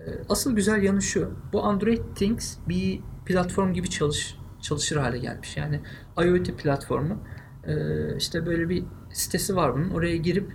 Ee, 0.00 0.04
asıl 0.28 0.56
güzel 0.56 0.82
yanı 0.82 1.02
şu. 1.02 1.30
Bu 1.52 1.64
Android 1.64 2.02
Things 2.14 2.56
bir 2.68 3.00
platform 3.26 3.72
gibi 3.72 3.90
çalış 3.90 4.36
çalışır 4.60 4.96
hale 4.96 5.18
gelmiş. 5.18 5.56
Yani 5.56 5.80
IoT 6.24 6.58
platformu. 6.58 7.18
Ee, 7.66 8.16
işte 8.16 8.46
böyle 8.46 8.68
bir 8.68 8.84
sitesi 9.12 9.56
var 9.56 9.74
bunun. 9.74 9.90
Oraya 9.90 10.16
girip 10.16 10.52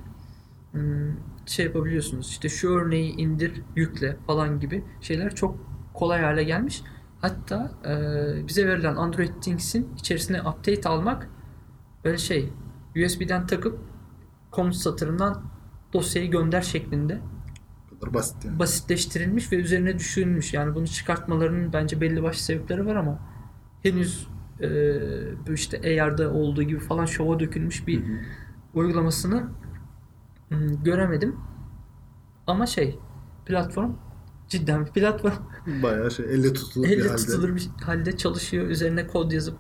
hmm, 0.72 1.12
şey 1.46 1.66
yapabiliyorsunuz. 1.66 2.30
İşte 2.30 2.50
şu 2.50 2.70
örneği 2.70 3.16
indir, 3.16 3.62
yükle 3.76 4.18
falan 4.28 4.60
gibi 4.60 4.84
şeyler 5.02 5.36
çok 5.36 5.58
kolay 5.94 6.22
hale 6.22 6.44
gelmiş. 6.44 6.84
Hatta 7.22 7.72
e, 7.86 8.48
bize 8.48 8.68
verilen 8.68 8.96
Android 8.96 9.42
Things'in 9.42 9.94
içerisine 9.98 10.42
update 10.42 10.90
almak 10.90 11.30
böyle 12.06 12.18
şey 12.18 12.54
USB'den 13.06 13.48
takıp 13.48 13.80
komut 14.52 14.76
satırından 14.76 15.44
dosyayı 15.94 16.32
gönder 16.32 16.62
şeklinde 16.62 17.22
kadar 18.00 18.14
basit 18.14 18.46
yani. 18.46 18.60
basitleştirilmiş 18.60 19.52
ve 19.52 19.56
üzerine 19.56 20.00
düşünülmüş. 20.00 20.54
Yani 20.54 20.76
bunu 20.76 20.88
çıkartmalarının 20.88 21.74
bence 21.74 22.02
belli 22.02 22.24
başlı 22.24 22.42
sebepleri 22.42 22.86
var 22.86 22.96
ama 22.96 23.20
henüz 23.84 24.28
e, 24.62 25.54
işte 25.54 26.02
AR'da 26.04 26.34
olduğu 26.34 26.64
gibi 26.64 26.80
falan 26.80 27.06
şova 27.06 27.40
dökülmüş 27.40 27.88
bir 27.88 28.02
Hı 28.02 28.14
hı. 28.14 28.20
uygulamasını 28.74 29.50
hmm, 30.50 30.84
göremedim. 30.84 31.36
Ama 32.48 32.66
şey 32.66 33.00
platform 33.46 33.92
cidden 34.50 34.86
bir 34.86 34.92
platform. 34.92 35.34
Bayağı 35.84 36.12
şey 36.12 36.26
elle 36.26 36.54
tutulur 36.54 36.86
bir 36.86 36.92
Elle 36.92 37.08
halde. 37.08 37.16
tutulur 37.16 37.56
bir 37.56 37.70
halde 37.84 38.18
çalışıyor. 38.18 38.68
Üzerine 38.68 39.08
kod 39.08 39.32
yazıp 39.32 39.58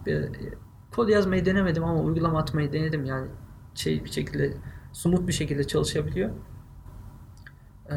kod 0.91 1.10
yazmayı 1.10 1.45
denemedim 1.45 1.84
ama 1.84 2.02
uygulama 2.02 2.39
atmayı 2.39 2.73
denedim. 2.73 3.06
Yani 3.06 3.28
şey 3.75 4.06
bir 4.06 4.10
şekilde 4.12 4.54
somut 4.93 5.28
bir 5.28 5.34
şekilde 5.34 5.63
çalışabiliyor. 5.63 6.30
Ee, 7.91 7.95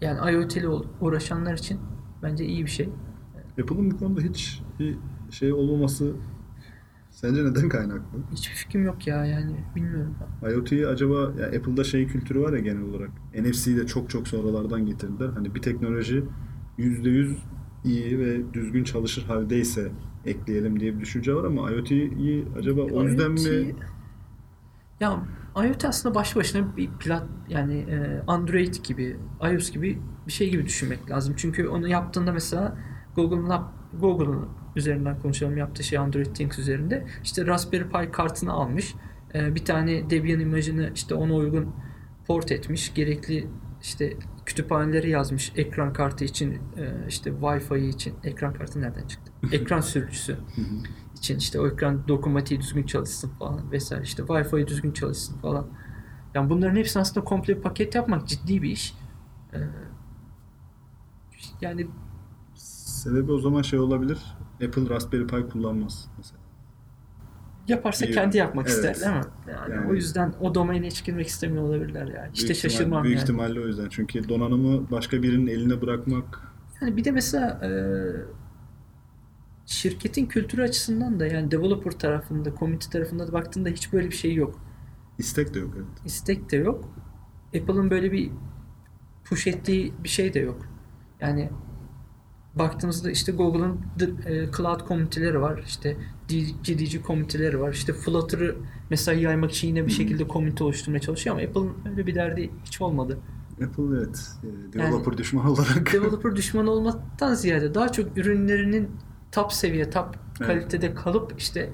yani 0.00 0.32
IoT 0.32 0.56
ile 0.56 0.68
uğraşanlar 1.00 1.54
için 1.54 1.80
bence 2.22 2.44
iyi 2.44 2.64
bir 2.64 2.70
şey. 2.70 2.88
Apple'ın 3.62 3.90
bu 3.90 3.98
konuda 3.98 4.20
hiç 4.20 4.62
bir 4.78 4.98
şey 5.30 5.52
olmaması 5.52 6.12
sence 7.10 7.44
neden 7.44 7.68
kaynaklı? 7.68 8.18
Hiçbir 8.32 8.54
fikrim 8.54 8.84
yok 8.84 9.06
ya 9.06 9.26
yani 9.26 9.64
bilmiyorum. 9.76 10.14
IoT'yi 10.42 10.86
acaba 10.86 11.14
ya 11.14 11.46
Apple'da 11.46 11.84
şey 11.84 12.06
kültürü 12.06 12.40
var 12.40 12.52
ya 12.52 12.58
genel 12.58 12.82
olarak. 12.82 13.10
NFC'yi 13.34 13.76
de 13.76 13.86
çok 13.86 14.10
çok 14.10 14.28
sonralardan 14.28 14.86
getirdiler. 14.86 15.28
Hani 15.28 15.54
bir 15.54 15.62
teknoloji 15.62 16.24
%100 16.78 17.36
iyi 17.84 18.18
ve 18.18 18.54
düzgün 18.54 18.84
çalışır 18.84 19.24
haldeyse 19.24 19.92
ekleyelim 20.26 20.80
diye 20.80 20.94
bir 20.94 21.00
düşünce 21.00 21.34
var 21.34 21.44
ama 21.44 21.70
IoT'yi 21.70 22.44
acaba 22.58 22.80
o 22.80 23.02
yüzden 23.04 23.30
mi 23.32 23.74
Ya 25.00 25.22
IoT 25.56 25.84
aslında 25.84 26.14
başlı 26.14 26.40
başına 26.40 26.76
bir 26.76 26.90
plat 26.90 27.26
yani 27.48 27.74
e, 27.78 28.22
Android 28.26 28.74
gibi, 28.84 29.16
iOS 29.52 29.70
gibi 29.72 29.98
bir 30.26 30.32
şey 30.32 30.50
gibi 30.50 30.64
düşünmek 30.66 31.10
lazım. 31.10 31.34
Çünkü 31.36 31.68
onu 31.68 31.88
yaptığında 31.88 32.32
mesela 32.32 32.78
Google'ın 33.16 33.50
yap- 33.50 33.72
Google'ın 33.92 34.48
üzerinden 34.76 35.20
konuşalım 35.22 35.56
yaptığı 35.56 35.84
şey 35.84 35.98
Android 35.98 36.26
Things 36.26 36.58
üzerinde. 36.58 37.06
İşte 37.24 37.46
Raspberry 37.46 37.88
Pi 37.88 38.10
kartını 38.10 38.52
almış. 38.52 38.94
e, 39.34 39.54
bir 39.54 39.64
tane 39.64 40.10
Debian 40.10 40.40
imajını 40.40 40.90
işte 40.94 41.14
ona 41.14 41.34
uygun 41.34 41.74
port 42.26 42.52
etmiş. 42.52 42.94
Gerekli 42.94 43.46
işte 43.82 44.16
kütüphaneleri 44.46 45.10
yazmış 45.10 45.52
ekran 45.56 45.92
kartı 45.92 46.24
için 46.24 46.52
e, 46.52 47.06
işte 47.08 47.30
Wi-Fi 47.30 47.88
için 47.88 48.14
ekran 48.24 48.54
kartı 48.54 48.80
nereden 48.80 49.06
çıktı? 49.06 49.32
Ekran 49.52 49.80
sürücüsü 49.80 50.36
için 51.16 51.38
işte 51.38 51.60
o 51.60 51.68
ekran 51.68 52.08
dokunmatiği 52.08 52.60
düzgün 52.60 52.82
çalışsın 52.82 53.30
falan 53.38 53.72
vesaire 53.72 54.02
işte 54.02 54.22
Wi-Fi 54.22 54.66
düzgün 54.66 54.92
çalışsın 54.92 55.38
falan. 55.38 55.66
Yani 56.34 56.50
bunların 56.50 56.76
hepsini 56.76 57.00
aslında 57.00 57.24
komple 57.24 57.56
bir 57.56 57.62
paket 57.62 57.94
yapmak 57.94 58.28
ciddi 58.28 58.62
bir 58.62 58.70
iş. 58.70 58.94
Ee, 59.54 59.58
yani 61.60 61.86
Sebebi 63.00 63.32
o 63.32 63.38
zaman 63.38 63.62
şey 63.62 63.78
olabilir. 63.78 64.18
Apple 64.66 64.88
Raspberry 64.90 65.26
Pi 65.26 65.48
kullanmaz 65.48 66.08
mesela. 66.18 66.40
yaparsa 67.68 68.06
Bir- 68.06 68.12
kendi 68.12 68.36
yapmak 68.36 68.66
evet. 68.68 68.76
ister 68.76 68.94
değil 69.00 69.16
mi? 69.16 69.30
Yani, 69.52 69.74
Yani- 69.74 69.90
o 69.90 69.94
yüzden 69.94 70.34
o 70.40 70.54
domaine 70.54 70.86
hiç 70.86 71.04
girmek 71.04 71.26
istemiyor 71.26 71.62
olabilirler 71.62 72.06
yani. 72.06 72.30
İşte 72.34 72.46
ihtimal- 72.46 72.54
şaşırmam 72.60 73.04
Büyük 73.04 73.16
yani. 73.16 73.22
ihtimalle 73.24 73.60
o 73.60 73.66
yüzden. 73.66 73.88
Çünkü 73.88 74.28
donanımı 74.28 74.90
başka 74.90 75.22
birinin 75.22 75.46
eline 75.46 75.80
bırakmak 75.80 76.52
Yani 76.80 76.96
bir 76.96 77.04
de 77.04 77.10
mesela 77.10 77.60
e, 77.64 77.70
şirketin 79.66 80.26
kültürü 80.26 80.62
açısından 80.62 81.20
da 81.20 81.26
yani 81.26 81.50
developer 81.50 81.90
tarafında, 81.92 82.54
community 82.58 82.88
tarafında 82.90 83.28
da 83.28 83.32
baktığında 83.32 83.68
hiç 83.68 83.92
böyle 83.92 84.06
bir 84.10 84.16
şey 84.16 84.34
yok. 84.34 84.58
İstek 85.18 85.54
de 85.54 85.58
yok 85.58 85.70
evet. 85.76 85.86
istek 86.04 86.50
de 86.52 86.56
yok. 86.56 86.84
Apple'ın 87.56 87.90
böyle 87.90 88.12
bir 88.12 88.30
push 89.24 89.46
ettiği 89.46 89.94
bir 90.04 90.08
şey 90.08 90.34
de 90.34 90.38
yok. 90.38 90.66
Yani 91.20 91.50
baktığımızda 92.54 93.10
işte 93.10 93.32
Google'ın 93.32 93.80
e, 94.26 94.50
cloud 94.56 94.80
komüniteleri 94.80 95.40
var. 95.40 95.62
İşte 95.66 95.96
GDG 96.64 97.02
komüniteleri 97.02 97.60
var. 97.60 97.72
İşte 97.72 97.92
Flutter'ı 97.92 98.56
mesela 98.90 99.20
yaymak 99.20 99.50
için 99.50 99.68
yine 99.68 99.86
bir 99.86 99.92
şekilde 99.92 100.28
komünite 100.28 100.64
oluşturmaya 100.64 101.00
çalışıyor 101.00 101.36
ama 101.36 101.48
Apple'ın 101.48 101.90
öyle 101.90 102.06
bir 102.06 102.14
derdi 102.14 102.50
hiç 102.64 102.80
olmadı. 102.80 103.18
Apple 103.64 103.84
evet. 103.98 104.30
e, 104.44 104.72
developer 104.72 105.18
düşmanı 105.18 105.50
olarak. 105.52 105.92
Developer 105.92 106.36
düşmanı 106.36 106.70
olmaktan 106.70 107.34
ziyade 107.34 107.74
daha 107.74 107.92
çok 107.92 108.18
ürünlerinin 108.18 108.90
top 109.32 109.52
seviye, 109.52 109.90
top 109.90 110.16
Evet. 110.40 110.48
kalitede 110.48 110.94
kalıp 110.94 111.34
işte 111.38 111.70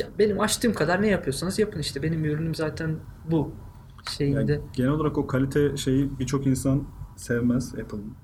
ya 0.00 0.08
benim 0.18 0.40
açtığım 0.40 0.74
kadar 0.74 1.02
ne 1.02 1.08
yapıyorsanız 1.08 1.58
yapın 1.58 1.80
işte 1.80 2.02
benim 2.02 2.24
ürünüm 2.24 2.54
zaten 2.54 2.96
bu 3.30 3.52
şeyinde. 4.10 4.52
Yani 4.52 4.60
genel 4.72 4.90
olarak 4.90 5.18
o 5.18 5.26
kalite 5.26 5.76
şeyi 5.76 6.18
birçok 6.18 6.46
insan 6.46 6.84
sevmez 7.16 7.74
Apple'ın. 7.74 8.14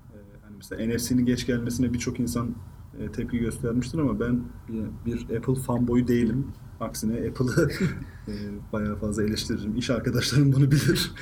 Mesela 0.56 0.94
NFC'nin 0.94 1.26
geç 1.26 1.46
gelmesine 1.46 1.92
birçok 1.92 2.20
insan 2.20 2.54
e, 3.00 3.12
tepki 3.12 3.38
göstermiştir 3.38 3.98
ama 3.98 4.20
ben 4.20 4.40
bir, 4.68 4.84
bir 5.06 5.36
Apple 5.36 5.54
fanboyu 5.54 6.08
değilim. 6.08 6.46
Aksine 6.80 7.28
Apple'ı 7.28 7.68
e, 8.28 8.32
bayağı 8.72 8.96
fazla 8.96 9.22
eleştiririm. 9.22 9.76
İş 9.76 9.90
arkadaşlarım 9.90 10.52
bunu 10.52 10.70
bilir. 10.70 11.12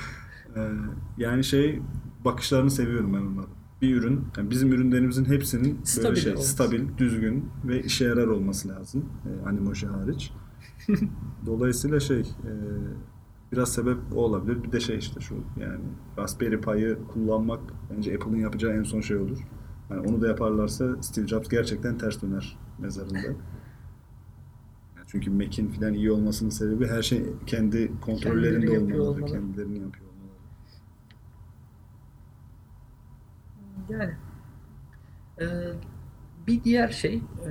Ee, 0.57 0.69
yani 1.19 1.45
şey 1.45 1.81
bakışlarını 2.25 2.71
seviyorum 2.71 3.13
ben 3.13 3.19
onların. 3.19 3.55
Bir 3.83 3.97
ürün, 3.97 4.25
yani 4.37 4.51
bizim 4.51 4.73
ürünlerimizin 4.73 5.25
hepsinin 5.25 5.73
böyle 5.73 5.85
Stabil 5.85 6.17
şey 6.17 6.33
olması. 6.33 6.49
stabil, 6.49 6.83
düzgün 6.99 7.51
ve 7.65 7.83
işe 7.83 8.05
yarar 8.05 8.27
olması 8.27 8.69
lazım. 8.69 9.05
E, 9.27 9.49
Animoji 9.49 9.87
hariç. 9.87 10.33
Dolayısıyla 11.47 12.01
şey 12.01 12.21
e, 12.21 12.53
biraz 13.55 13.73
sebep 13.73 13.99
o 14.15 14.17
olabilir. 14.17 14.63
Bir 14.65 14.73
de 14.73 14.81
şey 14.81 14.99
işte 14.99 15.21
şu 15.21 15.35
yani 15.61 15.81
Raspberry 16.19 16.61
Pi'yi 16.61 16.97
kullanmak 17.13 17.61
bence 17.91 18.15
Apple'ın 18.17 18.37
yapacağı 18.37 18.73
en 18.73 18.83
son 18.83 19.01
şey 19.01 19.17
olur. 19.17 19.39
Yani 19.91 20.09
onu 20.09 20.21
da 20.23 20.29
yaparlarsa 20.29 21.03
Steve 21.03 21.27
Jobs 21.27 21.49
gerçekten 21.49 21.99
ters 21.99 22.23
döner 22.23 22.59
mezarında. 22.79 23.19
Çünkü 25.07 25.31
Mac'in 25.31 25.69
falan 25.69 25.95
iyi 25.95 26.11
olmasının 26.13 26.51
sebebi 26.51 26.87
her 26.89 27.03
şey 27.03 27.25
kendi 27.47 28.01
kontrollerinde 28.01 28.67
Kendileri 28.67 29.01
olmaları, 29.01 29.03
olmaları. 29.03 29.33
kendilerini 29.33 29.79
yapıyor 29.79 30.07
olmaları. 30.11 30.39
Yani 33.89 34.15
e, 35.41 35.47
bir 36.47 36.65
diğer 36.65 36.89
şey 36.89 37.15
e, 37.15 37.51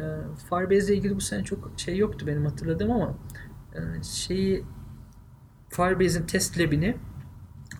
Firebase 0.49 0.87
ile 0.87 0.95
ilgili 0.95 1.15
bu 1.15 1.21
sene 1.21 1.43
çok 1.43 1.71
şey 1.77 1.97
yoktu 1.97 2.27
benim 2.27 2.45
hatırladığım 2.45 2.91
ama 2.91 3.15
e, 3.75 4.03
şeyi 4.03 4.63
Firebase'in 5.75 6.25
test 6.25 6.59
lab'ini 6.59 6.97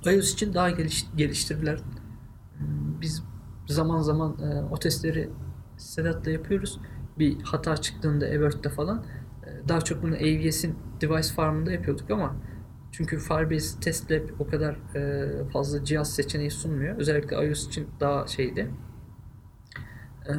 iOS 0.05 0.33
için 0.33 0.53
daha 0.53 0.69
geliş, 0.69 1.05
geliştirdiler. 1.15 1.79
Hmm, 2.57 3.01
Biz 3.01 3.23
zaman 3.67 3.99
zaman 4.01 4.37
e, 4.39 4.63
o 4.71 4.79
testleri 4.79 5.29
Sedat'la 5.77 6.31
yapıyoruz. 6.31 6.79
Bir 7.19 7.41
hata 7.43 7.77
çıktığında 7.77 8.27
Evert'te 8.27 8.69
falan 8.69 9.05
e, 9.45 9.67
daha 9.69 9.81
çok 9.81 10.03
bunu 10.03 10.15
AWS'in 10.15 10.75
device 11.01 11.33
farmında 11.33 11.71
yapıyorduk 11.71 12.11
ama 12.11 12.35
çünkü 12.91 13.17
Firebase 13.19 13.79
Test 13.79 14.11
Lab 14.11 14.29
o 14.39 14.47
kadar 14.47 14.73
e, 14.95 15.49
fazla 15.49 15.85
cihaz 15.85 16.13
seçeneği 16.15 16.51
sunmuyor. 16.51 16.97
Özellikle 16.97 17.47
iOS 17.47 17.67
için 17.67 17.87
daha 17.99 18.27
şeydi. 18.27 18.71
E, 20.29 20.33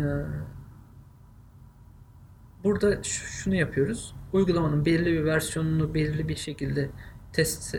burada 2.65 3.03
şunu 3.03 3.55
yapıyoruz. 3.55 4.15
Uygulamanın 4.33 4.85
belirli 4.85 5.13
bir 5.13 5.25
versiyonunu 5.25 5.95
belirli 5.95 6.29
bir 6.29 6.37
şekilde 6.37 6.91
test 7.35 7.76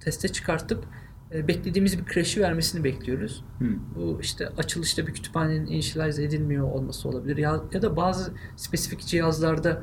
teste 0.00 0.28
çıkartıp 0.28 0.84
e, 1.32 1.48
beklediğimiz 1.48 1.98
bir 1.98 2.12
crash'i 2.12 2.40
vermesini 2.40 2.84
bekliyoruz. 2.84 3.44
Hı. 3.58 3.64
Bu 3.96 4.18
işte 4.20 4.48
açılışta 4.48 5.06
bir 5.06 5.14
kütüphanenin 5.14 5.66
initialize 5.66 6.24
edilmiyor 6.24 6.72
olması 6.72 7.08
olabilir. 7.08 7.36
Ya, 7.36 7.60
ya 7.72 7.82
da 7.82 7.96
bazı 7.96 8.32
spesifik 8.56 9.00
cihazlarda 9.00 9.82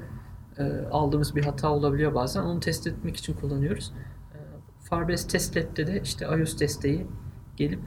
e, 0.58 0.64
aldığımız 0.92 1.36
bir 1.36 1.46
hata 1.46 1.72
olabiliyor 1.72 2.16
bazen. 2.16 2.42
Onu 2.42 2.60
test 2.60 2.88
etmek 2.88 3.18
için 3.18 3.34
kullanıyoruz. 3.34 3.94
E, 4.34 4.38
Firebase 4.90 5.28
Test 5.28 5.58
Lab'de 5.58 5.88
de 5.88 6.02
işte 6.04 6.26
iOS 6.26 6.60
desteği 6.60 7.08
gelip 7.58 7.80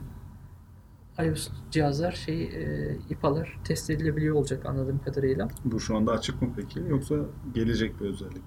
iOS 1.19 1.49
cihazlar 1.71 2.13
şeyi 2.13 2.47
e, 2.47 2.97
IPA'lar 3.11 3.61
test 3.65 3.91
edilebiliyor 3.91 4.35
olacak 4.35 4.67
anladığım 4.67 4.99
kadarıyla. 4.99 5.49
Bu 5.65 5.81
şu 5.81 5.97
anda 5.97 6.13
açık 6.13 6.43
mı 6.43 6.49
peki 6.57 6.81
yoksa 6.89 7.15
gelecek 7.55 8.01
bir 8.01 8.07
özellik 8.07 8.37
mi? 8.37 8.43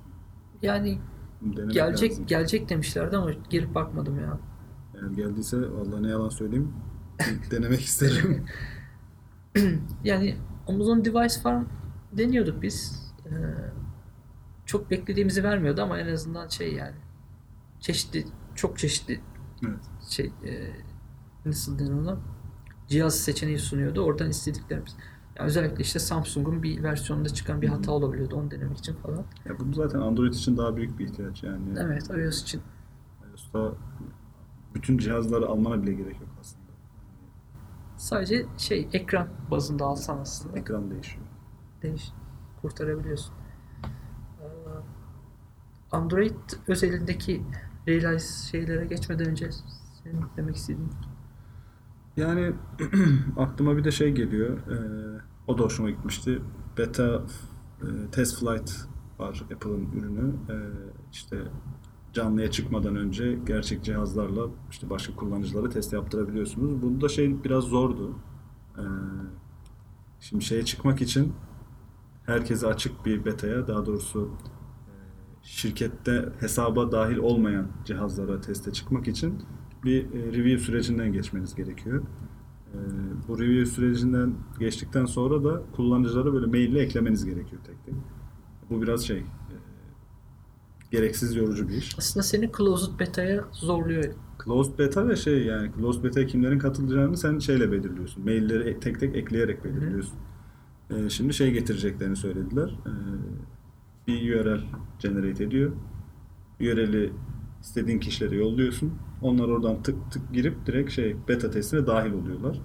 Yani 0.61 0.99
denemek 1.41 1.73
gelecek 1.73 2.11
lazım. 2.11 2.25
gelecek 2.25 2.69
demişlerdi 2.69 3.17
ama 3.17 3.31
girip 3.49 3.75
bakmadım 3.75 4.19
ya. 4.19 4.39
Eğer 4.95 5.09
geldiyse 5.09 5.57
vallahi 5.71 6.03
ne 6.03 6.09
yalan 6.09 6.29
söyleyeyim 6.29 6.73
denemek 7.51 7.81
isterim. 7.81 8.45
Yani 10.03 10.35
Amazon 10.67 11.05
Device 11.05 11.41
Farm 11.41 11.65
deniyorduk 12.11 12.61
biz. 12.61 13.05
Ee, 13.25 13.31
çok 14.65 14.91
beklediğimizi 14.91 15.43
vermiyordu 15.43 15.81
ama 15.81 15.99
en 15.99 16.13
azından 16.13 16.47
şey 16.47 16.73
yani 16.73 16.95
çeşitli 17.79 18.25
çok 18.55 18.79
çeşitli 18.79 19.21
evet. 19.67 19.79
şey 20.09 20.25
e, 20.25 20.51
nasıl 21.45 21.79
denir 21.79 21.91
ona 21.91 22.17
cihaz 22.87 23.19
seçeneği 23.19 23.59
sunuyordu. 23.59 24.01
Oradan 24.01 24.29
istediklerimiz. 24.29 24.95
Yani 25.39 25.47
özellikle 25.47 25.81
işte 25.81 25.99
Samsung'un 25.99 26.63
bir 26.63 26.83
versiyonunda 26.83 27.29
çıkan 27.29 27.61
bir 27.61 27.67
hata 27.67 27.91
olabiliyordu 27.91 28.35
onu 28.35 28.51
denemek 28.51 28.77
için 28.77 28.93
falan. 28.93 29.23
Ya 29.45 29.59
bu 29.59 29.73
zaten 29.73 29.99
Android 29.99 30.33
için 30.33 30.57
daha 30.57 30.75
büyük 30.75 30.99
bir 30.99 31.05
ihtiyaç 31.05 31.43
yani. 31.43 31.63
Evet 31.79 32.09
iOS 32.09 32.41
için. 32.43 32.61
iOS'ta 33.31 33.73
bütün 34.75 34.97
cihazları 34.97 35.47
almana 35.47 35.83
bile 35.83 35.93
gerek 35.93 36.21
yok 36.21 36.29
aslında. 36.41 36.63
Sadece 37.97 38.45
şey 38.57 38.87
ekran 38.93 39.27
bazında 39.51 39.85
alsan 39.85 40.17
aslında. 40.17 40.59
Ekran 40.59 40.91
değişiyor. 40.91 41.25
değiş 41.81 42.11
kurtarabiliyorsun. 42.61 43.33
Ee, 44.41 44.45
Android 45.91 46.35
özelindeki 46.67 47.43
Realize 47.87 48.47
şeylere 48.51 48.85
geçmeden 48.85 49.27
önce 49.27 49.49
senin 50.03 50.25
demek 50.37 50.55
istediğin 50.55 50.89
Yani 52.17 52.53
aklıma 53.37 53.77
bir 53.77 53.83
de 53.83 53.91
şey 53.91 54.11
geliyor. 54.11 54.57
e, 54.57 55.28
o 55.49 55.57
da 55.57 55.63
hoşuma 55.63 55.89
gitmişti. 55.89 56.41
Beta 56.77 57.23
e, 57.81 57.85
Test 58.11 58.39
Flight 58.39 58.71
var 59.19 59.43
Apple'ın 59.53 59.91
ürünü. 59.91 60.33
E, 60.49 60.55
işte 61.11 61.37
canlıya 62.13 62.51
çıkmadan 62.51 62.95
önce 62.95 63.39
gerçek 63.45 63.83
cihazlarla 63.83 64.47
işte 64.71 64.89
başka 64.89 65.15
kullanıcılara 65.15 65.69
test 65.69 65.93
yaptırabiliyorsunuz. 65.93 66.81
Bunda 66.81 67.09
şey 67.09 67.43
biraz 67.43 67.63
zordu. 67.63 68.15
E, 68.77 68.83
şimdi 70.19 70.45
şeye 70.45 70.65
çıkmak 70.65 71.01
için 71.01 71.33
herkese 72.25 72.67
açık 72.67 73.05
bir 73.05 73.25
beta'ya 73.25 73.67
daha 73.67 73.85
doğrusu 73.85 74.31
e, 74.87 74.93
şirkette 75.41 76.29
hesaba 76.39 76.91
dahil 76.91 77.17
olmayan 77.17 77.67
cihazlara 77.85 78.41
teste 78.41 78.73
çıkmak 78.73 79.07
için 79.07 79.41
bir 79.83 80.13
e, 80.13 80.33
review 80.33 80.65
sürecinden 80.65 81.13
geçmeniz 81.13 81.55
gerekiyor. 81.55 82.03
E, 82.73 82.77
bu 83.27 83.39
review 83.39 83.65
sürecinden 83.65 84.33
geçtikten 84.59 85.05
sonra 85.05 85.43
da 85.43 85.61
kullanıcılara 85.75 86.33
böyle 86.33 86.45
maille 86.45 86.79
eklemeniz 86.79 87.25
gerekiyor 87.25 87.61
tek 87.65 87.85
tek. 87.85 87.95
Bu 88.69 88.81
biraz 88.81 89.03
şey 89.07 89.17
e, 89.17 89.25
gereksiz 90.91 91.35
yorucu 91.35 91.69
bir 91.69 91.73
iş. 91.73 91.95
aslında 91.97 92.23
seni 92.23 92.51
closed 92.57 92.99
beta'ya 92.99 93.45
zorluyor. 93.51 94.03
Closed 94.45 94.79
beta 94.79 95.07
ve 95.07 95.15
şey 95.15 95.45
yani 95.45 95.71
closed 95.77 96.03
beta'ya 96.03 96.27
kimlerin 96.27 96.59
katılacağını 96.59 97.17
sen 97.17 97.39
şeyle 97.39 97.71
belirliyorsun. 97.71 98.23
Mailleri 98.23 98.79
tek 98.79 98.99
tek 98.99 99.15
ekleyerek 99.15 99.63
belirliyorsun. 99.65 100.15
Ee, 100.89 101.09
şimdi 101.09 101.33
şey 101.33 101.51
getireceklerini 101.51 102.15
söylediler. 102.15 102.79
Ee, 102.85 102.91
bir 104.07 104.35
URL 104.35 104.61
generate 104.99 105.43
ediyor. 105.43 105.71
URL'i 106.61 107.13
istediğin 107.61 107.99
kişilere 107.99 108.35
yolluyorsun. 108.35 108.93
Onlar 109.21 109.47
oradan 109.47 109.83
tık 109.83 110.11
tık 110.11 110.33
girip 110.33 110.65
direkt 110.65 110.91
şey 110.91 111.15
beta 111.27 111.51
testine 111.51 111.87
dahil 111.87 112.11
oluyorlar. 112.11 112.61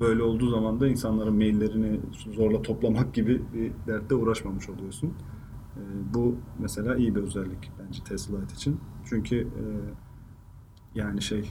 Böyle 0.00 0.22
olduğu 0.22 0.50
zaman 0.50 0.80
da 0.80 0.88
insanların 0.88 1.34
maillerini 1.36 2.00
zorla 2.32 2.62
toplamak 2.62 3.14
gibi 3.14 3.42
bir 3.54 3.72
dertte 3.86 4.14
uğraşmamış 4.14 4.68
oluyorsun. 4.68 5.14
Ee, 5.76 5.80
Bu 6.14 6.36
mesela 6.58 6.96
iyi 6.96 7.14
bir 7.14 7.22
özellik 7.22 7.72
bence 7.78 8.04
Tesla 8.04 8.40
Lite 8.40 8.54
için. 8.54 8.80
Çünkü 9.04 9.36
e, 9.40 9.64
yani 10.94 11.22
şey 11.22 11.50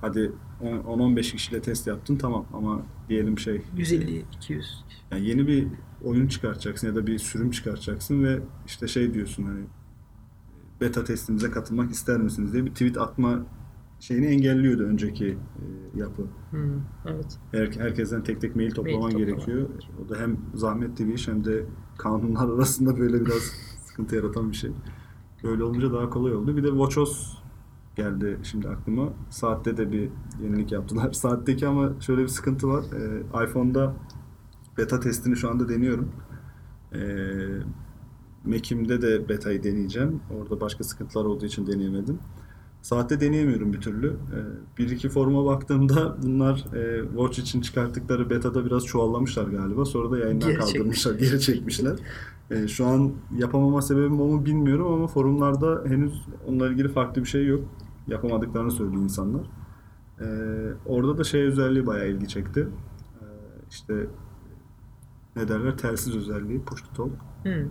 hadi 0.00 0.32
10-15 0.62 1.20
kişiyle 1.20 1.62
test 1.62 1.86
yaptın 1.86 2.16
tamam 2.16 2.46
ama 2.52 2.82
diyelim 3.08 3.38
şey 3.38 3.62
150 3.76 4.24
200 4.36 4.84
yani 5.10 5.26
yeni 5.28 5.46
bir 5.46 5.68
oyun 6.04 6.28
çıkartacaksın 6.28 6.86
ya 6.86 6.94
da 6.94 7.06
bir 7.06 7.18
sürüm 7.18 7.50
çıkartacaksın 7.50 8.24
ve 8.24 8.40
işte 8.66 8.88
şey 8.88 9.14
diyorsun 9.14 9.42
hani 9.42 9.60
beta 10.80 11.04
testimize 11.04 11.50
katılmak 11.50 11.90
ister 11.90 12.20
misiniz 12.20 12.52
diye 12.52 12.64
bir 12.64 12.70
tweet 12.70 12.98
atma 12.98 13.46
şeyini 14.00 14.26
engelliyordu 14.26 14.82
önceki 14.82 15.26
e, 15.26 15.98
yapı. 15.98 16.22
Hmm, 16.50 16.80
evet. 17.06 17.38
Her, 17.52 17.66
herkesten 17.66 18.22
tek 18.22 18.40
tek 18.40 18.56
mail 18.56 18.70
toplaman 18.70 19.00
toplaman. 19.00 19.26
gerekiyor. 19.26 19.68
O 20.04 20.08
da 20.08 20.16
hem 20.16 20.36
zahmetli 20.54 21.08
bir 21.08 21.14
iş 21.14 21.28
hem 21.28 21.44
de 21.44 21.64
kanunlar 21.98 22.48
arasında 22.54 22.98
böyle 22.98 23.26
biraz 23.26 23.52
sıkıntı 23.86 24.16
yaratan 24.16 24.50
bir 24.50 24.56
şey. 24.56 24.70
Böyle 25.44 25.64
olunca 25.64 25.92
daha 25.92 26.10
kolay 26.10 26.34
oldu. 26.34 26.56
Bir 26.56 26.64
de 26.64 26.68
WatchOS 26.68 27.38
geldi 27.96 28.38
şimdi 28.42 28.68
aklıma. 28.68 29.12
Saatte 29.30 29.76
de 29.76 29.92
bir 29.92 30.10
yenilik 30.42 30.72
yaptılar. 30.72 31.12
Saatteki 31.12 31.66
ama 31.66 31.92
şöyle 32.00 32.22
bir 32.22 32.28
sıkıntı 32.28 32.68
var. 32.68 32.84
Ee, 32.94 33.44
iPhone'da 33.44 33.94
beta 34.78 35.00
testini 35.00 35.36
şu 35.36 35.50
anda 35.50 35.68
deniyorum. 35.68 36.12
Ee, 36.92 36.98
Mac'imde 38.48 39.02
de 39.02 39.28
beta'yı 39.28 39.62
deneyeceğim. 39.62 40.20
Orada 40.40 40.60
başka 40.60 40.84
sıkıntılar 40.84 41.24
olduğu 41.24 41.46
için 41.46 41.66
deneyemedim. 41.66 42.18
Saatte 42.82 43.20
deneyemiyorum 43.20 43.72
bir 43.72 43.80
türlü. 43.80 44.08
Ee, 44.08 44.38
bir 44.78 44.90
iki 44.90 45.08
foruma 45.08 45.44
baktığımda 45.44 46.16
bunlar 46.22 46.64
e, 46.74 47.02
Watch 47.08 47.38
için 47.38 47.60
çıkarttıkları 47.60 48.30
beta'da 48.30 48.66
biraz 48.66 48.84
çuvallamışlar 48.84 49.44
galiba. 49.44 49.84
Sonra 49.84 50.10
da 50.10 50.18
yayından 50.18 50.48
Geri 50.48 50.58
kaldırmışlar, 50.58 51.14
geri 51.14 51.40
çekmişler. 51.40 51.96
Ee, 52.50 52.68
şu 52.68 52.86
an 52.86 53.12
yapamama 53.36 53.82
sebebim 53.82 54.20
o 54.20 54.26
mu 54.26 54.44
bilmiyorum 54.44 54.92
ama 54.92 55.06
forumlarda 55.06 55.82
henüz 55.86 56.26
onunla 56.46 56.68
ilgili 56.68 56.88
farklı 56.88 57.22
bir 57.22 57.28
şey 57.28 57.46
yok. 57.46 57.60
Yapamadıklarını 58.06 58.70
söylüyor 58.70 59.02
insanlar. 59.02 59.42
Ee, 60.20 60.24
orada 60.86 61.18
da 61.18 61.24
şey 61.24 61.42
özelliği 61.42 61.86
bayağı 61.86 62.08
ilgi 62.08 62.28
çekti. 62.28 62.68
İşte 63.70 64.06
ne 65.36 65.48
derler 65.48 65.78
telsiz 65.78 66.16
özelliği 66.16 66.60
push 66.60 66.82
to 66.82 66.88
talk. 66.94 67.12
Hı. 67.44 67.68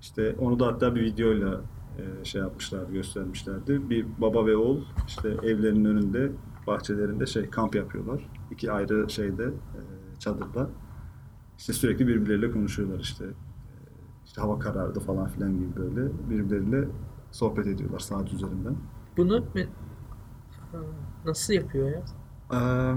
İşte 0.00 0.36
onu 0.38 0.60
da 0.60 0.66
hatta 0.66 0.94
bir 0.94 1.00
videoyla 1.02 1.60
e, 1.98 2.24
şey 2.24 2.40
yapmışlar, 2.40 2.88
göstermişlerdi. 2.88 3.90
Bir 3.90 4.06
baba 4.18 4.46
ve 4.46 4.56
oğul 4.56 4.80
işte 5.06 5.28
evlerinin 5.28 5.84
önünde, 5.84 6.32
bahçelerinde 6.66 7.26
şey 7.26 7.50
kamp 7.50 7.74
yapıyorlar. 7.74 8.28
İki 8.50 8.72
ayrı 8.72 9.10
şeyde 9.10 9.44
e, 9.44 9.80
çadırda. 10.18 10.70
İşte 11.58 11.72
sürekli 11.72 12.06
birbirleriyle 12.06 12.50
konuşuyorlar 12.50 13.00
işte. 13.00 13.24
E, 13.24 13.30
işte 14.26 14.40
hava 14.40 14.58
karardı 14.58 15.00
falan 15.00 15.28
filan 15.28 15.52
gibi 15.58 15.76
böyle 15.76 16.08
birbirleriyle 16.30 16.88
sohbet 17.30 17.66
ediyorlar 17.66 17.98
saat 17.98 18.32
üzerinden. 18.32 18.76
Bunu 19.16 19.44
nasıl 21.24 21.52
yapıyor 21.52 21.90
ya? 21.90 22.02
Ee, 22.52 22.94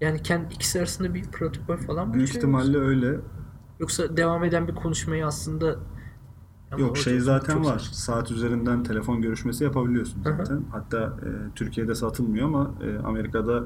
Yani 0.00 0.22
kendi 0.22 0.54
ikisi 0.54 0.78
arasında 0.78 1.14
bir 1.14 1.24
protokol 1.24 1.76
falan 1.76 2.08
mı 2.08 2.14
büyük 2.14 2.28
ihtimalle 2.36 2.72
yoksa? 2.78 2.88
öyle. 2.88 3.20
Yoksa 3.80 4.16
devam 4.16 4.44
eden 4.44 4.68
bir 4.68 4.74
konuşmayı 4.74 5.26
aslında 5.26 5.76
Ama 6.72 6.80
Yok 6.80 6.98
şey 6.98 7.20
zaten 7.20 7.64
var. 7.64 7.78
saçma. 7.78 7.94
Saat 7.94 8.30
üzerinden 8.30 8.82
telefon 8.82 9.22
görüşmesi 9.22 9.64
yapabiliyorsun 9.64 10.24
Hı 10.24 10.30
hı. 10.30 10.36
zaten. 10.36 10.64
Hatta 10.72 10.98
e, 10.98 11.28
Türkiye'de 11.54 11.94
satılmıyor 11.94 12.46
ama 12.46 12.74
e, 12.82 12.98
Amerika'da 12.98 13.64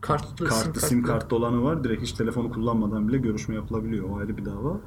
Kartlı, 0.00 0.46
kartlı 0.46 0.80
sim 0.80 1.02
kartlı 1.02 1.36
olanı 1.36 1.62
var. 1.62 1.84
Direkt 1.84 2.02
hiç 2.02 2.12
telefonu 2.12 2.52
kullanmadan 2.52 3.08
bile 3.08 3.18
görüşme 3.18 3.54
yapılabiliyor. 3.54 4.10
O 4.10 4.16
ayrı 4.18 4.36
bir 4.36 4.44
dava. 4.44 4.80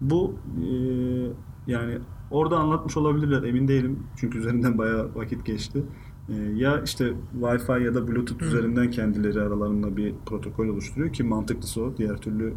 Bu 0.00 0.34
e, 0.62 0.66
yani 1.66 1.98
orada 2.30 2.58
anlatmış 2.58 2.96
olabilirler 2.96 3.42
emin 3.42 3.68
değilim. 3.68 4.06
Çünkü 4.16 4.38
üzerinden 4.38 4.78
bayağı 4.78 5.14
vakit 5.14 5.46
geçti. 5.46 5.82
E, 6.28 6.34
ya 6.34 6.82
işte 6.82 7.12
Wi-Fi 7.40 7.82
ya 7.82 7.94
da 7.94 8.08
Bluetooth 8.08 8.40
Hı. 8.40 8.44
üzerinden 8.46 8.90
kendileri 8.90 9.40
aralarında 9.40 9.96
bir 9.96 10.14
protokol 10.26 10.68
oluşturuyor 10.68 11.12
ki 11.12 11.24
mantıklısı 11.24 11.82
o. 11.84 11.96
Diğer 11.96 12.16
türlü 12.16 12.54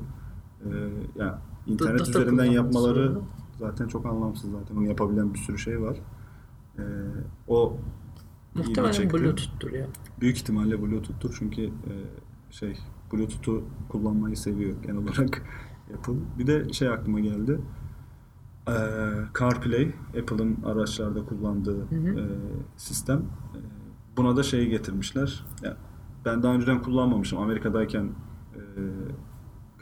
e, 0.65 1.19
ya 1.19 1.41
internet 1.67 2.01
üzerinden 2.01 2.45
yapmaları 2.45 3.07
sorunu. 3.07 3.23
zaten 3.59 3.87
çok 3.87 4.05
anlamsız 4.05 4.51
zaten. 4.51 4.75
Onu 4.75 4.87
yapabilen 4.87 5.33
bir 5.33 5.39
sürü 5.39 5.57
şey 5.57 5.81
var. 5.81 5.97
E, 6.77 6.83
o 7.47 7.77
Muhtemelen. 8.55 9.09
Bluetooth'tur 9.13 9.71
ya. 9.71 9.87
Büyük 10.21 10.37
ihtimalle 10.37 10.81
Bluetooth'tur 10.81 11.35
çünkü 11.39 11.61
e, 11.63 11.93
şey 12.51 12.77
Bluetooth'u 13.13 13.63
kullanmayı 13.89 14.37
seviyor 14.37 14.73
genel 14.83 14.97
olarak 14.97 15.41
Apple. 15.97 16.13
Bir 16.39 16.47
de 16.47 16.73
şey 16.73 16.89
aklıma 16.89 17.19
geldi. 17.19 17.61
E, 18.67 18.75
CarPlay, 19.39 19.91
Apple'ın 20.21 20.57
araçlarda 20.65 21.25
kullandığı 21.25 21.89
Hı 21.89 21.95
hı. 21.95 22.19
e, 22.19 22.25
sistem. 22.77 23.19
E, 23.19 23.59
buna 24.17 24.37
da 24.37 24.43
şey 24.43 24.69
getirmişler. 24.69 25.45
Ya, 25.63 25.77
ben 26.25 26.43
daha 26.43 26.53
önceden 26.53 26.81
kullanmamışım. 26.81 27.39
Amerika'dayken 27.39 28.09
e, 28.55 28.59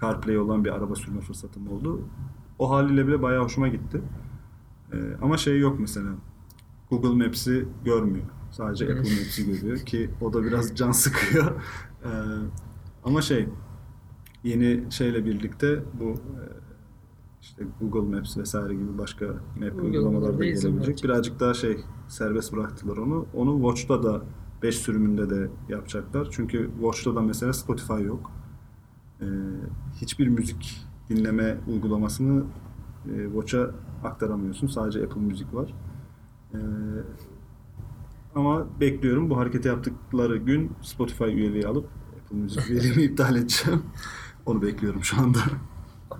CarPlay 0.03 0.37
olan 0.37 0.65
bir 0.65 0.69
araba 0.69 0.95
sürme 0.95 1.21
fırsatım 1.21 1.67
oldu. 1.67 2.01
O 2.59 2.69
haliyle 2.69 3.07
bile 3.07 3.21
bayağı 3.21 3.43
hoşuma 3.43 3.67
gitti. 3.67 4.01
E, 4.93 4.97
ama 5.21 5.37
şey 5.37 5.59
yok 5.59 5.79
mesela. 5.79 6.09
Google 6.89 7.25
Maps'i 7.25 7.65
görmüyor. 7.85 8.25
Sadece 8.51 8.85
Apple 8.85 8.97
Maps'i 8.97 9.45
görüyor 9.45 9.77
ki 9.77 10.09
o 10.21 10.33
da 10.33 10.43
biraz 10.43 10.75
can 10.75 10.91
sıkıyor. 10.91 11.51
Ee, 12.05 12.09
ama 13.03 13.21
şey 13.21 13.47
yeni 14.43 14.91
şeyle 14.91 15.25
birlikte 15.25 15.83
bu 15.99 16.03
e, 16.03 16.41
işte 17.41 17.63
Google 17.81 18.15
Maps 18.15 18.37
vesaire 18.37 18.73
gibi 18.73 18.97
başka 18.97 19.25
map 19.59 19.83
uygulamalar 19.83 20.39
da 20.39 20.45
gelebilecek. 20.45 21.03
Birazcık 21.03 21.39
daha 21.39 21.53
şey 21.53 21.77
serbest 22.07 22.53
bıraktılar 22.53 22.97
onu. 22.97 23.25
Onu 23.33 23.55
Watch'ta 23.55 24.03
da 24.03 24.21
5 24.63 24.75
sürümünde 24.75 25.29
de 25.29 25.49
yapacaklar. 25.69 26.27
Çünkü 26.31 26.69
Watch'ta 26.73 27.15
da 27.15 27.21
mesela 27.21 27.53
Spotify 27.53 28.03
yok. 28.03 28.31
Ee, 29.21 29.25
hiçbir 30.01 30.27
müzik 30.27 30.81
dinleme 31.09 31.57
uygulamasını 31.67 32.43
e, 33.05 33.23
Watch'a 33.25 33.71
aktaramıyorsun. 34.03 34.67
Sadece 34.67 35.03
Apple 35.03 35.21
Müzik 35.21 35.53
var. 35.53 35.73
Ee, 36.53 36.57
ama 38.35 38.79
bekliyorum 38.79 39.29
bu 39.29 39.37
hareketi 39.37 39.67
yaptıkları 39.67 40.37
gün 40.37 40.71
Spotify 40.81 41.23
üyeliği 41.23 41.67
alıp 41.67 41.89
Apple 42.23 42.37
Müzik 42.37 42.69
üyeliğimi 42.69 43.03
iptal 43.03 43.35
edeceğim. 43.35 43.83
Onu 44.45 44.61
bekliyorum 44.61 45.03
şu 45.03 45.21
anda. 45.21 45.39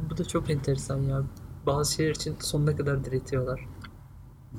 Bu 0.10 0.18
da 0.18 0.26
çok 0.26 0.50
enteresan 0.50 0.98
ya. 0.98 1.24
Bazı 1.66 1.94
şeyler 1.94 2.12
için 2.12 2.36
sonuna 2.40 2.76
kadar 2.76 3.06
diretiyorlar. 3.06 3.68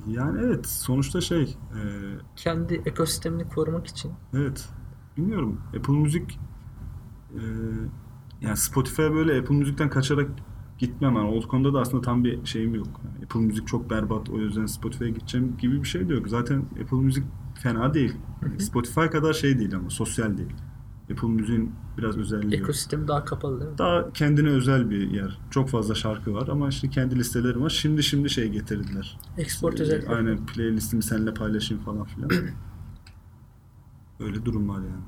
Yani 0.08 0.40
evet 0.44 0.66
sonuçta 0.66 1.20
şey 1.20 1.42
e, 1.42 1.80
Kendi 2.36 2.74
ekosistemini 2.74 3.48
korumak 3.48 3.86
için. 3.86 4.12
evet 4.34 4.68
bilmiyorum 5.16 5.60
Apple 5.76 5.92
Müzik 5.94 6.38
e, 7.34 7.40
yani 8.44 8.56
Spotify'a 8.56 9.14
böyle 9.14 9.38
Apple 9.40 9.54
Müzik'ten 9.54 9.90
kaçarak 9.90 10.30
gitmem. 10.78 11.16
Yani 11.16 11.28
o 11.28 11.48
konuda 11.48 11.74
da 11.74 11.80
aslında 11.80 12.02
tam 12.02 12.24
bir 12.24 12.46
şeyim 12.46 12.74
yok. 12.74 12.86
Yani 13.04 13.24
Apple 13.24 13.40
Müzik 13.40 13.66
çok 13.66 13.90
berbat 13.90 14.30
o 14.30 14.38
yüzden 14.38 14.66
Spotify'a 14.66 15.08
gideceğim 15.08 15.56
gibi 15.58 15.82
bir 15.82 15.88
şey 15.88 16.08
de 16.08 16.14
yok. 16.14 16.28
Zaten 16.28 16.64
Apple 16.82 16.96
Müzik 16.96 17.24
fena 17.54 17.94
değil. 17.94 18.14
Yani 18.42 18.60
Spotify 18.60 19.00
kadar 19.06 19.32
şey 19.32 19.58
değil 19.58 19.74
ama 19.76 19.90
sosyal 19.90 20.36
değil. 20.38 20.52
Apple 21.12 21.28
Müzik'in 21.28 21.72
biraz 21.98 22.18
özelliği 22.18 22.52
yok. 22.52 22.62
Ekosistemi 22.62 23.08
daha 23.08 23.24
kapalı 23.24 23.60
değil 23.60 23.70
mi? 23.70 23.78
Daha 23.78 24.12
kendine 24.12 24.48
özel 24.48 24.90
bir 24.90 25.10
yer. 25.10 25.38
Çok 25.50 25.68
fazla 25.68 25.94
şarkı 25.94 26.34
var 26.34 26.48
ama 26.48 26.68
işte 26.68 26.90
kendi 26.90 27.16
listeleri 27.18 27.60
var. 27.60 27.70
Şimdi 27.70 28.02
şimdi 28.02 28.30
şey 28.30 28.48
getirdiler. 28.48 29.18
Export 29.38 29.80
Ee, 29.80 29.82
özellikleri. 29.82 30.16
Aynen 30.16 30.46
playlistimi 30.46 31.02
seninle 31.02 31.34
paylaşayım 31.34 31.82
falan 31.84 32.04
filan. 32.04 32.30
Öyle 34.20 34.44
durum 34.44 34.68
var 34.68 34.80
yani. 34.80 35.04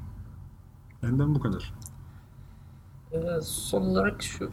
Benden 1.03 1.35
bu 1.35 1.41
kadar. 1.41 1.75
Ee, 3.17 3.41
son 3.43 3.83
olarak 3.83 4.23
şu 4.23 4.51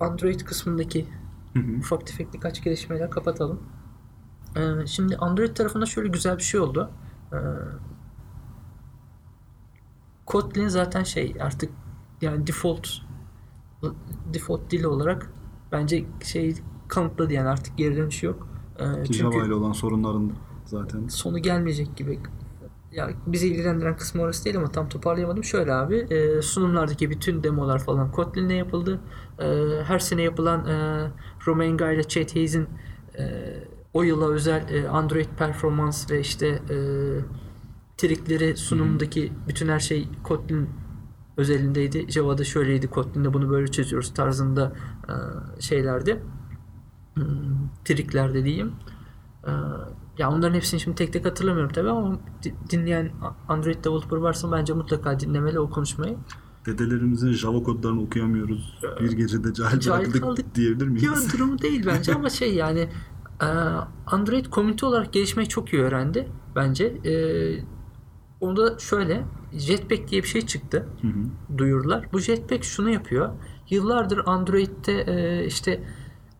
Android 0.00 0.40
kısmındaki 0.40 1.06
Hı 1.54 1.60
hı. 1.60 1.76
ufak 1.78 2.06
tefek 2.06 2.34
birkaç 2.34 2.64
gelişmeyle 2.64 3.10
kapatalım. 3.10 3.60
Ee, 4.56 4.86
şimdi 4.86 5.16
Android 5.16 5.56
tarafında 5.56 5.86
şöyle 5.86 6.08
güzel 6.08 6.38
bir 6.38 6.42
şey 6.42 6.60
oldu. 6.60 6.90
Ee, 7.32 7.36
Kotlin 10.26 10.68
zaten 10.68 11.02
şey 11.02 11.34
artık 11.40 11.70
yani 12.22 12.46
default 12.46 12.88
default 14.34 14.70
dil 14.70 14.84
olarak 14.84 15.30
bence 15.72 16.04
şey 16.24 16.56
kanıtladı 16.88 17.32
yani 17.32 17.48
artık 17.48 17.78
geri 17.78 17.96
dönüşü 17.96 18.26
yok. 18.26 18.48
Ee, 18.78 19.02
Ki 19.02 19.12
Java 19.14 19.32
çünkü 19.32 19.46
ile 19.46 19.54
olan 19.54 19.72
sorunların 19.72 20.32
zaten. 20.64 21.08
sonu 21.08 21.38
gelmeyecek 21.38 21.96
gibi. 21.96 22.20
Ya 22.94 23.10
bizi 23.26 23.48
ilgilendiren 23.48 23.96
kısmı 23.96 24.22
orası 24.22 24.44
değil 24.44 24.56
ama 24.56 24.72
tam 24.72 24.88
toparlayamadım. 24.88 25.44
Şöyle 25.44 25.72
abi 25.72 25.96
e, 25.96 26.42
sunumlardaki 26.42 27.10
bütün 27.10 27.42
demolar 27.42 27.78
falan 27.84 28.12
Kotlin'le 28.12 28.50
yapıldı. 28.50 29.00
E, 29.38 29.46
her 29.84 29.98
sene 29.98 30.22
yapılan 30.22 30.66
e, 30.66 31.06
Romain 31.46 31.78
Guy 31.78 31.94
ile 31.94 32.02
Chet 32.04 32.34
Hayes'in 32.34 32.68
e, 33.18 33.24
o 33.92 34.02
yıla 34.02 34.28
özel 34.28 34.68
e, 34.74 34.88
Android 34.88 35.28
performans 35.38 36.10
ve 36.10 36.20
işte 36.20 36.46
e, 36.46 36.76
trikleri 37.96 38.56
sunumundaki 38.56 39.32
bütün 39.48 39.68
her 39.68 39.80
şey 39.80 40.08
Kotlin 40.22 40.70
özelindeydi. 41.36 42.12
Java'da 42.12 42.44
şöyleydi, 42.44 42.86
Kotlin'de 42.86 43.32
bunu 43.34 43.50
böyle 43.50 43.68
çözüyoruz 43.70 44.14
tarzında 44.14 44.72
e, 45.08 45.14
şeylerdi. 45.60 46.22
Hmm, 47.14 47.24
trikler 47.84 48.34
dediğim. 48.34 48.72
Ee, 49.46 49.50
ya 50.18 50.30
onların 50.30 50.54
hepsini 50.54 50.80
şimdi 50.80 50.96
tek 50.96 51.12
tek 51.12 51.24
hatırlamıyorum 51.26 51.72
tabii 51.72 51.90
ama 51.90 52.18
di- 52.42 52.54
dinleyen 52.70 53.10
Android 53.48 53.84
developer 53.84 54.16
varsa 54.16 54.52
bence 54.52 54.72
mutlaka 54.72 55.20
dinlemeli 55.20 55.60
o 55.60 55.70
konuşmayı. 55.70 56.16
Dedelerimizin 56.66 57.32
Java 57.32 57.62
kodlarını 57.62 58.02
okuyamıyoruz. 58.02 58.78
Bir 59.00 59.12
gecede 59.12 59.54
cahil 59.54 59.80
Cahil 59.80 60.00
bırakıldık 60.02 60.22
kaldık. 60.22 60.54
diyebilir 60.54 60.88
miyiz? 60.88 61.02
Ya 61.04 61.12
durumu 61.32 61.58
değil 61.58 61.82
bence 61.86 62.14
ama 62.14 62.30
şey 62.30 62.54
yani 62.54 62.88
e, 63.42 63.46
Android 64.06 64.46
komünite 64.46 64.86
olarak 64.86 65.12
gelişmeyi 65.12 65.48
çok 65.48 65.72
iyi 65.72 65.82
öğrendi 65.82 66.28
bence. 66.56 66.84
E, 66.84 67.14
onda 68.40 68.78
şöyle 68.78 69.24
Jetpack 69.52 70.10
diye 70.10 70.22
bir 70.22 70.28
şey 70.28 70.46
çıktı. 70.46 70.88
Hı 71.02 71.06
hı. 71.08 71.58
duyurdular. 71.58 72.08
Bu 72.12 72.18
Jetpack 72.20 72.64
şunu 72.64 72.90
yapıyor. 72.90 73.28
Yıllardır 73.70 74.20
Android'de 74.26 74.92
e, 75.00 75.46
işte 75.46 75.84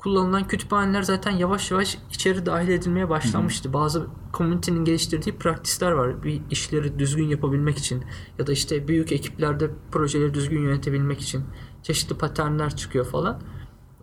kullanılan 0.04 0.48
kütüphaneler 0.48 1.02
zaten 1.02 1.30
yavaş 1.30 1.70
yavaş 1.70 1.98
içeri 2.10 2.46
dahil 2.46 2.68
edilmeye 2.68 3.08
başlanmıştı. 3.08 3.72
Bazı 3.72 4.06
community'nin 4.34 4.84
geliştirdiği 4.84 5.38
praktisler 5.38 5.92
var. 5.92 6.22
Bir 6.22 6.42
işleri 6.50 6.98
düzgün 6.98 7.28
yapabilmek 7.28 7.78
için 7.78 8.04
ya 8.38 8.46
da 8.46 8.52
işte 8.52 8.88
büyük 8.88 9.12
ekiplerde 9.12 9.70
projeleri 9.90 10.34
düzgün 10.34 10.62
yönetebilmek 10.62 11.20
için 11.20 11.44
çeşitli 11.82 12.18
paternler 12.18 12.76
çıkıyor 12.76 13.04
falan. 13.04 13.40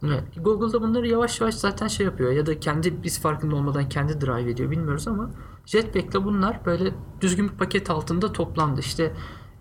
Evet, 0.03 0.23
Google'da 0.37 0.81
bunları 0.81 1.07
yavaş 1.07 1.41
yavaş 1.41 1.55
zaten 1.55 1.87
şey 1.87 2.05
yapıyor 2.05 2.31
ya 2.31 2.45
da 2.45 2.59
kendi 2.59 3.03
biz 3.03 3.21
farkında 3.21 3.55
olmadan 3.55 3.89
kendi 3.89 4.21
drive 4.21 4.51
ediyor 4.51 4.71
bilmiyoruz 4.71 5.07
ama 5.07 5.31
Jetpack'le 5.65 6.25
bunlar 6.25 6.65
böyle 6.65 6.93
düzgün 7.21 7.49
bir 7.49 7.53
paket 7.53 7.89
altında 7.89 8.33
toplandı. 8.33 8.79
İşte 8.79 9.13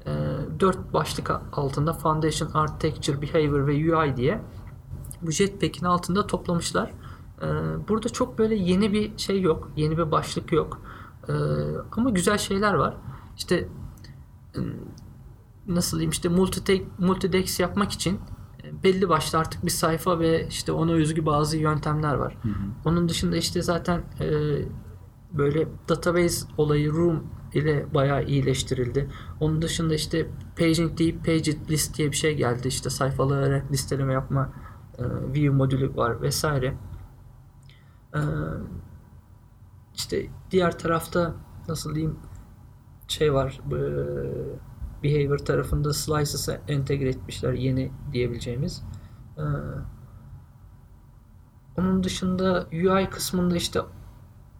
e, 0.06 0.12
dört 0.60 0.92
başlık 0.92 1.30
altında 1.52 1.92
Foundation, 1.92 2.50
Architecture, 2.54 3.22
Behavior 3.22 3.66
ve 3.66 3.72
UI 3.72 4.16
diye 4.16 4.40
bu 5.22 5.30
Jetpack'in 5.30 5.84
altında 5.86 6.26
toplamışlar. 6.26 6.94
E, 7.42 7.46
burada 7.88 8.08
çok 8.08 8.38
böyle 8.38 8.54
yeni 8.54 8.92
bir 8.92 9.18
şey 9.18 9.40
yok. 9.40 9.70
Yeni 9.76 9.98
bir 9.98 10.10
başlık 10.10 10.52
yok. 10.52 10.82
E, 11.28 11.32
ama 11.96 12.10
güzel 12.10 12.38
şeyler 12.38 12.74
var. 12.74 12.96
İşte 13.36 13.68
nasıl 15.66 15.98
diyeyim 15.98 16.10
işte 16.10 16.28
multi 16.28 16.86
multidex 16.98 17.60
yapmak 17.60 17.92
için 17.92 18.20
e, 18.64 18.82
belli 18.82 19.08
başlı 19.08 19.38
artık 19.38 19.64
bir 19.64 19.70
sayfa 19.70 20.20
ve 20.20 20.46
işte 20.48 20.72
ona 20.72 20.92
özgü 20.92 21.26
bazı 21.26 21.56
yöntemler 21.56 22.14
var. 22.14 22.36
Hı 22.42 22.48
hı. 22.48 22.52
Onun 22.84 23.08
dışında 23.08 23.36
işte 23.36 23.62
zaten 23.62 24.02
e, 24.20 24.28
böyle 25.32 25.68
database 25.88 26.46
olayı 26.58 26.92
room 26.92 27.24
ile 27.54 27.86
bayağı 27.94 28.24
iyileştirildi. 28.24 29.10
Onun 29.40 29.62
dışında 29.62 29.94
işte 29.94 30.26
paging 30.58 30.98
deyip 30.98 31.26
paged 31.26 31.70
list 31.70 31.98
diye 31.98 32.10
bir 32.10 32.16
şey 32.16 32.36
geldi. 32.36 32.68
İşte 32.68 32.90
sayfaları 32.90 33.62
listeleme 33.72 34.12
yapma 34.12 34.52
view 35.04 35.50
modülü 35.50 35.96
var 35.96 36.22
vesaire. 36.22 36.74
E, 38.14 38.20
işte 39.94 40.26
diğer 40.50 40.78
tarafta 40.78 41.34
nasıl 41.68 41.94
diyeyim 41.94 42.16
şey 43.08 43.34
var 43.34 43.60
e, 43.66 43.80
behavior 45.02 45.38
tarafında 45.38 45.92
slices'ı 45.92 46.60
entegre 46.68 47.08
etmişler 47.08 47.52
yeni 47.52 47.92
diyebileceğimiz. 48.12 48.82
E, 49.38 49.44
onun 51.78 52.04
dışında 52.04 52.66
UI 52.72 53.10
kısmında 53.10 53.56
işte 53.56 53.80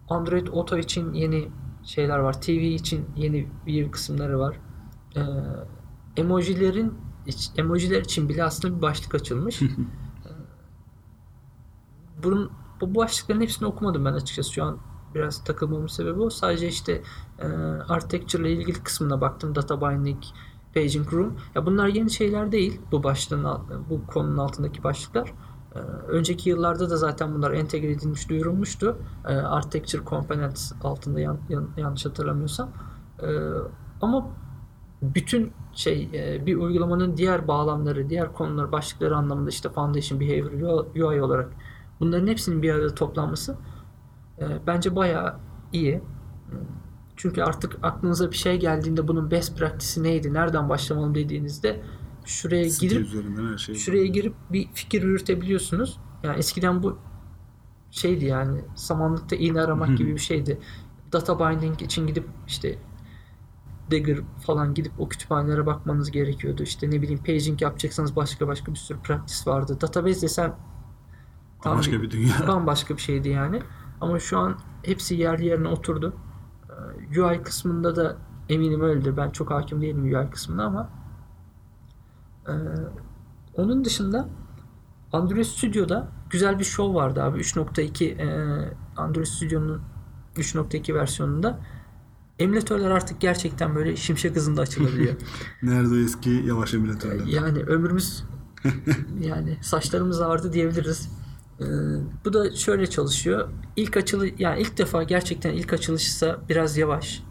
Android 0.09 0.47
Auto 0.47 0.79
için 0.79 1.13
yeni 1.13 1.49
şeyler 1.85 2.19
var. 2.19 2.41
TV 2.41 2.51
için 2.51 3.07
yeni 3.17 3.49
bir 3.67 3.91
kısımları 3.91 4.39
var. 4.39 4.57
Emojilerin 6.17 6.95
emojiler 7.57 8.01
için 8.01 8.29
bile 8.29 8.45
aslında 8.45 8.77
bir 8.77 8.83
başlık 8.83 9.15
açılmış. 9.15 9.61
Bunun 12.23 12.51
bu 12.81 12.95
başlıkların 12.95 13.41
hepsini 13.41 13.69
okumadım 13.69 14.05
ben 14.05 14.13
açıkçası. 14.13 14.53
Şu 14.53 14.65
an 14.65 14.79
biraz 15.15 15.45
takılmamın 15.45 15.87
sebebi 15.87 16.21
o. 16.21 16.31
Sadece 16.31 16.69
işte 16.69 17.03
e, 17.39 17.47
architecture 17.89 18.43
ile 18.43 18.53
ilgili 18.53 18.83
kısmına 18.83 19.21
baktım. 19.21 19.55
Data 19.55 19.81
binding, 19.81 20.23
paging 20.75 21.13
room. 21.13 21.37
Ya 21.55 21.67
bunlar 21.67 21.87
yeni 21.87 22.11
şeyler 22.11 22.53
değil. 22.53 22.81
Bu 22.93 23.03
başlığın 23.03 23.47
bu 23.91 24.07
konunun 24.07 24.39
altındaki 24.39 24.85
başlıklar. 24.85 25.33
Ee, 25.75 25.79
önceki 26.09 26.51
yıllarda 26.51 26.91
da 26.91 26.97
zaten 26.97 27.35
bunlar 27.35 27.53
entegre 27.53 27.91
edilmiş, 27.91 28.29
duyurulmuştu. 28.29 28.99
Ee, 29.29 29.35
Architecture 29.35 30.05
Components 30.05 30.73
altında 30.83 31.21
yan, 31.21 31.39
yan, 31.49 31.69
yanlış 31.77 32.07
hatırlamıyorsam. 32.07 32.71
Ee, 33.23 33.27
ama 34.01 34.27
bütün 35.03 35.53
şey 35.73 36.11
e, 36.15 36.47
bir 36.47 36.57
uygulamanın 36.57 37.17
diğer 37.17 37.49
bağlamları, 37.49 38.11
diğer 38.11 38.33
konular, 38.33 38.73
başlıkları 38.73 39.17
anlamında 39.17 39.51
işte 39.51 39.69
Foundation, 39.69 40.21
Behavior, 40.21 40.87
UI 40.95 41.23
olarak 41.23 41.53
bunların 42.01 42.27
hepsinin 42.27 42.63
bir 42.63 42.75
arada 42.75 42.95
toplanması 42.95 43.57
e, 44.39 44.45
bence 44.67 44.97
bayağı 44.97 45.37
iyi. 45.73 46.01
Çünkü 47.17 47.43
artık 47.43 47.79
aklınıza 47.83 48.31
bir 48.31 48.37
şey 48.37 48.61
geldiğinde 48.61 49.09
bunun 49.09 49.31
best 49.31 49.59
practice'i 49.59 50.05
neydi, 50.05 50.35
nereden 50.35 50.69
başlamalım 50.69 51.15
dediğinizde 51.15 51.81
şuraya 52.25 52.71
Site 52.71 52.87
girip 52.87 53.59
şey. 53.59 53.75
şuraya 53.75 54.07
girip 54.07 54.35
bir 54.51 54.69
fikir 54.75 55.03
yürütebiliyorsunuz. 55.03 55.99
Yani 56.23 56.39
eskiden 56.39 56.83
bu 56.83 56.99
şeydi 57.91 58.25
yani 58.25 58.61
samanlıkta 58.75 59.37
iğne 59.37 59.61
aramak 59.61 59.99
gibi 59.99 60.15
bir 60.15 60.21
şeydi. 60.21 60.59
Data 61.13 61.39
binding 61.39 61.83
için 61.83 62.07
gidip 62.07 62.29
işte 62.47 62.79
Dagger 63.91 64.19
falan 64.47 64.75
gidip 64.75 64.93
o 64.99 65.09
kütüphanelere 65.09 65.67
bakmanız 65.67 66.11
gerekiyordu. 66.11 66.63
İşte 66.63 66.91
ne 66.91 67.03
bileyim 67.03 67.25
paging 67.25 67.63
yapacaksanız 67.63 68.17
başka 68.17 68.49
başka 68.49 68.73
bir 68.73 68.79
sürü 68.79 68.99
practice 68.99 69.51
vardı. 69.51 69.79
Database 69.81 70.23
desen 70.23 70.55
tam 71.63 71.79
Başka 71.79 72.03
bir 72.03 72.11
dünya. 72.11 72.35
bambaşka 72.49 72.97
bir 72.97 73.03
şeydi 73.03 73.29
yani. 73.29 73.63
Ama 74.01 74.19
şu 74.19 74.39
an 74.39 74.59
hepsi 74.83 75.15
yerli 75.15 75.47
yerine 75.47 75.69
oturdu. 75.69 76.15
Ee, 77.15 77.21
UI 77.21 77.43
kısmında 77.43 77.97
da 77.97 78.17
eminim 78.49 78.81
öyledir. 78.81 79.17
Ben 79.17 79.31
çok 79.31 79.51
hakim 79.51 79.83
değilim 79.83 80.05
UI 80.05 80.31
kısmına 80.31 80.65
ama 80.65 80.91
ee, 82.49 82.53
onun 83.55 83.85
dışında 83.85 84.29
Android 85.13 85.45
Studio'da 85.45 86.09
güzel 86.31 86.59
bir 86.59 86.65
show 86.65 86.95
vardı 86.95 87.23
abi. 87.23 87.39
3.2 87.41 88.05
e, 88.05 88.75
Android 88.97 89.27
Studio'nun 89.27 89.83
3.2 90.37 90.95
versiyonunda 90.95 91.61
emülatörler 92.39 92.91
artık 92.91 93.21
gerçekten 93.21 93.75
böyle 93.75 93.97
şimşek 93.97 94.37
hızında 94.37 94.61
açılabiliyor. 94.61 95.15
Nerede 95.63 95.95
o 95.95 95.97
eski 95.97 96.31
yavaş 96.31 96.75
emülatörler? 96.75 97.27
yani 97.27 97.63
ömrümüz 97.63 98.25
yani 99.21 99.59
saçlarımız 99.63 100.21
ağrıdı 100.21 100.53
diyebiliriz. 100.53 101.20
Ee, 101.61 101.65
bu 102.25 102.33
da 102.33 102.57
şöyle 102.57 102.87
çalışıyor. 102.87 103.49
İlk 103.77 103.97
açılı 103.97 104.29
yani 104.39 104.61
ilk 104.61 104.79
defa 104.79 105.03
gerçekten 105.03 105.53
ilk 105.53 105.73
açılışsa 105.73 106.39
biraz 106.49 106.77
yavaş. 106.77 107.23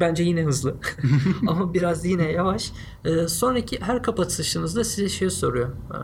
Bence 0.00 0.22
yine 0.22 0.42
hızlı. 0.42 0.76
Ama 1.46 1.74
biraz 1.74 2.04
yine 2.04 2.32
yavaş. 2.32 2.72
Ee, 3.04 3.28
sonraki 3.28 3.80
her 3.80 4.02
kapatışınızda 4.02 4.84
size 4.84 5.08
şey 5.08 5.30
soruyor. 5.30 5.68
Ee, 5.68 5.98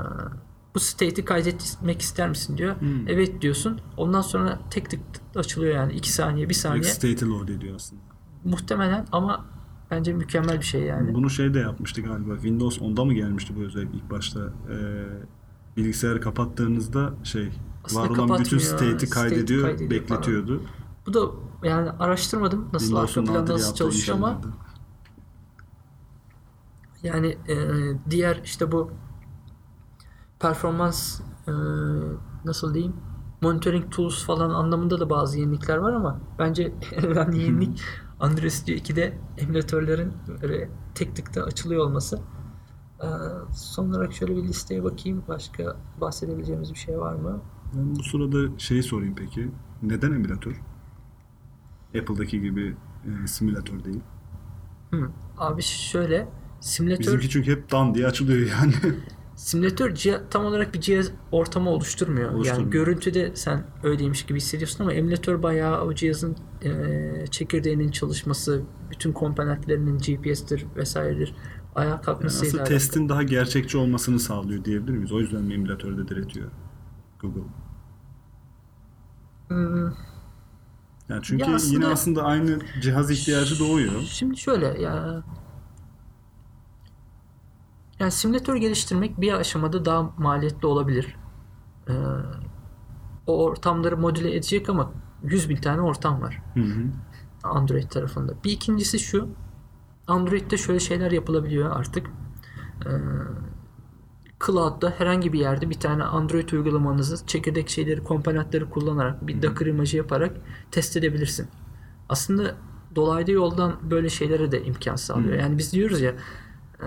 bu 0.75 0.81
state'i 0.81 1.25
kaydetmek 1.25 2.01
ister 2.01 2.29
misin 2.29 2.59
diyor. 2.59 2.81
Hmm. 2.81 3.09
Evet 3.09 3.43
diyorsun. 3.43 3.81
Ondan 3.97 4.21
sonra 4.21 4.59
tek 4.71 4.91
tık 4.91 5.01
açılıyor 5.37 5.75
yani. 5.75 5.93
2 5.93 6.13
saniye, 6.13 6.49
1 6.49 6.55
saniye. 6.55 6.83
Direkt 6.83 6.97
state'i 6.97 7.29
load 7.29 7.49
ediyor 7.49 7.75
aslında. 7.75 8.03
Muhtemelen 8.45 9.07
ama 9.13 9.47
bence 9.91 10.13
mükemmel 10.13 10.59
bir 10.59 10.65
şey 10.65 10.83
yani. 10.83 11.15
Bunu 11.15 11.31
şey 11.31 11.55
de 11.55 11.59
yapmıştı 11.59 12.01
galiba. 12.01 12.35
Windows 12.35 12.79
10'da 12.79 13.05
mı 13.05 13.15
gelmişti 13.15 13.57
bu 13.57 13.61
özellik 13.61 13.95
ilk 13.95 14.11
başta? 14.11 14.41
Ee, 14.71 15.05
bilgisayarı 15.85 16.21
kapattığınızda 16.21 17.13
şey 17.25 17.51
Aslında 17.85 18.03
var 18.03 18.09
olan 18.09 18.41
bütün 18.41 18.59
state'i 18.59 19.11
kaydediyor, 19.11 19.63
kaydediyor 19.63 19.91
bekletiyordu. 19.91 20.63
Bu 21.07 21.15
da 21.15 21.31
yani 21.63 21.91
araştırmadım 21.91 22.69
nasıl 22.73 22.87
Windows'un 22.87 23.27
arka 23.27 23.43
nadir 23.43 23.53
nasıl 23.53 23.75
çalışıyor 23.75 24.17
ama 24.17 24.29
şeylerdi. 24.29 24.57
Yani 27.03 27.27
e, 27.49 27.57
diğer 28.11 28.41
işte 28.45 28.73
bu 28.73 28.91
performans 30.41 31.21
e, 31.49 31.53
nasıl 32.45 32.75
diyeyim 32.75 32.95
monitoring 33.41 33.93
tools 33.93 34.25
falan 34.25 34.51
anlamında 34.51 35.01
da 35.01 35.11
bazı 35.11 35.39
yenilikler 35.39 35.77
var 35.77 35.93
ama 35.93 36.21
bence 36.39 36.75
en 36.93 37.07
önemli 37.07 37.43
yenilik 37.43 37.81
Android 38.21 38.51
Studio 38.51 38.75
2'de 38.75 39.19
emülatörlerin 39.39 40.13
böyle 40.43 40.71
tek 40.95 41.17
tıkta 41.17 41.43
açılıyor 41.43 41.85
olması. 41.85 42.21
E, 43.03 43.09
son 43.55 43.91
olarak 43.91 44.13
şöyle 44.13 44.37
bir 44.37 44.43
listeye 44.43 44.85
bakayım. 44.85 45.23
Başka 45.29 45.77
bahsedebileceğimiz 46.01 46.71
bir 46.73 46.79
şey 46.79 46.99
var 46.99 47.15
mı? 47.15 47.43
Ben 47.77 47.97
bu 47.97 48.03
sırada 48.03 48.59
şeyi 48.59 48.83
sorayım 48.83 49.15
peki. 49.19 49.49
Neden 49.83 50.13
emülatör? 50.13 50.61
Apple'daki 51.99 52.41
gibi 52.41 52.77
e, 53.05 53.27
simülatör 53.27 53.85
değil. 53.85 54.01
Hı. 54.91 55.11
Abi 55.39 55.63
şöyle 55.63 56.29
simülatör 56.61 57.05
Bizimki 57.05 57.29
çünkü 57.29 57.51
hep 57.51 57.73
dan 57.73 57.95
diye 57.95 58.07
açılıyor 58.07 58.49
yani. 58.61 58.73
Simülatör 59.37 59.91
ciha- 59.91 60.21
tam 60.31 60.45
olarak 60.45 60.75
bir 60.75 60.81
cihaz 60.81 61.11
ortamı 61.33 61.71
oluşturmuyor. 61.71 62.27
Yani 62.29 62.37
Oluşturmuyor. 62.37 62.73
görüntüde 62.73 63.37
sen 63.37 63.65
öyleymiş 63.83 64.27
gibi 64.27 64.37
hissediyorsun 64.39 64.85
ama 64.85 64.93
emülatör 64.93 65.43
bayağı 65.43 65.85
o 65.85 65.95
cihazın 65.95 66.37
e, 66.65 67.27
çekirdeğinin 67.31 67.91
çalışması, 67.91 68.63
bütün 68.91 69.13
komponentlerinin 69.13 69.99
GPS'tir 69.99 70.67
vesairedir 70.77 71.35
ayağa 71.75 71.89
Yani 71.91 72.01
kalkmasıyla 72.03 72.47
aslında 72.49 72.63
alakalı. 72.63 72.79
testin 72.79 73.09
daha 73.09 73.23
gerçekçi 73.23 73.79
olmasını 73.79 74.21
sağlıyor 74.21 74.65
diyebilir 74.65 74.93
miyiz? 74.97 75.13
O 75.13 75.21
yüzden 75.21 75.43
mi 75.43 75.55
emülatörde 75.55 76.09
diretiyor 76.09 76.51
Google? 77.21 77.41
Hmm, 79.49 79.85
Yani 81.09 81.21
çünkü 81.23 81.45
Ya 81.51 81.55
aslında- 81.57 81.75
yine 81.75 81.87
aslında 81.87 82.23
aynı 82.23 82.59
cihaz 82.83 83.11
ihtiyacı 83.11 83.59
doğuyor. 83.59 84.01
Şimdi 84.03 84.37
şöyle 84.37 84.67
ya 84.83 85.23
yani 87.99 88.11
simülatör 88.13 88.57
geliştirmek 88.57 89.21
bir 89.21 89.33
aşamada 89.33 89.85
daha 89.85 90.03
maliyetli 90.19 90.67
olabilir. 90.67 91.17
Ee, 91.89 91.93
o 93.27 93.45
ortamları 93.45 93.97
modüle 93.97 94.31
edecek 94.37 94.69
ama 94.69 94.93
100 95.23 95.49
bin 95.49 95.57
tane 95.57 95.81
ortam 95.81 96.21
var. 96.23 96.43
Hı 96.55 96.61
hı. 96.61 96.85
Android 97.43 97.89
tarafında. 97.91 98.35
Bir 98.45 98.51
ikincisi 98.51 98.99
şu. 98.99 99.29
Android'de 100.11 100.57
şöyle 100.57 100.81
şeyler 100.81 101.11
yapılabiliyor 101.11 101.77
artık. 101.77 102.07
Ee, 102.87 102.91
cloud'da 104.47 104.95
herhangi 104.99 105.33
bir 105.33 105.39
yerde 105.39 105.71
bir 105.71 105.81
tane 105.81 106.05
Android 106.05 106.49
uygulamanızı 106.49 107.27
çekirdek 107.27 107.69
şeyleri, 107.69 108.05
komponentleri 108.05 108.71
kullanarak 108.71 109.27
bir 109.27 109.43
Docker 109.43 109.67
imajı 109.67 109.97
yaparak 109.97 110.37
test 110.71 110.97
edebilirsin. 110.97 111.49
Aslında 112.09 112.55
dolaylı 112.97 113.31
yoldan 113.31 113.77
böyle 113.91 114.09
şeylere 114.09 114.53
de 114.53 114.65
imkan 114.65 114.97
sağlıyor. 114.97 115.39
Yani 115.39 115.59
biz 115.59 115.73
diyoruz 115.73 116.01
ya 116.01 116.15
e, 116.81 116.87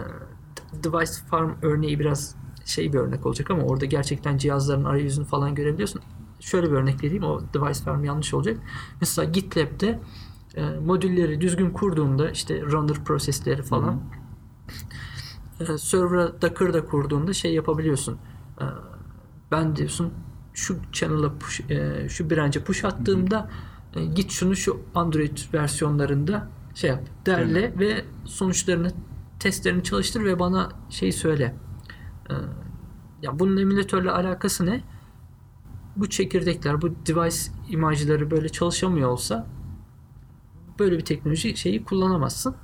device 0.83 1.11
farm 1.29 1.51
örneği 1.61 1.99
biraz 1.99 2.35
şey 2.65 2.93
bir 2.93 2.97
örnek 2.97 3.25
olacak 3.25 3.51
ama 3.51 3.63
orada 3.63 3.85
gerçekten 3.85 4.37
cihazların 4.37 4.83
arayüzünü 4.83 5.25
falan 5.25 5.55
görebiliyorsun. 5.55 6.01
Şöyle 6.39 6.71
bir 6.71 6.75
örnek 6.75 7.03
vereyim 7.03 7.23
o 7.23 7.41
device 7.53 7.79
farm 7.79 8.03
yanlış 8.03 8.33
olacak. 8.33 8.57
Mesela 9.01 9.29
GitLab'de 9.29 9.99
e, 10.55 10.65
modülleri 10.65 11.41
düzgün 11.41 11.69
kurduğunda 11.69 12.31
işte 12.31 12.61
runner 12.61 13.03
prosesleri 13.03 13.63
falan 13.63 14.01
e, 15.59 15.77
server'a 15.77 16.41
Docker'da 16.41 16.85
kurduğunda 16.85 17.33
şey 17.33 17.53
yapabiliyorsun. 17.53 18.17
E, 18.61 18.65
ben 19.51 19.75
diyorsun 19.75 20.13
şu 20.53 20.77
channel'a 20.91 21.33
push, 21.37 21.61
e, 21.69 22.09
şu 22.09 22.29
branch'e 22.29 22.63
push 22.63 22.85
attığımda 22.85 23.49
e, 23.95 24.05
git 24.05 24.31
şunu 24.31 24.55
şu 24.55 24.81
Android 24.95 25.37
versiyonlarında 25.53 26.47
şey 26.75 26.89
yap. 26.89 27.03
Derle 27.25 27.73
ve 27.79 28.05
sonuçlarını 28.25 28.91
testlerini 29.39 29.83
çalıştır 29.83 30.25
ve 30.25 30.39
bana 30.39 30.69
şey 30.89 31.11
söyle. 31.11 31.55
E, 32.29 32.33
ya 33.21 33.39
bunun 33.39 33.57
emülatörle 33.57 34.11
alakası 34.11 34.65
ne? 34.65 34.83
Bu 35.95 36.09
çekirdekler, 36.09 36.81
bu 36.81 36.89
device 36.89 37.37
imajları 37.69 38.31
böyle 38.31 38.49
çalışamıyor 38.49 39.09
olsa 39.09 39.47
böyle 40.79 40.97
bir 40.97 41.05
teknoloji 41.05 41.57
şeyi 41.57 41.85
kullanamazsın 41.85 42.55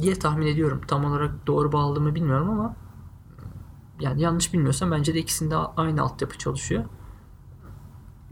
diye 0.00 0.14
tahmin 0.18 0.46
ediyorum. 0.46 0.80
Tam 0.88 1.04
olarak 1.04 1.46
doğru 1.46 1.72
bağladı 1.72 2.00
mı 2.00 2.14
bilmiyorum 2.14 2.50
ama 2.50 2.76
yani 4.00 4.20
yanlış 4.22 4.52
bilmiyorsam 4.54 4.90
bence 4.90 5.14
de 5.14 5.18
ikisinde 5.18 5.56
aynı 5.56 6.02
altyapı 6.02 6.38
çalışıyor. 6.38 6.84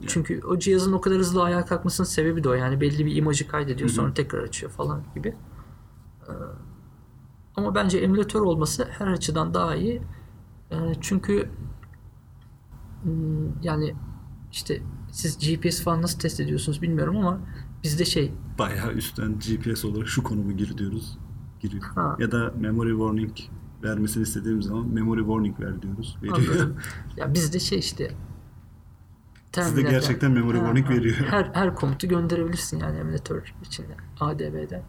Çünkü 0.06 0.40
o 0.44 0.58
cihazın 0.58 0.92
o 0.92 1.00
kadar 1.00 1.18
hızlı 1.18 1.42
ayağa 1.42 1.64
kalkmasının 1.64 2.06
sebebi 2.06 2.44
de 2.44 2.48
o. 2.48 2.54
Yani 2.54 2.80
belli 2.80 3.06
bir 3.06 3.16
imajı 3.16 3.48
kaydediyor 3.48 3.90
sonra 3.90 4.14
tekrar 4.14 4.42
açıyor 4.42 4.72
falan 4.72 5.02
gibi. 5.14 5.36
Ee, 6.28 6.32
Ama 7.56 7.74
bence 7.74 7.98
emülatör 7.98 8.40
olması 8.40 8.84
her 8.98 9.06
açıdan 9.06 9.54
daha 9.54 9.74
iyi. 9.74 10.02
Ee, 10.70 10.76
Çünkü 11.00 11.50
hmm, 13.02 13.62
yani 13.62 13.94
işte 14.52 14.82
siz 15.12 15.38
GPS 15.38 15.82
falan 15.82 16.02
nasıl 16.02 16.18
test 16.18 16.40
ediyorsunuz 16.40 16.82
bilmiyorum 16.82 17.16
ama 17.16 17.40
bizde 17.86 18.04
şey 18.04 18.32
Bayağı 18.58 18.92
üstten 18.92 19.38
GPS 19.38 19.84
olarak 19.84 20.08
şu 20.08 20.22
konumu 20.22 20.56
gir 20.56 20.78
diyoruz. 20.78 21.18
Giriyor. 21.60 21.82
Ha. 21.82 22.16
Ya 22.18 22.32
da 22.32 22.54
memory 22.60 22.90
warning 22.90 23.32
vermesini 23.82 24.22
istediğimiz 24.22 24.66
zaman 24.66 24.88
memory 24.88 25.20
warning 25.20 25.60
ver 25.60 25.82
diyoruz. 25.82 26.18
Veriyor. 26.22 26.38
Anladım. 26.38 26.76
ya 27.16 27.34
bizde 27.34 27.58
şey 27.58 27.78
işte 27.78 28.10
Sizde 29.52 29.82
gerçekten 29.82 30.30
memory 30.30 30.56
Ha, 30.56 30.60
warning 30.60 30.86
ha. 30.86 30.94
veriyor. 30.94 31.16
Her 31.16 31.50
her 31.54 31.74
komutu 31.74 32.08
gönderebilirsin 32.08 32.78
yani 32.78 32.98
emülatör 32.98 33.54
içinde. 33.64 33.96
ADB'den. 34.20 34.82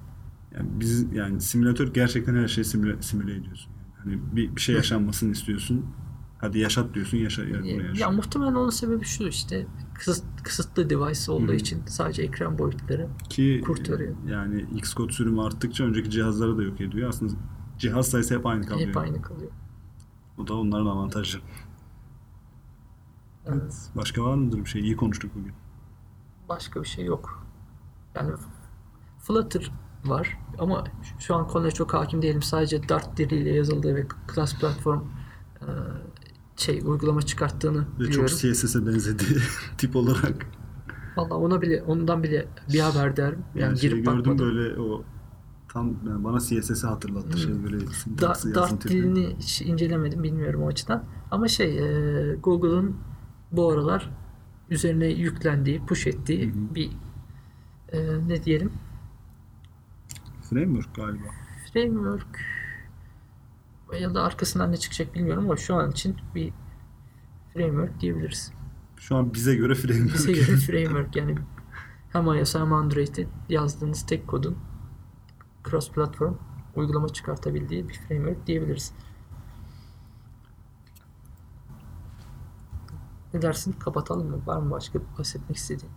Yani 0.55 0.69
biz 0.79 1.13
yani 1.13 1.41
simülatör 1.41 1.93
gerçekten 1.93 2.35
her 2.35 2.47
şeyi 2.47 2.65
simüle, 2.65 3.01
simüle 3.01 3.35
ediyorsun. 3.35 3.71
Hani 4.03 4.19
bir, 4.31 4.55
bir 4.55 4.61
şey 4.61 4.75
yaşanmasını 4.75 5.31
istiyorsun. 5.31 5.85
Hadi 6.37 6.59
yaşat 6.59 6.93
diyorsun, 6.93 7.17
yaşa, 7.17 7.43
ya, 7.43 7.57
Ya, 7.99 8.09
muhtemelen 8.09 8.55
onun 8.55 8.69
sebebi 8.69 9.05
şu 9.05 9.27
işte 9.27 9.67
kısıt, 9.97 10.25
kısıtlı 10.43 10.89
device 10.89 11.31
olduğu 11.31 11.51
Hı 11.51 11.55
için 11.55 11.83
sadece 11.85 12.23
ekran 12.23 12.57
boyutları. 12.57 13.07
Ki 13.29 13.61
kurtarıyor. 13.65 14.15
yani 14.27 14.65
Xcode 14.75 15.13
sürümü 15.13 15.41
arttıkça 15.41 15.83
önceki 15.83 16.09
cihazları 16.09 16.57
da 16.57 16.63
yok 16.63 16.81
ediyor. 16.81 17.09
Aslında 17.09 17.33
cihaz 17.77 18.07
sayısı 18.07 18.37
hep 18.37 18.45
aynı 18.45 18.65
kalıyor. 18.65 18.89
Hep 18.89 18.97
aynı 18.97 19.21
kalıyor. 19.21 19.51
O 20.37 20.47
da 20.47 20.53
onların 20.53 20.85
avantajı. 20.85 21.39
Evet. 23.45 23.89
Başka 23.95 24.23
var 24.23 24.35
mıdır 24.35 24.59
bir 24.59 24.65
şey? 24.65 24.81
İyi 24.81 24.95
konuştuk 24.95 25.31
bugün. 25.35 25.53
Başka 26.49 26.83
bir 26.83 26.87
şey 26.87 27.05
yok. 27.05 27.45
Yani 28.15 28.31
Flutter 29.19 29.71
var 30.05 30.37
ama 30.59 30.83
şu 31.19 31.35
an 31.35 31.47
konuya 31.47 31.71
çok 31.71 31.93
hakim 31.93 32.21
değilim. 32.21 32.41
Sadece 32.41 32.89
Dart 32.89 33.17
diliyle 33.17 33.49
yazıldığı 33.49 33.95
ve 33.95 34.07
Class 34.35 34.59
Platform 34.59 35.01
e, 35.61 35.65
şey 36.57 36.81
uygulama 36.85 37.21
çıkarttığını 37.21 37.79
Ve 37.95 37.99
biliyorum. 37.99 38.27
çok 38.27 38.39
CSS'e 38.39 38.85
benzediği 38.87 39.39
tip 39.77 39.95
olarak. 39.95 40.45
Vallahi 41.17 41.33
ona 41.33 41.61
bile 41.61 41.83
ondan 41.83 42.23
bile 42.23 42.47
bir 42.73 42.79
haber 42.79 43.17
derim. 43.17 43.39
Yani, 43.55 43.61
Yani, 43.63 43.79
şey 43.79 43.89
girip 43.89 44.05
gördüm 44.05 44.19
bakmadım. 44.19 44.39
böyle 44.39 44.79
o 44.81 45.03
tam 45.73 45.87
yani 46.07 46.23
bana 46.23 46.39
CSS'i 46.39 46.87
hatırlattı 46.87 47.37
şey 47.37 47.63
böyle 47.63 47.79
Da, 48.21 48.33
Dart 48.55 48.83
dilini 48.89 49.35
hiç 49.39 49.61
incelemedim 49.61 50.23
bilmiyorum 50.23 50.63
o 50.63 50.67
açıdan. 50.67 51.03
Ama 51.31 51.47
şey 51.47 51.77
e, 51.79 52.35
Google'ın 52.35 52.95
bu 53.51 53.71
aralar 53.71 54.09
üzerine 54.69 55.07
yüklendiği, 55.07 55.85
push 55.85 56.07
ettiği 56.07 56.45
Hı 56.47 56.49
hı. 56.59 56.75
bir 56.75 56.91
e, 57.91 58.27
ne 58.27 58.43
diyelim 58.43 58.71
Framework 60.49 60.95
galiba. 60.95 61.27
framework 61.73 62.39
ya 63.99 64.13
da 64.13 64.23
arkasından 64.23 64.71
ne 64.71 64.77
çıkacak 64.77 65.15
bilmiyorum 65.15 65.45
ama 65.45 65.55
şu 65.55 65.75
an 65.75 65.91
için 65.91 66.17
bir 66.35 66.53
framework 67.53 67.99
diyebiliriz. 67.99 68.51
Şu 68.97 69.15
an 69.15 69.33
bize 69.33 69.55
göre 69.55 69.75
framework. 69.75 70.13
Bize 70.13 70.31
göre 70.31 70.57
framework 70.57 71.15
yani 71.15 71.35
hem 72.13 72.25
iOS 72.25 72.55
hem 72.55 72.73
Android'de 72.73 73.27
yazdığınız 73.49 74.05
tek 74.05 74.27
kodun 74.27 74.57
cross 75.69 75.91
platform 75.91 76.35
uygulama 76.75 77.09
çıkartabildiği 77.09 77.89
bir 77.89 77.93
framework 77.93 78.47
diyebiliriz. 78.47 78.93
Ne 83.33 83.41
dersin? 83.41 83.71
Kapatalım 83.71 84.29
mı? 84.29 84.41
Var 84.45 84.61
mı 84.61 84.71
başka 84.71 84.99
bahsetmek 85.19 85.57
istediğin? 85.57 85.91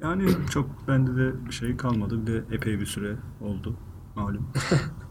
Yani 0.00 0.28
çok 0.50 0.88
bende 0.88 1.16
de 1.16 1.46
bir 1.46 1.52
şey 1.52 1.76
kalmadı. 1.76 2.26
Bir 2.26 2.32
de 2.32 2.44
epey 2.54 2.80
bir 2.80 2.86
süre 2.86 3.16
oldu. 3.40 3.76
Malum. 4.16 4.48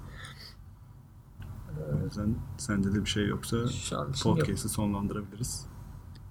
o 2.01 2.05
yüzden 2.05 2.35
sende 2.57 2.93
de 2.93 3.05
bir 3.05 3.09
şey 3.09 3.27
yoksa 3.27 3.63
için 3.63 3.95
yok. 3.95 4.13
podcast'i 4.23 4.69
sonlandırabiliriz. 4.69 5.65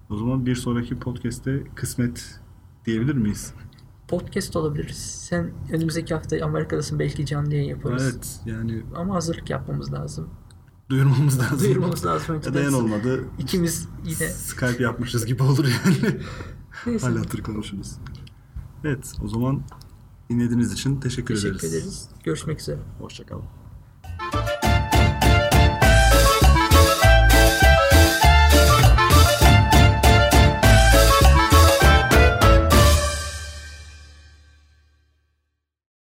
O 0.09 0.17
zaman 0.17 0.45
bir 0.45 0.55
sonraki 0.55 0.99
podcast'te 0.99 1.63
kısmet 1.75 2.39
diyebilir 2.85 3.13
miyiz? 3.15 3.53
Podcast 4.07 4.55
olabiliriz. 4.55 4.97
Sen 5.29 5.51
önümüzdeki 5.71 6.13
hafta 6.13 6.45
Amerika'dasın 6.45 6.99
belki 6.99 7.25
canlı 7.25 7.53
yayın 7.55 7.69
yaparız. 7.69 8.03
Evet 8.03 8.39
yani 8.45 8.83
Ama 8.95 9.15
hazırlık 9.15 9.49
yapmamız 9.49 9.93
lazım. 9.93 10.29
duyurmamız 10.89 11.39
lazım. 11.39 11.59
Duyurmamız 11.59 12.05
lazım 12.05 12.35
önceden. 12.35 12.73
olmadı 12.73 13.23
İkimiz 13.39 13.87
yine 14.05 14.29
Skype 14.29 14.83
yapmışız 14.83 15.25
gibi 15.25 15.43
olur 15.43 15.65
yani. 15.65 16.19
Neyse. 16.85 17.07
Hala 17.07 17.19
hatır 17.19 17.43
konuşuruz. 17.43 17.97
Evet 18.83 19.13
o 19.23 19.27
zaman 19.27 19.61
dinlediğiniz 20.29 20.73
için 20.73 20.99
teşekkür, 20.99 21.35
teşekkür 21.35 21.57
ederiz. 21.57 21.73
ederiz. 21.73 22.09
Görüşmek 22.23 22.59
üzere. 22.59 22.79
Hoşçakalın. 22.99 23.60